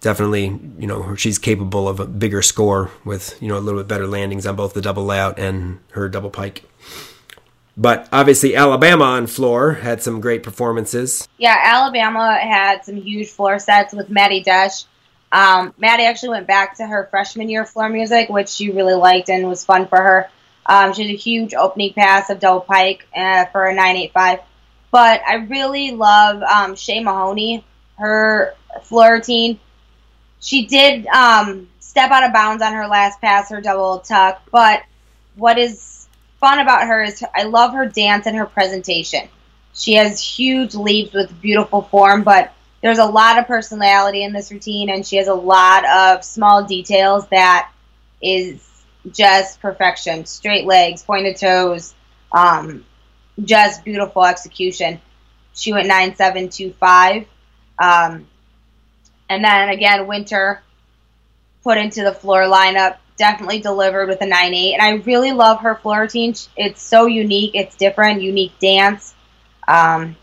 [0.00, 3.88] definitely, you know, she's capable of a bigger score with, you know, a little bit
[3.88, 6.64] better landings on both the double layout and her double pike.
[7.76, 11.28] But obviously, Alabama on floor had some great performances.
[11.38, 14.84] Yeah, Alabama had some huge floor sets with Maddie Desch.
[15.32, 19.30] Um, Maddie actually went back to her freshman year floor music, which she really liked
[19.30, 20.28] and was fun for her.
[20.66, 24.40] Um, she had a huge opening pass of double pike uh, for a 985.
[24.90, 27.64] But I really love um, Shay Mahoney,
[27.96, 29.60] her floor routine
[30.40, 34.42] she did um, step out of bounds on her last pass, her double tuck.
[34.50, 34.82] But
[35.36, 36.08] what is
[36.38, 39.28] fun about her is I love her dance and her presentation.
[39.74, 44.50] She has huge leaps with beautiful form, but there's a lot of personality in this
[44.50, 47.70] routine, and she has a lot of small details that
[48.22, 48.66] is
[49.12, 50.24] just perfection.
[50.24, 51.94] Straight legs, pointed toes,
[52.32, 52.84] um,
[53.44, 55.00] just beautiful execution.
[55.54, 57.26] She went nine seven two five.
[57.78, 58.26] Um,
[59.30, 60.60] and then again, Wynter
[61.62, 64.74] put into the floor lineup, definitely delivered with a 9 8.
[64.74, 66.34] And I really love her floor routine.
[66.56, 69.14] It's so unique, it's different, unique dance.
[69.68, 70.16] Um,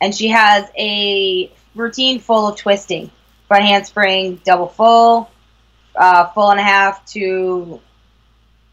[0.00, 3.10] and she has a routine full of twisting
[3.48, 5.30] front handspring, double full,
[5.94, 7.80] uh, full and a half to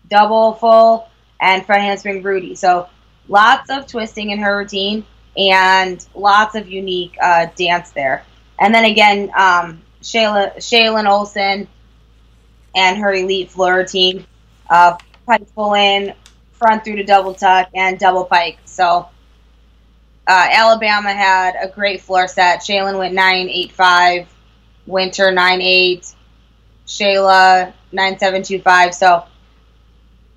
[0.07, 1.09] double full,
[1.41, 2.55] and front handspring Rudy.
[2.55, 2.88] So
[3.27, 5.05] lots of twisting in her routine
[5.35, 8.23] and lots of unique uh, dance there.
[8.62, 11.68] And then again, um, Shayla, Shallon Olsen
[12.76, 14.26] and her elite floor team.
[14.70, 16.14] Uh, pike full in,
[16.54, 18.60] front through to double tuck, and double pike.
[18.66, 19.10] So
[20.28, 22.60] uh, Alabama had a great floor set.
[22.60, 24.28] Shallon went 9 8 5,
[24.86, 26.16] Wynter 9 8,
[26.86, 28.94] Shayla 9 7 2 5.
[28.94, 29.24] So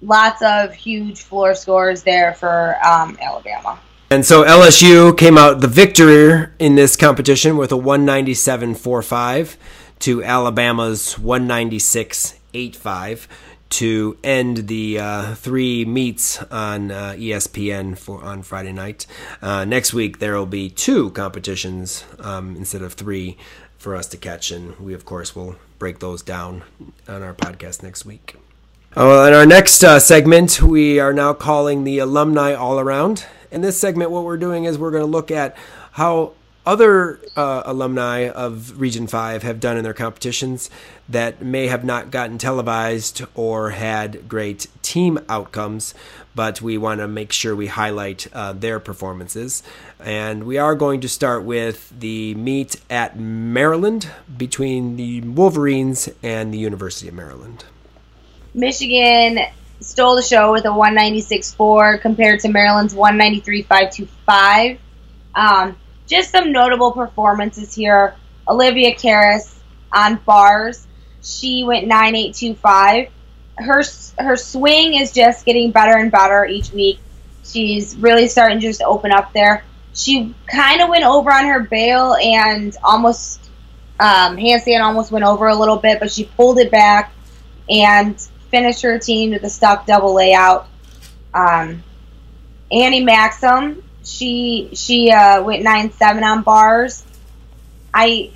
[0.00, 3.78] lots of huge floor scores there for um, Alabama.
[4.10, 9.56] And so LSU came out the victor in this competition with a 197.45
[10.00, 13.26] to Alabama's 196.85
[13.70, 19.06] to end the uh, three meets on uh, ESPN for on Friday night.
[19.42, 23.36] Uh, next week there will be two competitions um, instead of three
[23.78, 26.62] for us to catch, and we of course will break those down
[27.08, 28.36] on our podcast next week.
[28.96, 33.26] Oh, in our next uh, segment, we are now calling the alumni all around.
[33.54, 35.56] In this segment, what we're doing is we're going to look at
[35.92, 36.32] how
[36.66, 40.70] other uh, alumni of Region 5 have done in their competitions
[41.08, 45.94] that may have not gotten televised or had great team outcomes,
[46.34, 49.62] but we want to make sure we highlight uh, their performances.
[50.00, 56.52] And we are going to start with the meet at Maryland between the Wolverines and
[56.52, 57.64] the University of Maryland.
[58.52, 59.38] Michigan
[59.84, 64.78] stole the show with a 196.4 compared to Maryland's 193.525.
[65.34, 68.14] Um, just some notable performances here.
[68.48, 69.56] Olivia Karras
[69.92, 70.86] on bars,
[71.22, 73.08] she went 9825.
[73.56, 73.82] Her
[74.18, 76.98] her swing is just getting better and better each week.
[77.44, 79.64] She's really starting to just open up there.
[79.94, 83.40] She kind of went over on her bail and almost
[84.00, 87.12] um, handstand almost went over a little bit, but she pulled it back
[87.70, 88.16] and
[88.54, 90.68] finished her routine with a stuck double layout.
[91.34, 91.82] Um,
[92.70, 97.04] Annie Maxim, she she uh, went nine seven on bars.
[97.92, 98.30] I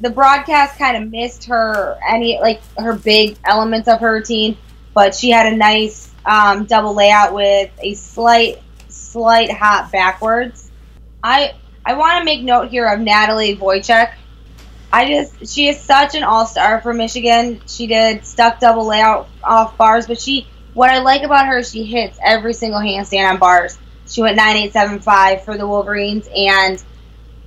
[0.00, 4.56] the broadcast kind of missed her any like her big elements of her routine,
[4.94, 10.70] but she had a nice um, double layout with a slight slight hop backwards.
[11.24, 14.12] I I want to make note here of Natalie Wojcik.
[14.92, 17.60] I just she is such an all star for Michigan.
[17.66, 21.84] She did stuck double layout off bars, but she what I like about her she
[21.84, 23.78] hits every single handstand on bars.
[24.08, 26.82] She went nine eight seven five for the Wolverines, and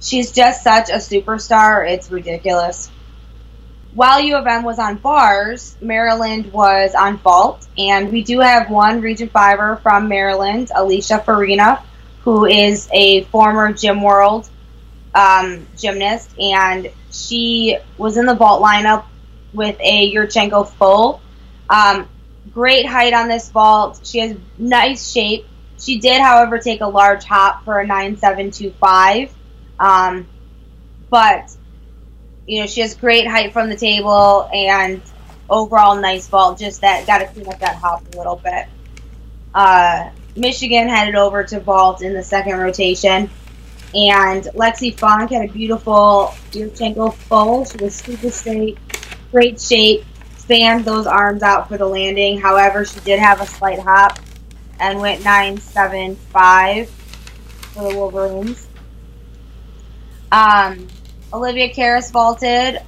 [0.02, 1.90] she's just such a superstar.
[1.90, 2.92] It's ridiculous.
[3.94, 8.70] While U of M was on bars, Maryland was on vault, and we do have
[8.70, 11.82] one Region Fiver from Maryland, Alicia Farina,
[12.22, 14.48] who is a former Gym World
[15.14, 19.06] um, gymnast, and she was in the vault lineup
[19.54, 21.22] with a Yurchenko full.
[21.70, 22.08] Um,
[22.54, 24.02] great height on this vault.
[24.04, 25.46] She has nice shape.
[25.80, 29.34] She did, however, take a large hop for a 9725.
[29.80, 30.28] Um,
[31.10, 31.56] but,
[32.46, 35.02] you know, she has great height from the table and
[35.50, 36.60] overall nice vault.
[36.60, 38.68] Just that, got to clean up that hop a little bit.
[39.54, 43.30] Uh, Michigan headed over to vault in the second rotation.
[43.96, 47.66] And Lexi Funk had a beautiful Yurchenko full.
[47.66, 48.78] She was super straight,
[49.32, 50.06] great shape,
[50.38, 52.40] spanned those arms out for the landing.
[52.40, 54.20] However, she did have a slight hop
[54.80, 58.68] and went 9.75 for the Wolverines.
[60.32, 60.88] Um,
[61.34, 62.80] Olivia Karras vaulted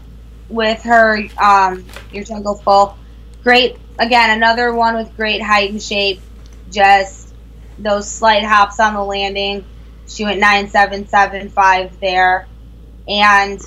[0.49, 1.83] with her um,
[2.13, 2.95] Yurchenko full.
[3.43, 6.21] Great, again, another one with great height and shape.
[6.69, 7.33] Just
[7.79, 9.65] those slight hops on the landing
[10.07, 12.47] she went 9775 there.
[13.07, 13.59] And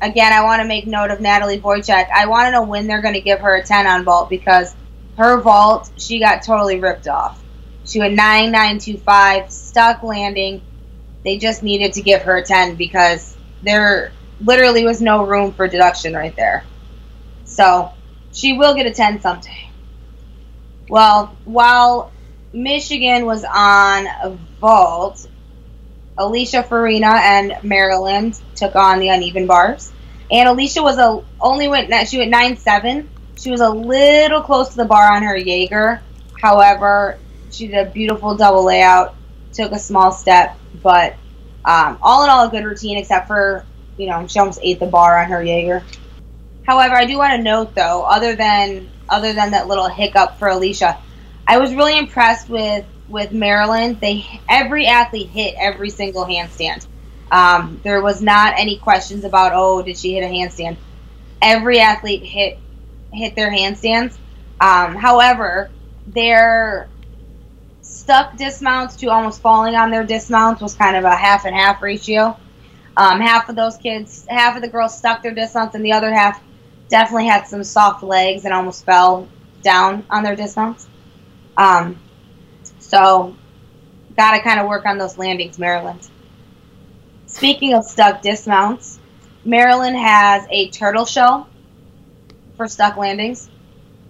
[0.00, 2.08] again, I want to make note of Natalie Wojcik.
[2.10, 4.74] I want to know when they're going to give her a 10 on vault because
[5.16, 7.42] her vault, she got totally ripped off.
[7.84, 10.62] She went 9925, stuck landing.
[11.22, 15.68] They just needed to give her a 10 because there literally was no room for
[15.68, 16.64] deduction right there.
[17.44, 17.92] So
[18.32, 19.70] she will get a 10 someday.
[20.88, 22.12] Well, while
[22.52, 25.26] Michigan was on vault,
[26.16, 29.92] Alicia Farina and Maryland took on the uneven bars.
[30.30, 33.08] And Alicia was a only went she went nine seven.
[33.36, 36.00] She was a little close to the bar on her Jaeger.
[36.40, 37.18] However,
[37.50, 39.16] she did a beautiful double layout,
[39.52, 41.16] took a small step, but
[41.64, 43.64] um, all in all a good routine except for
[43.96, 45.82] you know she almost ate the bar on her Jaeger.
[46.66, 50.48] However, I do want to note though, other than other than that little hiccup for
[50.48, 50.98] Alicia,
[51.46, 56.86] I was really impressed with with Maryland, they every athlete hit every single handstand.
[57.30, 60.76] Um, there was not any questions about oh did she hit a handstand.
[61.42, 62.58] Every athlete hit
[63.12, 64.16] hit their handstands.
[64.60, 65.70] Um, however,
[66.06, 66.88] their
[67.82, 71.82] stuck dismounts to almost falling on their dismounts was kind of a half and half
[71.82, 72.36] ratio.
[72.96, 76.12] Um, half of those kids, half of the girls stuck their dismounts, and the other
[76.12, 76.40] half
[76.88, 79.28] definitely had some soft legs and almost fell
[79.62, 80.86] down on their dismounts.
[81.56, 81.98] Um,
[82.94, 83.34] so,
[84.16, 86.08] got to kind of work on those landings, Maryland.
[87.26, 89.00] Speaking of stuck dismounts,
[89.44, 91.48] Maryland has a turtle shell
[92.56, 93.50] for stuck landings.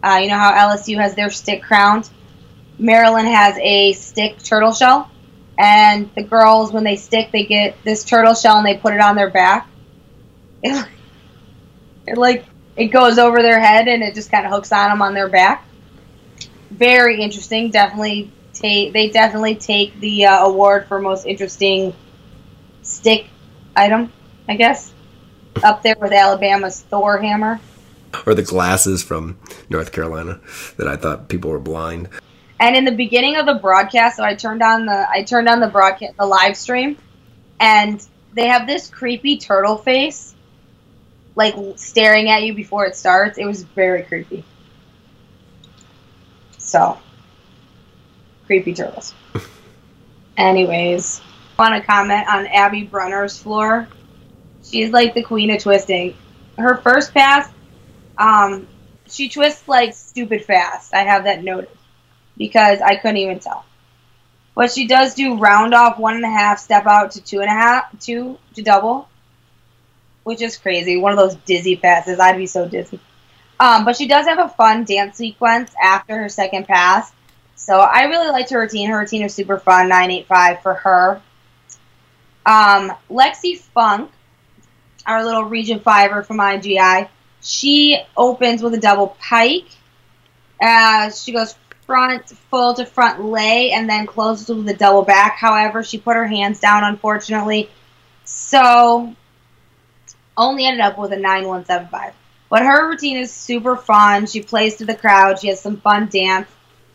[0.02, 2.10] Uh, you know how LSU has their stick crowned?
[2.78, 5.10] Maryland has a stick turtle shell.
[5.56, 9.00] And the girls, when they stick, they get this turtle shell and they put it
[9.00, 9.66] on their back.
[10.62, 10.86] It,
[12.06, 12.44] it like
[12.76, 15.28] it goes over their head and it just kind of hooks on them on their
[15.28, 15.64] back.
[16.70, 17.70] Very interesting.
[17.70, 21.94] Definitely take they definitely take the uh, award for most interesting
[22.82, 23.26] stick
[23.76, 24.12] item,
[24.48, 24.92] I guess,
[25.62, 27.60] up there with Alabama's Thor hammer.
[28.26, 30.40] Or the glasses from North Carolina
[30.76, 32.08] that I thought people were blind.
[32.60, 35.60] And in the beginning of the broadcast, so I turned on the I turned on
[35.60, 36.96] the broadcast the live stream,
[37.58, 40.34] and they have this creepy turtle face,
[41.34, 43.38] like staring at you before it starts.
[43.38, 44.44] It was very creepy.
[46.58, 46.98] So
[48.46, 49.14] creepy turtles.
[50.36, 51.20] Anyways,
[51.58, 53.88] want to comment on Abby Brenner's floor.
[54.62, 56.16] She's like the queen of twisting.
[56.58, 57.50] Her first pass,
[58.18, 58.66] um,
[59.06, 60.94] she twists like stupid fast.
[60.94, 61.70] I have that noted
[62.36, 63.64] because I couldn't even tell.
[64.54, 67.48] But she does do round off one and a half, step out to two and
[67.48, 69.08] a half, two to double,
[70.22, 70.96] which is crazy.
[70.96, 72.20] One of those dizzy passes.
[72.20, 73.00] I'd be so dizzy.
[73.58, 77.12] Um, but she does have a fun dance sequence after her second pass
[77.56, 78.88] so I really liked her routine.
[78.88, 79.88] Her routine was super fun.
[79.88, 81.22] 985 for her.
[82.46, 84.10] Um, Lexi Funk,
[85.06, 87.08] our little Region Fiver from IGI,
[87.40, 89.68] she opens with a double pike.
[90.60, 91.54] Uh, she goes
[91.86, 95.36] front full to front lay and then closes with a double back.
[95.36, 97.70] However, she put her hands down, unfortunately.
[98.24, 99.14] So
[100.36, 102.14] only ended up with a 9175.
[102.48, 104.26] But her routine is super fun.
[104.26, 105.40] She plays to the crowd.
[105.40, 106.48] She has some fun dance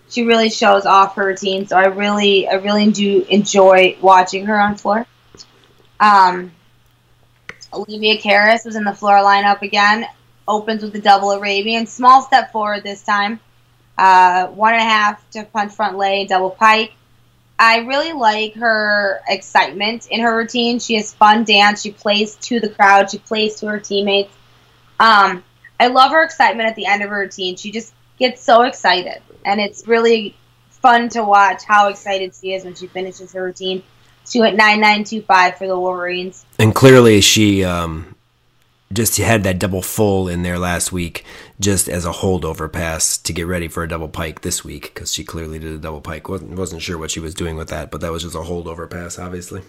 [0.09, 1.67] she really shows off her routine.
[1.67, 5.05] So I really, I really do enjoy watching her on floor.
[5.99, 6.51] Um,
[7.71, 10.05] Olivia Karas was in the floor lineup again.
[10.47, 11.85] Opens with the double Arabian.
[11.85, 13.39] Small step forward this time.
[13.97, 16.93] Uh, one and a half to punch front lay, double pike.
[17.59, 20.79] I really like her excitement in her routine.
[20.79, 21.81] She has fun dance.
[21.81, 23.11] She plays to the crowd.
[23.11, 24.33] She plays to her teammates.
[24.99, 25.43] Um,
[25.79, 27.57] I love her excitement at the end of her routine.
[27.57, 30.35] She just gets so excited, and it's really
[30.69, 33.83] fun to watch how excited she is when she finishes her routine.
[34.27, 36.45] She went nine nine two five for the Wolverines.
[36.57, 38.15] And clearly, she um,
[38.93, 41.25] just had that double full in there last week,
[41.59, 45.11] just as a holdover pass to get ready for a double pike this week, because
[45.11, 46.29] she clearly did a double pike.
[46.29, 48.89] wasn't wasn't sure what she was doing with that, but that was just a holdover
[48.89, 49.61] pass, obviously.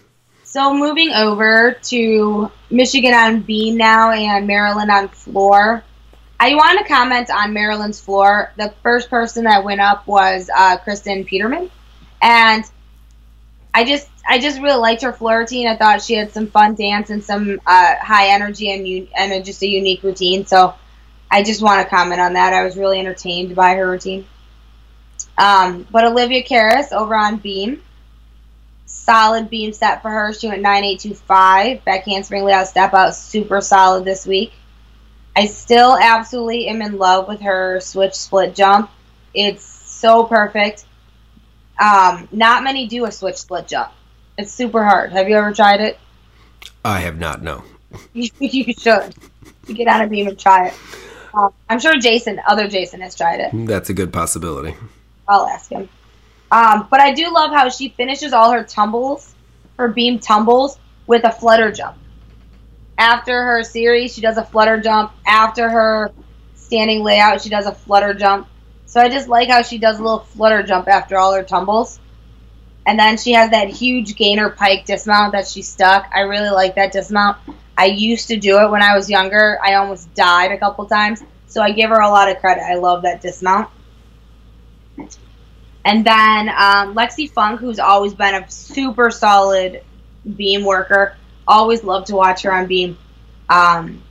[0.43, 5.83] So moving over to Michigan on beam now and Maryland on floor.
[6.41, 8.51] I want to comment on Maryland's floor.
[8.57, 11.69] The first person that went up was uh, Kristen Peterman,
[12.19, 12.63] and
[13.75, 15.67] I just I just really liked her floor routine.
[15.67, 19.61] I thought she had some fun dance and some uh, high energy and and just
[19.61, 20.47] a unique routine.
[20.47, 20.73] So
[21.29, 22.53] I just want to comment on that.
[22.53, 24.25] I was really entertained by her routine.
[25.37, 27.83] Um, but Olivia Karas over on beam,
[28.87, 30.33] solid beam set for her.
[30.33, 34.53] She went nine eight two five back handspring layout step out, super solid this week.
[35.35, 38.89] I still absolutely am in love with her switch split jump.
[39.33, 40.85] It's so perfect.
[41.79, 43.91] Um, not many do a switch split jump.
[44.37, 45.11] It's super hard.
[45.11, 45.97] Have you ever tried it?
[46.83, 47.41] I have not.
[47.41, 47.63] No.
[48.13, 49.13] You, should.
[49.67, 50.73] You get on a beam and try it.
[51.33, 53.51] Um, I'm sure Jason, other Jason, has tried it.
[53.67, 54.75] That's a good possibility.
[55.27, 55.89] I'll ask him.
[56.51, 59.33] Um, but I do love how she finishes all her tumbles,
[59.77, 60.77] her beam tumbles,
[61.07, 61.97] with a flutter jump.
[63.01, 65.11] After her series, she does a flutter jump.
[65.25, 66.11] After her
[66.53, 68.47] standing layout, she does a flutter jump.
[68.85, 71.99] So I just like how she does a little flutter jump after all her tumbles.
[72.85, 76.11] And then she has that huge gainer pike dismount that she stuck.
[76.13, 77.37] I really like that dismount.
[77.75, 79.57] I used to do it when I was younger.
[79.63, 81.23] I almost died a couple times.
[81.47, 82.61] So I give her a lot of credit.
[82.61, 83.67] I love that dismount.
[85.83, 89.81] And then um, Lexi Funk, who's always been a super solid
[90.35, 91.15] beam worker.
[91.51, 92.97] Always love to watch her on beam.
[93.49, 94.01] Um,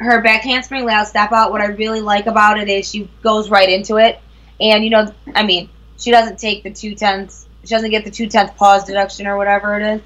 [0.00, 1.52] her back handspring layout step out.
[1.52, 4.18] What I really like about it is she goes right into it,
[4.60, 7.46] and you know, I mean, she doesn't take the two tenths.
[7.62, 10.02] She doesn't get the two tenths pause deduction or whatever it is.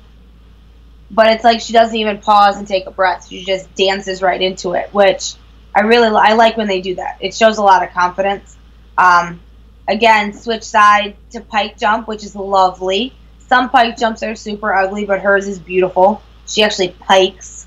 [1.11, 3.28] But it's like she doesn't even pause and take a breath.
[3.28, 5.36] She just dances right into it, which
[5.74, 7.16] I really I like when they do that.
[7.20, 8.56] It shows a lot of confidence.
[8.98, 9.40] Um,
[9.89, 13.15] again, switch side to pike jump, which is lovely.
[13.48, 16.23] Some pike jumps are super ugly, but hers is beautiful.
[16.46, 17.66] She actually pikes.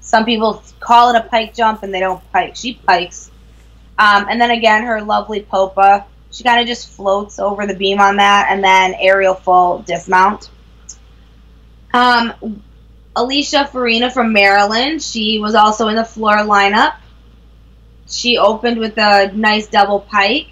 [0.00, 2.56] Some people call it a pike jump and they don't pike.
[2.56, 3.30] She pikes.
[3.98, 6.06] Um, and then again, her lovely popa.
[6.30, 10.50] She kind of just floats over the beam on that, and then aerial full dismount.
[11.92, 12.62] Um,
[13.16, 15.02] Alicia Farina from Maryland.
[15.02, 16.96] She was also in the floor lineup.
[18.08, 20.48] She opened with a nice double pike,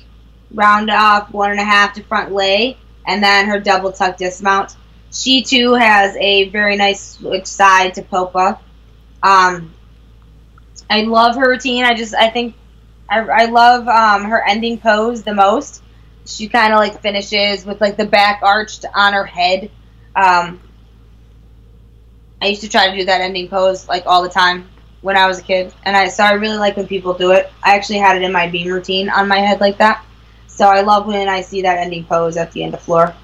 [0.53, 4.77] round off one and a half to front lay, and then her double tuck dismount.
[5.17, 8.61] She too has a very nice side to Popa.
[9.23, 9.73] Um,
[10.91, 11.85] I love her routine.
[11.85, 12.55] I just I think
[13.09, 15.83] I, I love um, her ending pose the most.
[16.27, 19.71] She kind of like finishes with like the back arched on her head.
[20.15, 20.61] Um,
[22.43, 24.69] I used to try to do that ending pose like all the time
[25.01, 27.51] when I was a kid, and I so I really like when people do it.
[27.63, 30.05] I actually had it in my beam routine on my head like that.
[30.47, 33.15] So I love when I see that ending pose at the end of floor.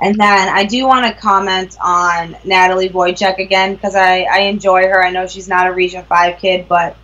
[0.00, 4.82] And then I do want to comment on Natalie Wojcik again because I, I enjoy
[4.82, 5.04] her.
[5.04, 6.96] I know she's not a Region 5 kid, but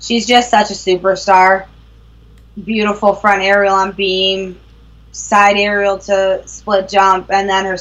[0.00, 1.66] she's just such a superstar.
[2.64, 4.58] Beautiful front aerial on beam,
[5.12, 7.76] side aerial to split jump, and then her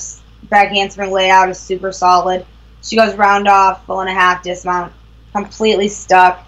[0.49, 2.45] back handspring layout is super solid.
[2.84, 4.91] She goes round off, full and a half dismount,
[5.32, 6.45] completely stuck.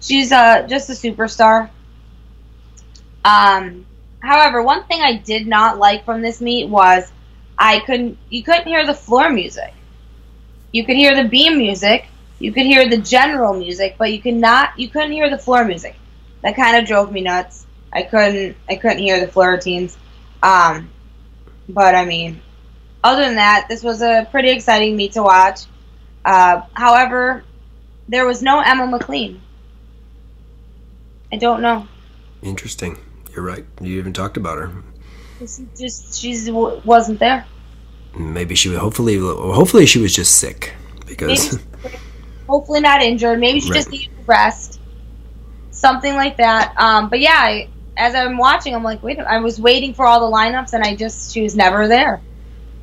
[0.00, 1.70] She's uh, just a superstar.
[3.24, 3.86] Um,
[4.24, 7.12] However, one thing I did not like from this meet was
[7.58, 9.72] I couldn't you couldn't hear the floor music.
[10.72, 12.06] You could hear the beam music,
[12.38, 15.64] you could hear the general music, but you could not you couldn't hear the floor
[15.64, 15.94] music.
[16.42, 17.66] That kind of drove me nuts.
[17.92, 19.98] I couldn't I couldn't hear the floor routines.
[20.42, 20.90] Um,
[21.68, 22.40] but I mean,
[23.02, 25.60] other than that, this was a pretty exciting meet to watch.
[26.24, 27.44] Uh, however,
[28.08, 29.42] there was no Emma McLean.
[31.30, 31.86] I don't know.
[32.42, 32.98] Interesting.
[33.34, 33.64] You're right.
[33.80, 34.72] You even talked about her.
[35.40, 37.46] She just she wasn't there.
[38.16, 38.74] Maybe she.
[38.74, 40.72] Hopefully, hopefully she was just sick
[41.06, 41.58] because.
[41.82, 41.96] Maybe,
[42.46, 43.40] hopefully not injured.
[43.40, 43.76] Maybe she right.
[43.76, 44.80] just needed rest.
[45.70, 46.74] Something like that.
[46.78, 49.18] Um, but yeah, I, as I'm watching, I'm like, wait.
[49.18, 52.20] I was waiting for all the lineups, and I just she was never there.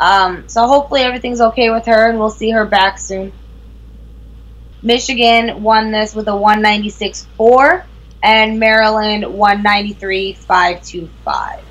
[0.02, 3.32] Um, so hopefully everything's okay with her, and we'll see her back soon.
[4.82, 7.86] Michigan won this with a 196.4,
[8.24, 11.62] and Maryland 193.525.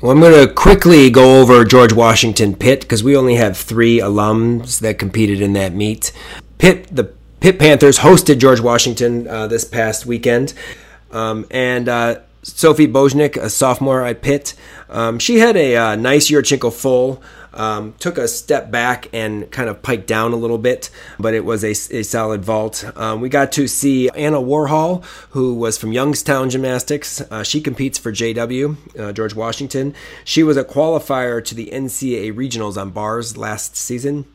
[0.00, 3.98] Well, I'm going to quickly go over George Washington Pitt because we only have three
[3.98, 6.10] alums that competed in that meet.
[6.56, 10.54] Pitt, the Pitt Panthers hosted George Washington uh, this past weekend,
[11.10, 14.54] um, and uh, Sophie Bojnik, a sophomore at Pitt,
[14.88, 17.22] um, she had a uh, nice Yurchenko full.
[17.52, 21.44] Um, took a step back and kind of piked down a little bit, but it
[21.44, 22.84] was a, a solid vault.
[22.96, 27.20] Um, we got to see Anna Warhol, who was from Youngstown Gymnastics.
[27.20, 29.94] Uh, she competes for JW, uh, George Washington.
[30.24, 34.26] She was a qualifier to the NCAA regionals on bars last season.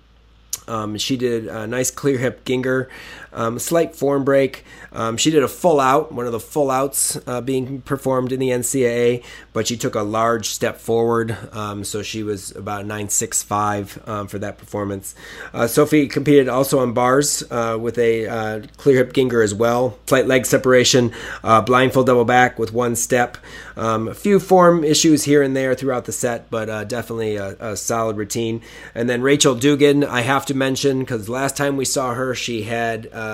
[0.68, 2.88] Um, she did a nice clear hip Gienger,
[3.36, 4.64] um, slight form break.
[4.92, 8.40] Um, she did a full out, one of the full outs uh, being performed in
[8.40, 11.38] the NCAA, but she took a large step forward.
[11.52, 15.14] Um, so she was about 9.65 um, for that performance.
[15.54, 20.00] Uh, Sophie competed also on bars uh, with a uh, clear hip Gienger as well,
[20.08, 21.12] slight leg separation,
[21.44, 23.38] uh, blindfold double back with one step.
[23.76, 27.58] Um, a few form issues here and there throughout the set, but uh, definitely a,
[27.60, 28.62] a solid routine.
[28.94, 32.64] And then Rachel Dugan, I have to mention because last time we saw her, she
[32.64, 33.25] had uh,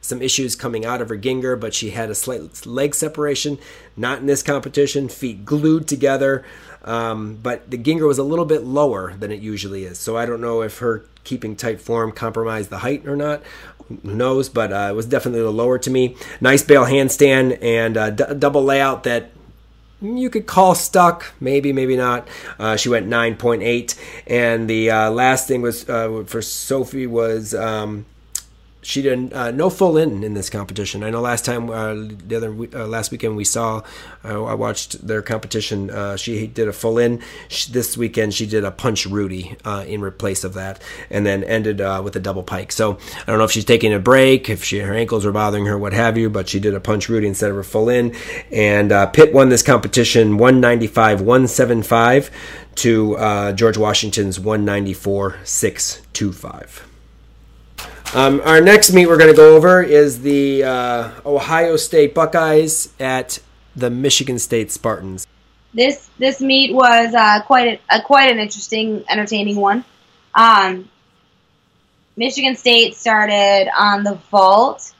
[0.00, 3.58] some issues coming out of her Gienger, but she had a slight leg separation.
[3.96, 6.44] Not in this competition, feet glued together.
[6.82, 9.98] Um, but the Gienger was a little bit lower than it usually is.
[9.98, 13.42] So I don't know if her keeping tight form compromised the height or not.
[13.88, 14.48] Who knows?
[14.48, 16.16] But uh, it was definitely a lower to me.
[16.40, 19.30] Nice bail handstand and uh, d- double layout that
[20.00, 22.26] you could call stuck, maybe, maybe not.
[22.58, 23.98] Uh, she went 9.8.
[24.26, 28.06] And the uh, last thing was uh, for Sophie was um,
[28.82, 31.02] she did uh, no full in in this competition.
[31.02, 33.82] I know last time, uh, the other uh, last weekend we saw,
[34.24, 35.90] uh, I watched their competition.
[35.90, 37.20] Uh, she did a full in.
[37.48, 40.80] She, this weekend she did a punch Rudy uh, in replace of that,
[41.10, 42.72] and then ended with a double pike.
[42.72, 45.66] So I don't know if she's taking a break, if she her ankles are bothering
[45.66, 46.30] her, what have you.
[46.30, 48.14] But she did a punch Rudy instead of a full in,
[48.50, 52.30] and Pitt won this competition 195 175
[52.76, 56.89] to George Washington's 194 625.
[58.12, 62.92] Um, our next meet we're going to go over is the uh, Ohio State Buckeyes
[62.98, 63.38] at
[63.76, 65.28] the Michigan State Spartans.
[65.72, 69.84] This this meet was uh, quite a, quite an interesting, entertaining one.
[70.34, 70.88] Um,
[72.16, 74.92] Michigan State started on the vault.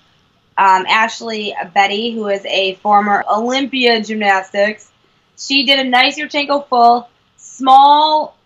[0.56, 4.88] Um, Ashley Betty, who is a former Olympia gymnastics,
[5.36, 7.08] she did a nice Yurchenko full,
[7.38, 8.36] small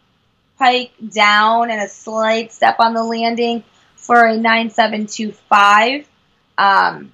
[0.58, 3.62] pike down, and a slight step on the landing
[4.04, 6.06] for a 9725.
[6.56, 7.12] Um,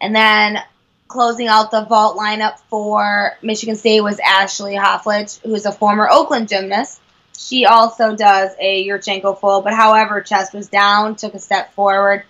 [0.00, 0.62] and then
[1.08, 6.08] closing out the vault lineup for Michigan State was Ashley Hofflich, who is a former
[6.10, 7.00] Oakland gymnast.
[7.36, 12.24] She also does a Yurchenko full, but however, chest was down, took a step forward.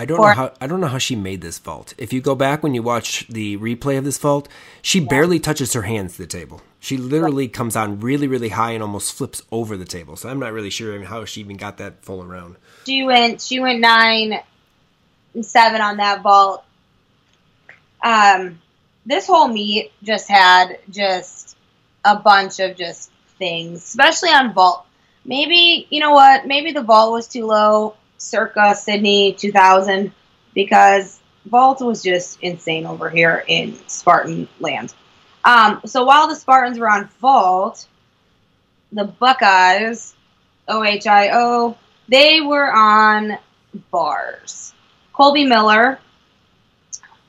[0.00, 1.92] I don't for- know how I don't know how she made this vault.
[1.98, 4.48] If you go back when you watch the replay of this vault,
[4.80, 5.08] she yeah.
[5.08, 6.62] barely touches her hands to the table.
[6.80, 10.16] She literally comes on really, really high and almost flips over the table.
[10.16, 12.56] So I'm not really sure how she even got that full around.
[12.86, 14.40] She went she went nine
[15.34, 16.64] and seven on that vault.
[18.02, 18.58] Um,
[19.04, 21.58] this whole meet just had just
[22.06, 24.86] a bunch of just things, especially on vault.
[25.26, 26.46] Maybe you know what?
[26.46, 30.12] Maybe the vault was too low, circa Sydney 2000,
[30.54, 34.94] because vault was just insane over here in Spartan land.
[35.44, 37.86] Um, so while the Spartans were on vault,
[38.92, 40.14] the Buckeyes,
[40.68, 41.76] OHIO,
[42.08, 43.38] they were on
[43.90, 44.74] bars.
[45.12, 45.98] Colby Miller,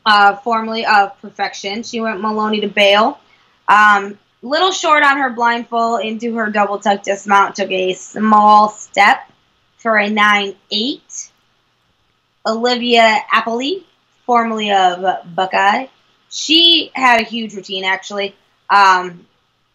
[0.05, 3.19] uh, formerly of Perfection, she went Maloney to bail.
[3.67, 9.30] Um, little short on her blindfold into her double tuck dismount, took a small step
[9.81, 11.31] for a 9 8.
[12.45, 13.83] Olivia Aepli,
[14.25, 15.87] formerly of Buckeye,
[16.29, 18.35] she had a huge routine actually.
[18.69, 19.25] Um,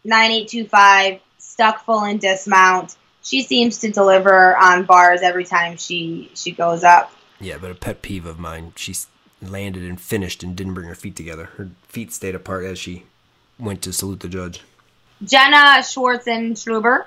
[0.05, 2.97] 9825, stuck full in dismount.
[3.23, 7.13] She seems to deliver on bars every time she she goes up.
[7.41, 8.95] Yeah, but a pet peeve of mine, she
[9.43, 11.47] landed and finished and didn't bring her feet together.
[11.57, 13.05] Her feet stayed apart as she
[13.59, 14.63] went to salute the judge.
[15.25, 17.07] Jenna Schwartzentruber.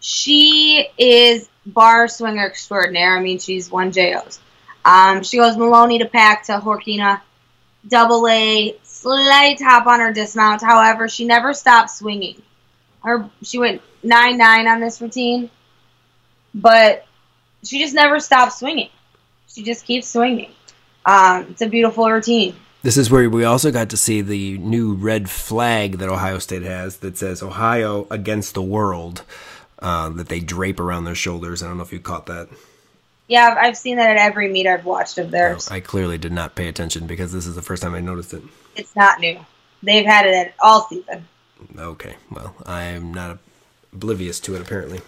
[0.00, 3.16] She is bar swinger extraordinaire.
[3.16, 4.40] I mean, she's one JOs.
[4.84, 7.20] Um, she goes Maloney to Pak to Horkina
[7.86, 10.62] double A, slight hop on her dismount.
[10.62, 12.42] However, she never stopped swinging.
[13.02, 15.50] Her she went nine nine on this routine,
[16.54, 17.06] but
[17.64, 18.90] she just never stopped swinging.
[19.48, 20.50] She just keeps swinging.
[21.06, 22.54] Um, it's a beautiful routine.
[22.82, 26.62] This is where we also got to see the new red flag that Ohio State
[26.62, 29.24] has that says Ohio against the world
[29.80, 31.62] uh, that they drape around their shoulders.
[31.62, 32.48] I don't know if you caught that.
[33.28, 35.70] Yeah, I've, seen that at every meet I've watched of theirs.
[35.70, 38.42] I clearly did not pay attention because this is the first time I noticed it.
[38.74, 39.38] It's not new.
[39.82, 41.28] They've had it at all season.
[41.76, 43.38] Okay, well, I'm not
[43.92, 45.00] oblivious to it apparently.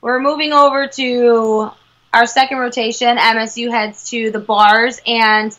[0.00, 1.70] We're moving over to
[2.12, 3.16] our second rotation.
[3.16, 5.56] MSU heads to the bars, and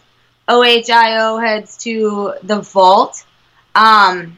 [0.48, 3.26] OHIO heads to the vault.
[3.76, 4.38] Um,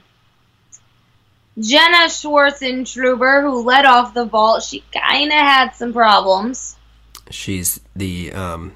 [1.60, 6.76] Jenna Schwartzentruber, who led off the vault, she kind of had some problems.
[7.30, 8.74] She's the um,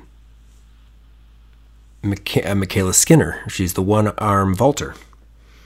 [2.04, 3.42] Micha- uh, MyKayla Skinner.
[3.48, 4.96] She's the one arm vaulter.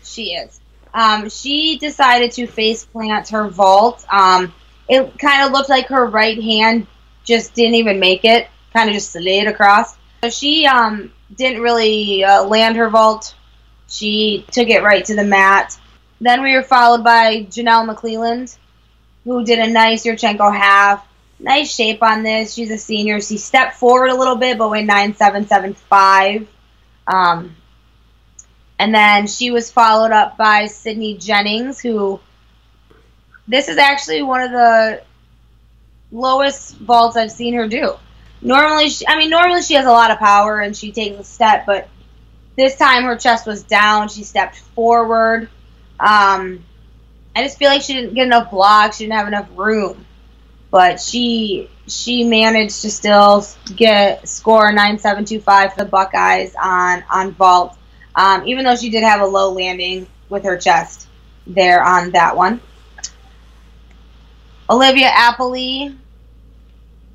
[0.03, 0.59] She is.
[0.93, 4.05] Um, she decided to face plant her vault.
[4.11, 4.53] Um,
[4.87, 6.87] it kind of looked like her right hand
[7.23, 9.97] just didn't even make it, kind of just slid across.
[10.23, 13.35] So she um, didn't really uh, land her vault.
[13.89, 15.77] She took it right to the mat.
[16.19, 18.57] Then we were followed by Janelle McClelland,
[19.23, 21.07] who did a nice Yurchenko half.
[21.39, 22.53] Nice shape on this.
[22.53, 23.21] She's a senior.
[23.21, 26.47] She stepped forward a little bit, but went 9775.
[27.05, 27.55] Um,
[28.79, 32.19] and then she was followed up by Sydney Jennings, who
[33.47, 35.03] this is actually one of the
[36.11, 37.93] lowest vaults I've seen her do.
[38.41, 41.23] Normally, she, I mean, normally she has a lot of power and she takes a
[41.23, 41.87] step, but
[42.55, 44.09] this time her chest was down.
[44.09, 45.49] She stepped forward.
[45.99, 46.63] Um,
[47.35, 48.97] I just feel like she didn't get enough blocks.
[48.97, 50.05] She didn't have enough room,
[50.71, 53.45] but she she managed to still
[53.75, 57.77] get score nine seven two five for the Buckeyes on on vault.
[58.15, 61.07] Um, even though she did have a low landing with her chest
[61.45, 62.59] there on that one.
[64.69, 65.95] Olivia Aepli,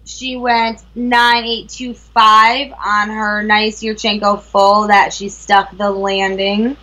[0.04, 6.76] she went 9825 on her nice Yurchenko full that she stuck the landing.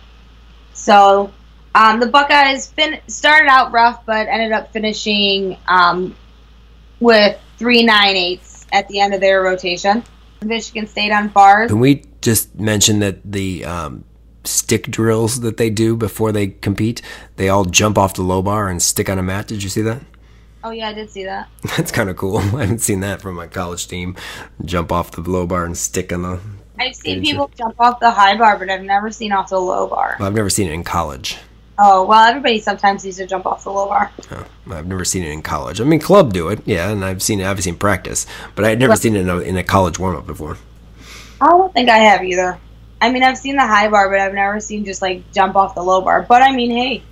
[0.72, 1.32] So
[1.74, 6.16] um, the Buckeyes fin- started out rough, but ended up finishing um,
[7.00, 10.02] with three nine eights at the end of their rotation.
[10.44, 11.70] Michigan State on bars.
[11.70, 14.04] Can we just mention that the um,
[14.44, 17.02] stick drills that they do before they compete,
[17.36, 19.46] they all jump off the low bar and stick on a mat?
[19.46, 20.00] Did you see that?
[20.62, 21.48] Oh yeah, I did see that.
[21.76, 22.38] That's kind of cool.
[22.38, 24.16] I haven't seen that from my college team.
[24.64, 26.40] Jump off the low bar and stick on the.
[26.78, 29.86] I've seen people jump off the high bar, but I've never seen off the low
[29.86, 30.16] bar.
[30.18, 31.36] Well, I've never seen it in college.
[31.82, 34.12] Oh well, everybody sometimes needs to jump off the low bar.
[34.30, 35.80] Oh, I've never seen it in college.
[35.80, 37.46] I mean, club do it, yeah, and I've seen it.
[37.46, 38.98] I've seen practice, but I had never Right.
[38.98, 40.58] seen it in a, in a college warm up before.
[41.40, 42.58] I don't think I have either.
[43.00, 45.74] I mean, I've seen the high bar, but I've never seen just like jump off
[45.74, 46.26] the low bar.
[46.28, 47.02] But I mean, hey,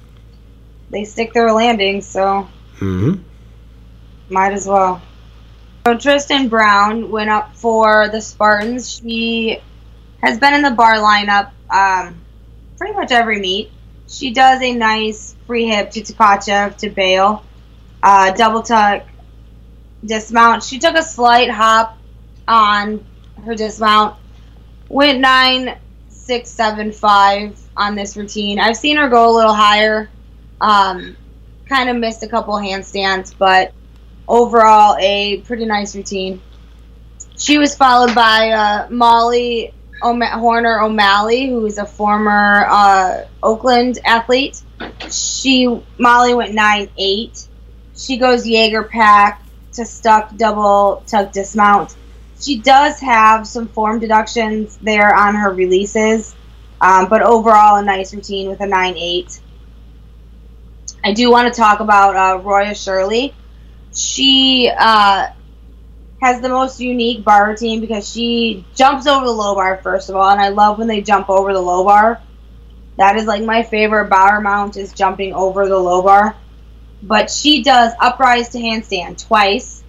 [0.91, 3.15] they stick their landings, so hmm
[4.29, 5.01] might as well.
[5.87, 8.91] So Tristan Brown went up for the Spartans.
[8.93, 9.59] She
[10.21, 12.21] has been in the bar lineup um,
[12.79, 13.73] pretty much every meet.
[14.09, 17.45] She does a nice free hip to Tkachev to bail,
[18.03, 19.05] uh, double tuck,
[20.05, 20.63] dismount.
[20.65, 21.99] She took a slight hop
[22.47, 23.05] on
[23.45, 24.17] her dismount.
[24.89, 25.79] Went nine
[26.09, 28.59] six seven five on this routine.
[28.59, 30.09] I've seen her go a little higher.
[30.61, 31.17] Um,
[31.69, 33.73] kind of missed a couple handstands, but
[34.27, 36.41] overall a pretty nice routine.
[37.37, 39.73] She was followed by uh, Molly
[40.03, 44.63] O'Ma- Horner O'Malley, who is a former uh, Oakland athlete.
[45.11, 45.67] She
[45.99, 47.49] Molly went nine eight.
[47.97, 49.43] She goes Jaeger Pak
[49.75, 51.97] to stuck double tuck dismount.
[52.41, 56.35] She does have some form deductions there on her releases,
[56.81, 59.41] um, but overall a nice routine with a nine eight.
[61.05, 63.35] I do want to talk about uh, Roya Shirley.
[63.95, 65.29] She uh,
[66.21, 70.17] has the most unique bar routine because she jumps over the low bar first of
[70.17, 72.21] all, and I love when they jump over the low bar.
[72.97, 76.37] That is like my favorite bar mount is jumping over the low bar.
[77.01, 79.85] But she does uprise to handstand twice,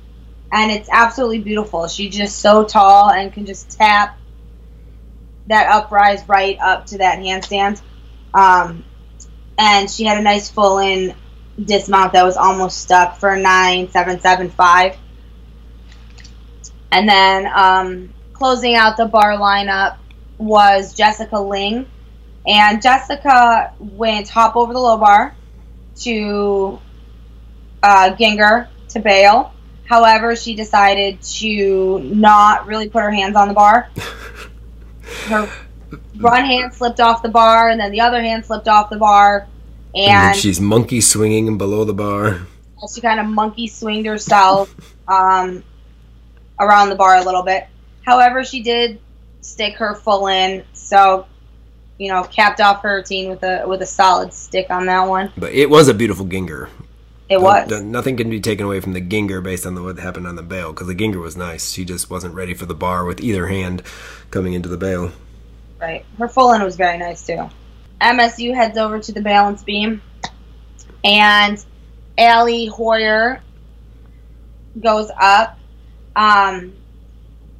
[0.51, 1.87] and it's absolutely beautiful.
[1.87, 4.19] She's just so tall and can just tap
[5.47, 7.81] that uprise right up to that handstand.
[8.31, 8.85] Um,
[9.57, 11.15] and she had a nice full in
[11.61, 14.95] dismount that was almost stuck for nine seven seven five.
[16.91, 19.97] And then um, closing out the bar lineup
[20.37, 21.85] was Jessica Ling,
[22.47, 25.35] and Jessica went hop over the low bar
[25.97, 26.79] to
[27.83, 29.53] uh, Gienger to bail.
[29.85, 33.89] However, she decided to not really put her hands on the bar.
[35.27, 35.49] Her
[36.19, 39.47] one hand slipped off the bar, and then the other hand slipped off the bar,
[39.95, 42.41] And and she's monkey swinging below the bar.
[42.93, 44.73] she kind of monkey swinged herself
[45.07, 45.63] um,
[46.59, 47.67] around the bar a little bit.
[48.05, 48.99] However, she did
[49.41, 51.25] stick her full in, so
[51.97, 55.31] you know, capped off her routine with a with a solid stick on that one.
[55.37, 56.69] But it was a beautiful Gienger.
[57.29, 57.69] It was.
[57.69, 60.35] No- nothing can be taken away from the Gienger based on the, what happened on
[60.35, 61.71] the bail because the Gienger was nice.
[61.71, 63.83] She just wasn't ready for the bar with either hand
[64.31, 65.11] coming into the bail.
[65.79, 66.05] Right.
[66.17, 67.49] Her full in was very nice too.
[68.01, 70.01] MSU heads over to the balance beam,
[71.03, 71.63] and
[72.17, 73.41] Allie Hoyer
[74.79, 75.58] goes up.
[76.15, 76.73] Um,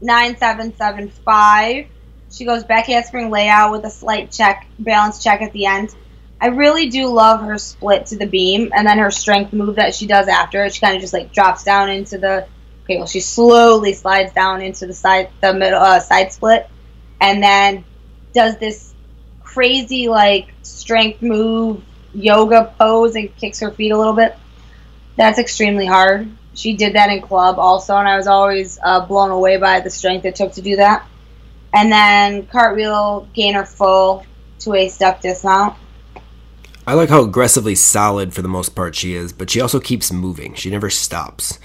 [0.02, 1.88] nine seven seven five.
[2.32, 5.96] She goes back handspring layout with a slight check, balance check at the end.
[6.42, 9.94] I really do love her split to the beam, and then her strength move that
[9.94, 10.70] she does after.
[10.70, 12.48] She kind of just like drops down into the.
[12.84, 16.68] Okay, well, she slowly slides down into the side, the middle uh, side split,
[17.20, 17.84] and then
[18.34, 18.94] does this
[19.44, 24.36] crazy like strength move yoga pose and kicks her feet a little bit.
[25.18, 26.30] That's extremely hard.
[26.54, 29.90] She did that in club also, and I was always uh, blown away by the
[29.90, 31.08] strength it took to do that.
[31.74, 34.26] And then cartwheel gainer full
[34.60, 35.78] to a step dismount.
[36.88, 40.12] I like how aggressively solid for the most part she is, but she also keeps
[40.12, 40.56] moving.
[40.56, 41.60] She never stops.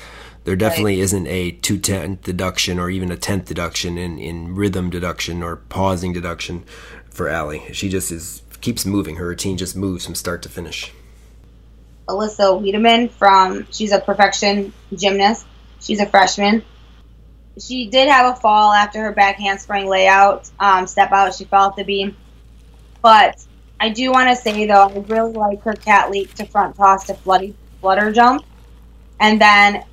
[0.44, 1.04] There definitely right.
[1.04, 5.56] isn't a two tenth deduction or even a tenth deduction in, in rhythm deduction or
[5.56, 6.64] pausing deduction
[7.08, 7.62] for Allie.
[7.72, 9.16] She just is keeps moving.
[9.16, 10.92] Her routine just moves from start to finish.
[12.08, 15.46] Alyssa Wiedemann from she's a perfection gymnast.
[15.80, 16.62] She's a freshman.
[17.58, 21.34] She did have a fall after her back handspring layout um, step out.
[21.34, 22.16] She fell off the beam,
[23.00, 23.44] but
[23.78, 27.06] I do want to say though I really like her cat leap to front toss
[27.06, 28.44] to floody flutter jump,
[29.20, 29.84] and then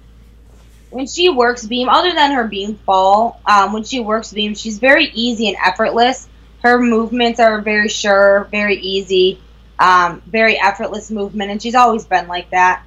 [0.92, 4.78] when she works beam, other than her beam fall, um, when she works beam, she's
[4.78, 6.28] very easy and effortless.
[6.62, 9.40] Her movements are very sure, very easy,
[9.82, 12.84] um, very effortless movement, and she's always been like that.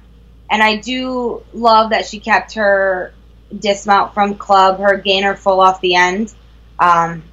[0.49, 3.13] And I do love that she kept her
[3.59, 6.33] dismount from club, her gainer full off the end.
[6.79, 7.23] Um,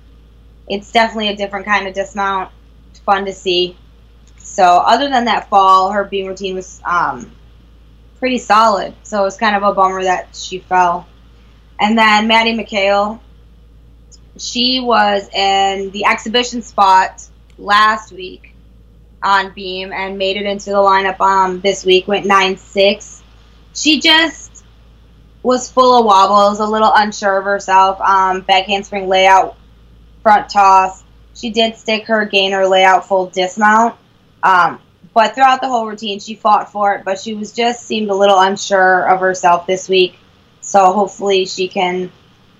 [0.68, 2.50] it's definitely a different kind of dismount.
[2.90, 3.76] It's fun to see.
[4.38, 7.30] So, other than that fall, her beam routine was um,
[8.18, 8.94] pretty solid.
[9.04, 11.06] So it was kind of a bummer that she fell.
[11.78, 13.20] And then Maddie McHale,
[14.38, 17.28] she was in the exhibition spot
[17.58, 18.51] last week
[19.22, 23.22] on beam and made it into the lineup um, this week, went 9 6.
[23.74, 24.64] She just
[25.42, 28.00] was full of wobbles, a little unsure of herself.
[28.00, 29.56] Um, back handspring layout,
[30.22, 31.02] front toss.
[31.34, 33.96] She did stick her gainer layout full dismount.
[34.42, 34.78] Um,
[35.14, 38.14] but throughout the whole routine, she fought for it, but she was just seemed a
[38.14, 40.18] little unsure of herself this week.
[40.60, 42.10] So hopefully she can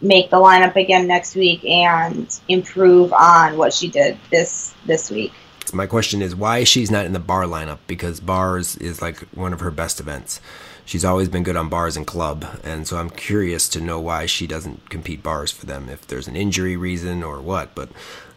[0.00, 5.32] make the lineup again next week and improve on what she did this this week.
[5.72, 9.52] My question is why she's not in the bar lineup because bars is like one
[9.52, 10.40] of her best events.
[10.84, 14.26] She's always been good on bars and club, and so I'm curious to know why
[14.26, 15.88] she doesn't compete bars for them.
[15.88, 17.88] If there's an injury reason or what, but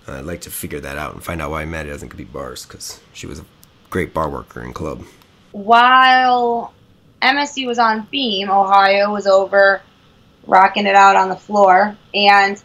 [0.08, 3.02] I'd like to figure that out and find out why Maddie doesn't compete bars because
[3.14, 3.46] she was a
[3.90, 5.04] great bar worker in club.
[5.52, 6.74] While
[7.22, 9.82] MSU was on beam, Ohio was over
[10.48, 12.64] rocking it out on the floor, and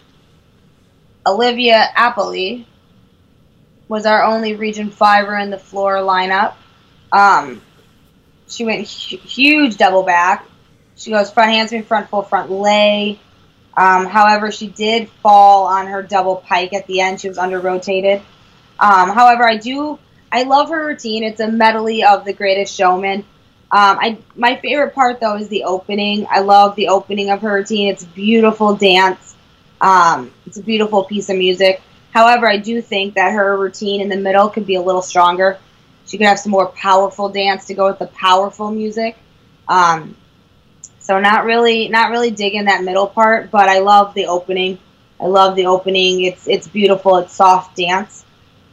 [1.26, 2.66] Olivia Aepli
[3.90, 6.54] was our only Region Fiver in the floor lineup.
[7.10, 7.60] Um,
[8.46, 10.46] she went hu- huge double back.
[10.94, 13.18] She goes front handspring, front full, front lay.
[13.76, 17.20] Um, however, she did fall on her double pike at the end.
[17.20, 18.22] She was under rotated.
[18.78, 19.98] Um, however, I do
[20.30, 21.24] I love her routine.
[21.24, 23.24] It's a medley of the greatest showman.
[23.72, 26.28] Um, I my favorite part though is the opening.
[26.30, 27.88] I love the opening of her routine.
[27.88, 29.34] It's beautiful dance.
[29.80, 31.82] Um, it's a beautiful piece of music.
[32.12, 35.58] However, I do think that her routine in the middle could be a little stronger.
[36.06, 39.16] She could have some more powerful dance to go with the powerful music.
[39.68, 40.16] Um,
[40.98, 44.78] so not really, not really digging that middle part, but I love the opening.
[45.20, 46.22] I love the opening.
[46.24, 47.18] It's it's beautiful.
[47.18, 48.24] It's soft dance.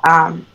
[0.07, 0.45] Um,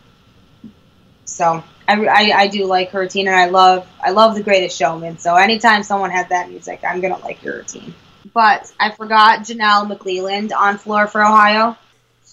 [1.24, 4.76] so I, I, I, do like her routine, and I love I love The Greatest
[4.78, 5.18] Showman.
[5.18, 7.94] So anytime someone has that music, I'm gonna like your routine.
[8.32, 11.76] But I forgot Janelle McClelland on floor for Ohio.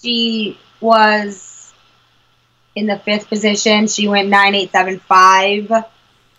[0.02, 1.72] She was
[2.74, 3.86] in the fifth position.
[3.86, 5.70] She went nine eight seven five,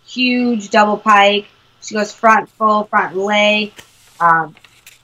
[0.06, 1.48] huge double pike.
[1.82, 3.74] She goes front full, front lay.
[4.20, 4.56] Um,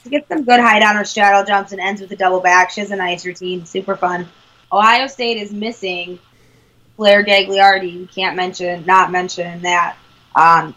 [0.03, 2.71] she gets some good height on her straddle jumps and ends with a double back.
[2.71, 4.27] She has a nice routine, super fun.
[4.71, 6.19] Ohio State is missing
[6.97, 7.91] Blair Gagliardi.
[7.91, 9.97] You can't mention not mention that.
[10.35, 10.75] Um,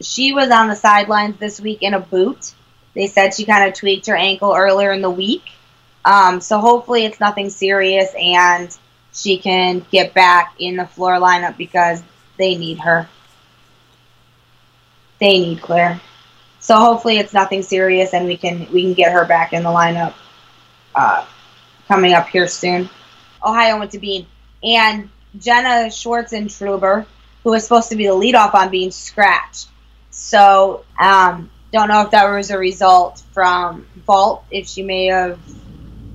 [0.00, 2.52] she was on the sidelines this week in a boot.
[2.94, 5.42] They said she kind of tweaked her ankle earlier in the week.
[6.04, 8.76] Um, so hopefully it's nothing serious and
[9.12, 12.02] she can get back in the floor lineup because
[12.38, 13.08] they need her.
[15.20, 16.00] They need Claire.
[16.60, 19.68] So hopefully it's nothing serious and we can we can get her back in the
[19.68, 20.14] lineup
[20.94, 21.26] uh,
[21.88, 22.88] coming up here soon.
[23.44, 24.26] Ohio went to Bean
[24.62, 27.06] and Jenna Schwartzentruber,
[27.42, 29.68] who was supposed to be the leadoff on being scratched.
[30.10, 35.38] So um, don't know if that was a result from vault, if she may have,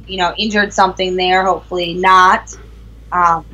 [0.10, 1.46] you know, injured something there.
[1.46, 2.56] Hopefully not.
[3.12, 3.46] Um,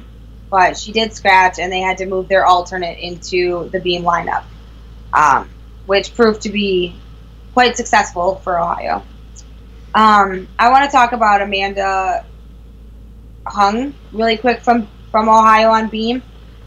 [0.50, 4.44] but she did scratch, and they had to move their alternate into the beam lineup,
[5.14, 5.50] um,
[5.86, 6.96] which proved to be
[7.54, 9.04] quite successful for Ohio.
[9.94, 12.26] Um, I want to talk about Amanda
[13.48, 16.22] Huang really quick from from Ohio on beam.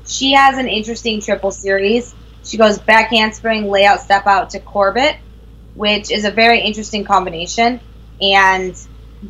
[0.06, 2.14] She has an interesting triple series.
[2.42, 5.16] She goes back handspring, layout, step out to Corbett,
[5.74, 7.80] which is a very interesting combination.
[8.22, 8.74] And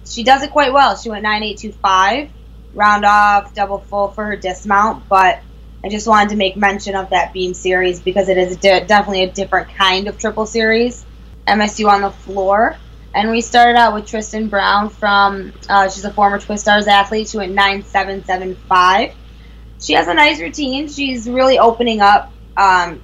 [0.06, 0.97] she does it quite well.
[0.97, 2.31] She went 9825,
[2.74, 5.09] round off, double full for her dismount.
[5.09, 5.40] But
[5.85, 9.24] I just wanted to make mention of that beam series because it is de- definitely
[9.24, 11.05] a different kind of triple series.
[11.47, 12.77] MSU on the floor.
[13.15, 17.28] And we started out with Tristan Brown from, uh, she's a former Twistars athlete.
[17.28, 19.15] She went 9775.
[19.81, 20.89] She has a nice routine.
[20.89, 22.32] She's really opening up.
[22.56, 23.02] Um,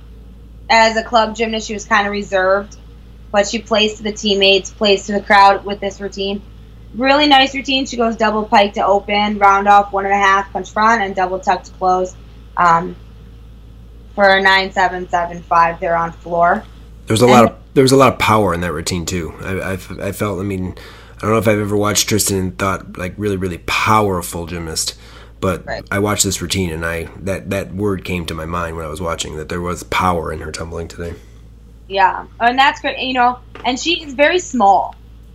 [0.68, 2.76] as a club gymnast, she was kind of reserved,
[3.30, 6.42] but she plays to the teammates, plays to the crowd with this routine.
[6.96, 7.86] Really nice routine.
[7.86, 11.14] She goes double pike to open, round off one and a half punch front, and
[11.14, 12.14] double tuck to close.
[12.56, 12.96] Um,
[14.14, 16.64] for a nine seven seven five, they're on floor.
[17.06, 19.34] There's a lot of there was a lot of power in that routine too.
[19.40, 20.38] I, I, I felt.
[20.38, 20.74] I mean,
[21.16, 24.96] I don't know if I've ever watched Tristan and thought like really really powerful gymnast,
[25.40, 25.84] but Right.
[25.90, 28.88] I watched this routine and I that that word came to my mind when I
[28.88, 31.14] was watching that there was power in her tumbling today.
[31.88, 33.00] Yeah, and that's great.
[33.00, 34.94] You know, and she is very small,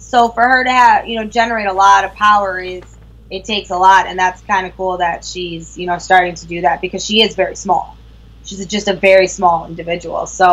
[0.09, 2.83] so for her to have you know generate a lot of power is
[3.29, 6.47] it takes a lot, and that's kind of cool that she's you know starting to
[6.47, 7.95] do that because she is very small.
[8.43, 10.25] She's just a very small individual.
[10.25, 10.47] So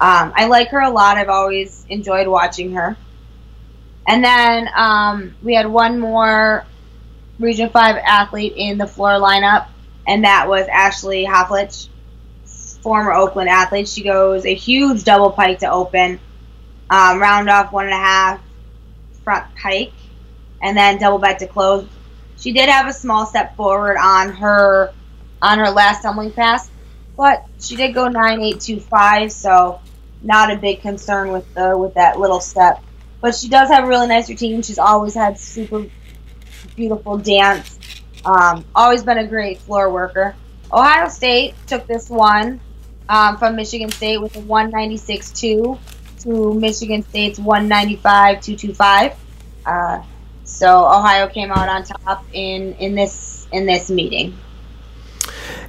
[0.00, 1.16] um, I like her a lot.
[1.16, 2.96] I've always enjoyed watching her.
[4.06, 6.64] And then um, we had one more
[7.40, 9.66] Region Five athlete in the floor lineup,
[10.06, 11.88] and that was Ashley Hoflich,
[12.82, 13.88] former Oakland athlete.
[13.88, 16.20] She goes a huge double pike to open,
[16.88, 18.40] um, round off one and a half
[19.24, 19.92] front pike,
[20.62, 21.86] and then double back to close.
[22.38, 24.92] She did have a small step forward on her
[25.40, 26.70] on her last tumbling pass,
[27.16, 29.80] but she did go nine eight two five, so
[30.22, 32.82] not a big concern with the with that little step.
[33.20, 34.62] But she does have a really nice routine.
[34.62, 35.86] She's always had super
[36.74, 37.78] beautiful dance.
[38.24, 40.34] Um, always been a great floor worker.
[40.72, 42.60] Ohio State took this one
[43.08, 45.78] um, from Michigan State with a 196.2
[46.22, 49.14] to Michigan State's 195.225.
[49.64, 50.02] Uh,
[50.44, 54.36] so Ohio came out on top in, in this in this meeting.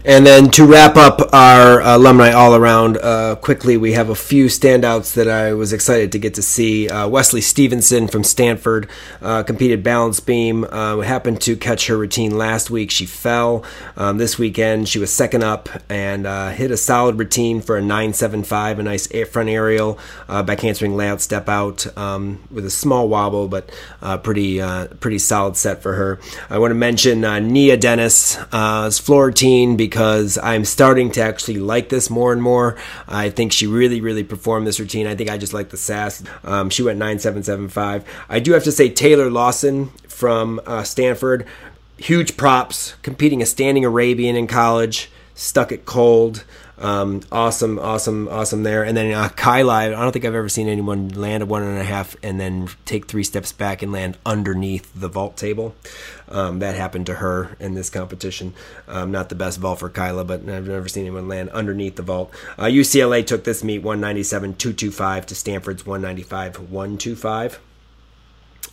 [0.06, 4.48] And then to wrap up our alumni all around, uh, quickly, we have a few
[4.48, 6.90] standouts that I was excited to get to see.
[6.90, 8.90] Uh, Wesley Stevenson from Stanford
[9.22, 10.66] uh, competed balance beam.
[10.66, 12.92] Uh, happened to catch her routine last week.
[12.92, 13.64] She fell.
[13.96, 17.82] Um, this weekend, she was second up and uh, hit a solid routine for a
[17.82, 19.98] 975, a nice front aerial,
[20.28, 23.70] uh, back handspring layout step out um, with a small wobble, but
[24.02, 26.20] uh, pretty uh, pretty solid set for her.
[26.50, 31.60] I want to mention uh, Nia Dennis' uh, floor routine because I'm starting to actually
[31.60, 32.76] like this more and more.
[33.08, 35.06] I think she really, really performed this routine.
[35.06, 36.24] I think I just like the sass.
[36.44, 38.04] Um, she went 9775.
[38.28, 41.46] I do have to say Taylor Lawson from uh, Stanford,
[41.98, 46.44] huge props, competing a standing Arabian in college, stuck it cold.
[46.78, 48.84] Um, awesome, awesome, awesome there.
[48.84, 51.78] And then uh, Kyla, I don't think I've ever seen anyone land a one and
[51.78, 55.76] a half and then take three steps back and land underneath the vault table.
[56.28, 58.54] Um, that happened to her in this competition.
[58.88, 62.02] Um, not the best vault for Kyla, but I've never seen anyone land underneath the
[62.02, 62.32] vault.
[62.58, 67.60] Uh, UCLA took this meet 197 225 to Stanford's 195 125.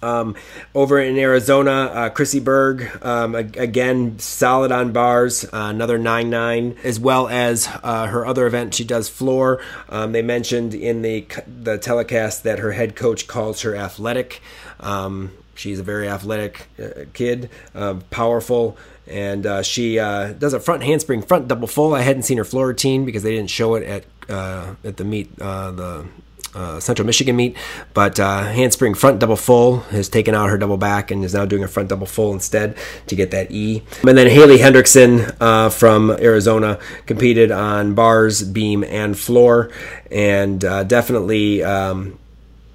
[0.03, 0.35] Um,
[0.75, 6.77] over in Arizona, uh, Chrissy Berg, um, again, solid on bars, uh, another 9 9,
[6.85, 9.61] as well as uh, her other event, she does floor.
[9.89, 14.41] Um, they mentioned in the, the telecast that her head coach calls her athletic.
[14.81, 18.79] Um, she's a very athletic uh, kid, uh, powerful.
[19.07, 21.95] And uh, she uh, does a front handspring, front double full.
[21.95, 25.05] I hadn't seen her floor routine because they didn't show it at uh, at the
[25.05, 26.07] meet, uh, the
[26.55, 27.56] uh, Central Michigan meet,
[27.94, 31.44] but uh, handspring front double full has taken out her double back and is now
[31.44, 33.82] doing a front double full instead to get that E.
[34.06, 39.70] And then Haley Hendrickson uh, from Arizona competed on bars, beam, and floor,
[40.10, 41.62] and uh, definitely.
[41.62, 42.20] Um,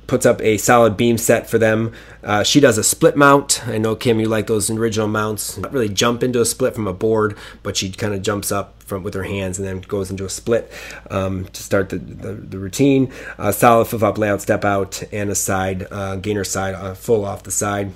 [0.07, 1.93] puts up a solid beam set for them.
[2.23, 3.67] Uh, she does a split mount.
[3.67, 5.57] I know Kim, you like those original mounts.
[5.57, 8.83] Not really jump into a split from a board, but she kind of jumps up
[8.83, 10.71] from with her hands and then goes into a split
[11.09, 13.11] um, to start the, the, the routine.
[13.37, 17.25] Uh, solid flip up layout, step out, and a side uh, gainer side uh, full
[17.25, 17.91] off the side,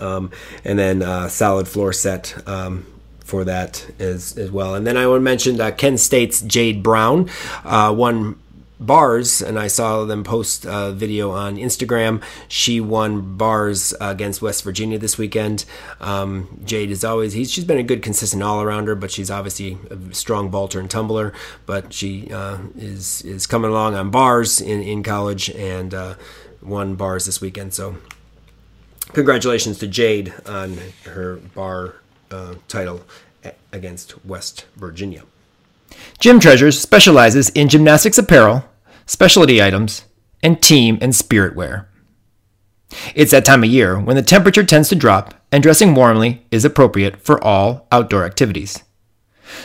[0.00, 0.30] um,
[0.64, 2.46] and then uh, solid floor set.
[2.48, 2.86] Um,
[3.20, 7.30] for that as as well, and then I want to mention Kent State's Jade Brown,
[7.62, 8.40] uh, one
[8.80, 12.22] bars, and I saw them post a video on Instagram.
[12.48, 15.64] She won bars against West Virginia this weekend.
[16.00, 19.78] Um, Jade is always he's she's been a good consistent all arounder, but she's obviously
[19.90, 21.32] a strong vaulter and tumbler.
[21.66, 26.14] But she uh, is is coming along on bars in in college and uh,
[26.62, 27.74] won bars this weekend.
[27.74, 27.98] So
[29.12, 31.96] congratulations to Jade on her bar
[32.30, 33.02] uh, title
[33.72, 35.22] against West Virginia.
[36.18, 38.64] Gym Treasures specializes in gymnastics apparel,
[39.10, 40.04] specialty items,
[40.40, 41.88] and team and spirit wear.
[43.16, 46.64] It's that time of year when the temperature tends to drop and dressing warmly is
[46.64, 48.84] appropriate for all outdoor activities.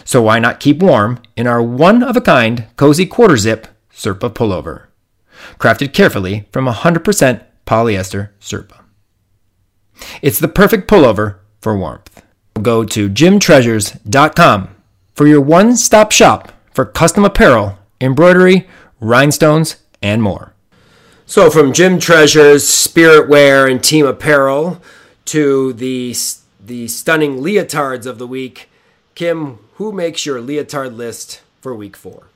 [0.03, 4.31] So why not keep warm in our one of a kind cozy quarter zip Sherpa
[4.31, 4.87] pullover,
[5.59, 8.83] crafted carefully from 100% polyester Sherpa.
[10.23, 12.23] It's the perfect pullover for warmth.
[12.59, 14.69] Go to gymtreasures.com
[15.13, 18.67] for your one stop shop for custom apparel, embroidery,
[19.05, 20.53] rhinestones, and more.
[21.25, 24.81] So, from Gym Treasures, Spirit Wear, and Team Apparel
[25.25, 26.15] to the,
[26.63, 28.69] the stunning leotards of the week,
[29.15, 32.27] Kim, who makes your leotard list for week four?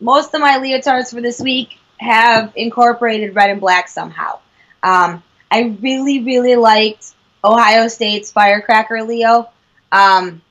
[0.00, 4.38] Most of my leotards for this week have incorporated red and black somehow.
[4.82, 7.14] Um, I really, really liked
[7.44, 9.48] Ohio State's Firecracker Leo.
[9.92, 10.42] Um,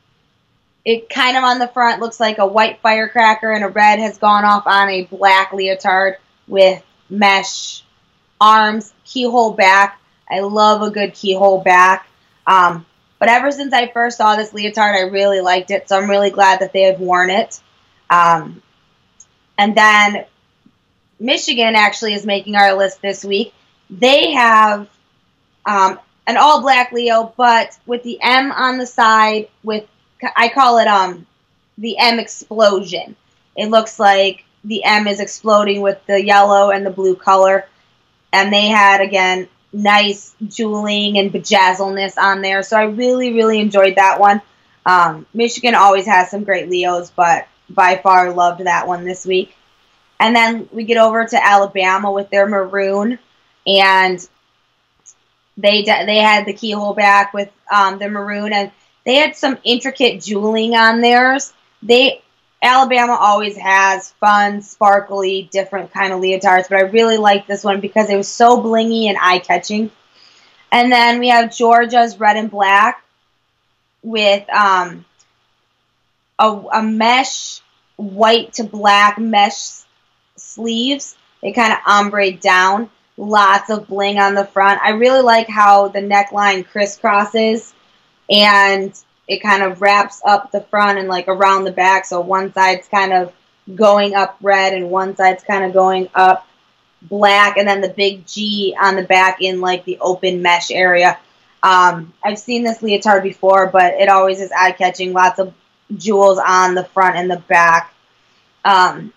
[0.85, 4.19] it kind of on the front looks like a white firecracker and a red has
[4.19, 6.17] gone off on a black leotard
[6.47, 7.83] with mesh
[8.39, 9.99] arms, keyhole back.
[10.29, 12.07] I love a good keyhole back.
[12.45, 12.85] Um,
[13.17, 16.29] but ever since I first saw this leotard, I really liked it, so I'm really
[16.29, 17.59] glad that they have worn it.
[18.09, 18.61] Um,
[19.57, 20.25] and then
[21.19, 23.53] Michigan actually is making our list this week.
[23.89, 24.87] They have
[25.65, 29.85] um, an all black Leo, but with the M on the side with
[30.35, 31.25] I call it um
[31.77, 33.15] the M explosion.
[33.55, 37.67] It looks like the M is exploding with the yellow and the blue color.
[38.33, 42.63] And they had again nice jeweling and bejazzleness on there.
[42.63, 44.41] So I really, really enjoyed that one.
[44.85, 49.55] Um, Michigan always has some great Leos, but by far loved that one this week.
[50.19, 53.19] And then we get over to Alabama with their maroon,
[53.67, 54.25] and
[55.57, 58.71] they they had the keyhole back with um, the maroon, and
[59.05, 61.53] they had some intricate jeweling on theirs.
[61.81, 62.21] They
[62.61, 67.79] Alabama always has fun, sparkly, different kind of leotards, but I really like this one
[67.79, 69.91] because it was so blingy and eye catching.
[70.71, 73.03] And then we have Georgia's red and black
[74.01, 75.05] with um,
[76.39, 77.61] a, a mesh
[77.97, 79.81] white to black mesh
[80.35, 81.15] sleeves.
[81.41, 82.89] They kind of ombre down.
[83.17, 84.81] Lots of bling on the front.
[84.81, 87.73] I really like how the neckline crisscrosses
[88.29, 88.97] and
[89.27, 92.05] it kind of wraps up the front and like around the back.
[92.05, 93.33] So one side's kind of
[93.73, 96.47] going up red and one side's kind of going up
[97.01, 101.17] black, and then the big G on the back in like the open mesh area.
[101.63, 105.13] Um, I've seen this leotard before, but it always is eye catching.
[105.13, 105.53] Lots of
[105.97, 107.93] jewels on the front and the back.
[108.63, 109.13] Um,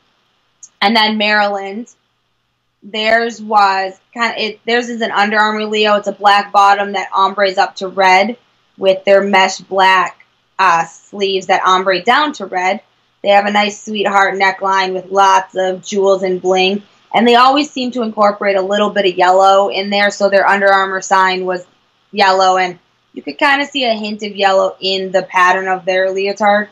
[0.80, 1.94] and then Maryland,
[2.82, 4.64] theirs was kind of it.
[4.64, 5.96] Theirs is an Under Armour Leo.
[5.96, 8.36] It's a black bottom that ombres up to red
[8.78, 10.24] with their mesh black
[10.58, 12.80] uh, sleeves that ombre down to red.
[13.22, 16.82] They have a nice sweetheart neckline with lots of jewels and bling.
[17.14, 20.46] And they always seem to incorporate a little bit of yellow in there, so their
[20.46, 21.66] Under Armour sign was
[22.12, 22.78] yellow, and
[23.12, 26.68] you could kind of see a hint of yellow in the pattern of their leotard.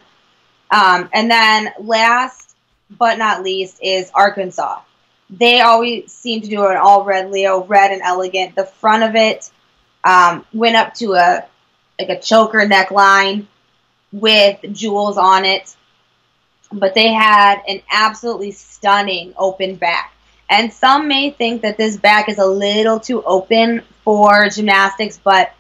[0.70, 2.54] Um, and then last
[2.90, 4.80] but not least is Arkansas.
[5.30, 8.54] They always seem to do an all red Leo, red and elegant.
[8.54, 9.50] The front of it
[10.04, 11.44] um, went up to a
[11.98, 13.46] like a choker neckline
[14.12, 15.76] with jewels on it.
[16.72, 20.12] But they had an absolutely stunning open back.
[20.48, 25.52] And some may think that this back is a little too open for gymnastics, but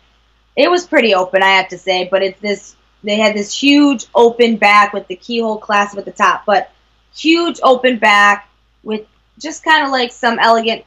[0.54, 2.08] it was pretty open, I have to say.
[2.10, 6.12] But it's this, they had this huge open back with the keyhole clasp at the
[6.12, 6.70] top, but
[7.14, 8.48] huge open back
[8.82, 9.06] with
[9.38, 10.84] just kind of like some elegant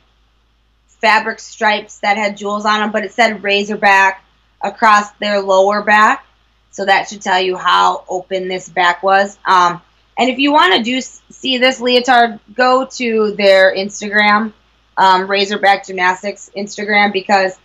[0.88, 4.24] fabric stripes that had jewels on them, but it said Razorback
[4.62, 6.26] across their lower back.
[6.72, 9.38] So that should tell you how open this back was.
[9.46, 9.82] Um,
[10.18, 14.54] and if you want to do see this leotard, go to their Instagram,
[14.98, 17.58] um, Razorback Gymnastics Instagram, because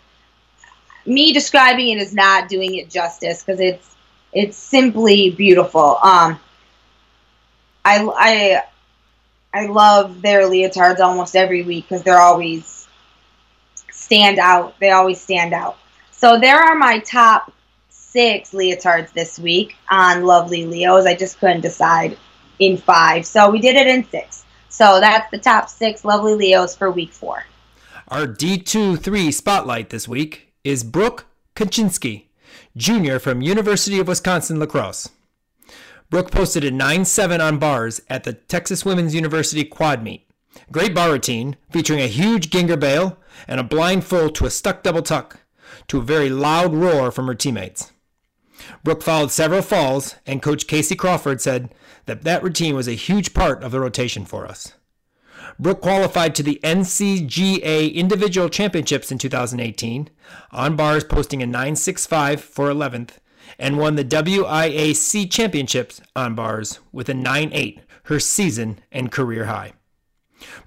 [1.05, 3.95] me describing it is not doing it justice because it's
[4.33, 5.97] it's simply beautiful.
[6.01, 6.39] Um,
[7.83, 8.63] I I
[9.53, 12.87] I love their leotards almost every week because they're always
[13.91, 14.79] stand out.
[14.79, 15.77] They always stand out.
[16.25, 17.53] So there are my top
[17.89, 21.05] six leotards this week on Lovely Leos.
[21.05, 22.17] I just couldn't decide
[22.57, 23.27] in five.
[23.27, 24.43] So we did it in six.
[24.67, 27.43] So that's the top six lovely Leos for week four.
[28.07, 32.23] Our D2 3 spotlight this week is Brooke Kaczynski,
[32.75, 35.09] junior from University of Wisconsin La Crosse.
[36.09, 40.27] Brooke posted a 9 7 on bars at the Texas Women's University quad meet.
[40.71, 44.81] Great bar routine featuring a huge Gienger bail and a blind full to a stuck
[44.81, 45.41] double tuck
[45.87, 47.91] to a very loud roar from her teammates.
[48.83, 51.73] Brooke followed several falls, and coach Casey Crawford said
[52.05, 54.73] that that routine was a huge part of the rotation for us.
[55.59, 60.09] Brooke qualified to the NCGA Individual Championships in 2018,
[60.51, 63.11] on bars posting a 9.65 for 11th,
[63.59, 69.73] and won the WIAC Championships on bars with a 9.8, her season and career high.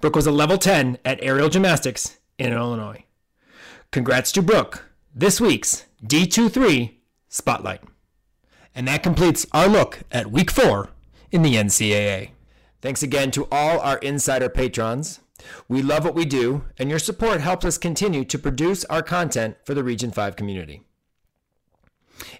[0.01, 3.03] Brooke was a level 10 at aerial gymnastics in Illinois.
[3.91, 6.95] Congrats to Brooke, this week's D23
[7.27, 7.81] Spotlight.
[8.75, 10.89] And that completes our look at week four
[11.31, 12.31] in the NCAA.
[12.81, 15.19] Thanks again to all our insider patrons.
[15.67, 19.57] We love what we do, and your support helps us continue to produce our content
[19.65, 20.83] for the Region 5 community.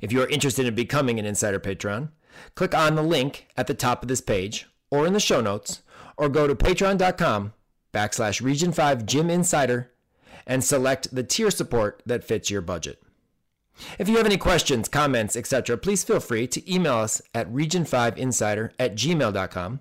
[0.01, 2.09] If you are interested in becoming an insider patron,
[2.55, 5.81] click on the link at the top of this page or in the show notes,
[6.17, 7.53] or go to patreon.com
[7.93, 9.91] backslash region 5 gym insider
[10.49, 13.01] and select the tier support that fits your budget.
[13.97, 18.71] If you have any questions, comments, etc., please feel free to email us at region5insider
[18.77, 19.79] at gmail.com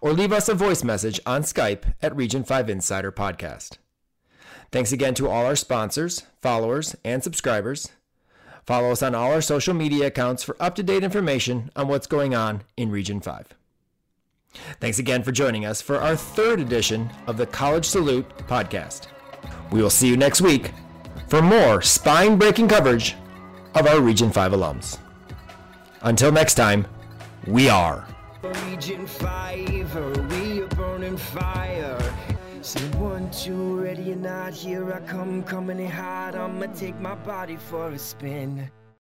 [0.00, 3.78] or leave us a voice message on Skype at Region 5 Insider Podcast.
[4.70, 7.88] Thanks again to all our sponsors, followers, and subscribers.
[8.64, 12.06] Follow us on all our social media accounts for up to date information on what's
[12.06, 13.46] going on in Region 5.
[14.80, 19.06] Thanks again for joining us for our third edition of the College Salute podcast.
[19.72, 20.72] We will see you next week
[21.28, 23.16] for more spine breaking coverage
[23.74, 24.98] of our Region 5 alums.
[26.02, 26.86] Until next time,
[27.46, 28.06] we are.
[28.42, 31.98] Region 5, we are burning fire.
[32.62, 36.34] Say one, two, ready or not, here I come, coming in hot.
[36.34, 38.70] I'ma take my body for a spin.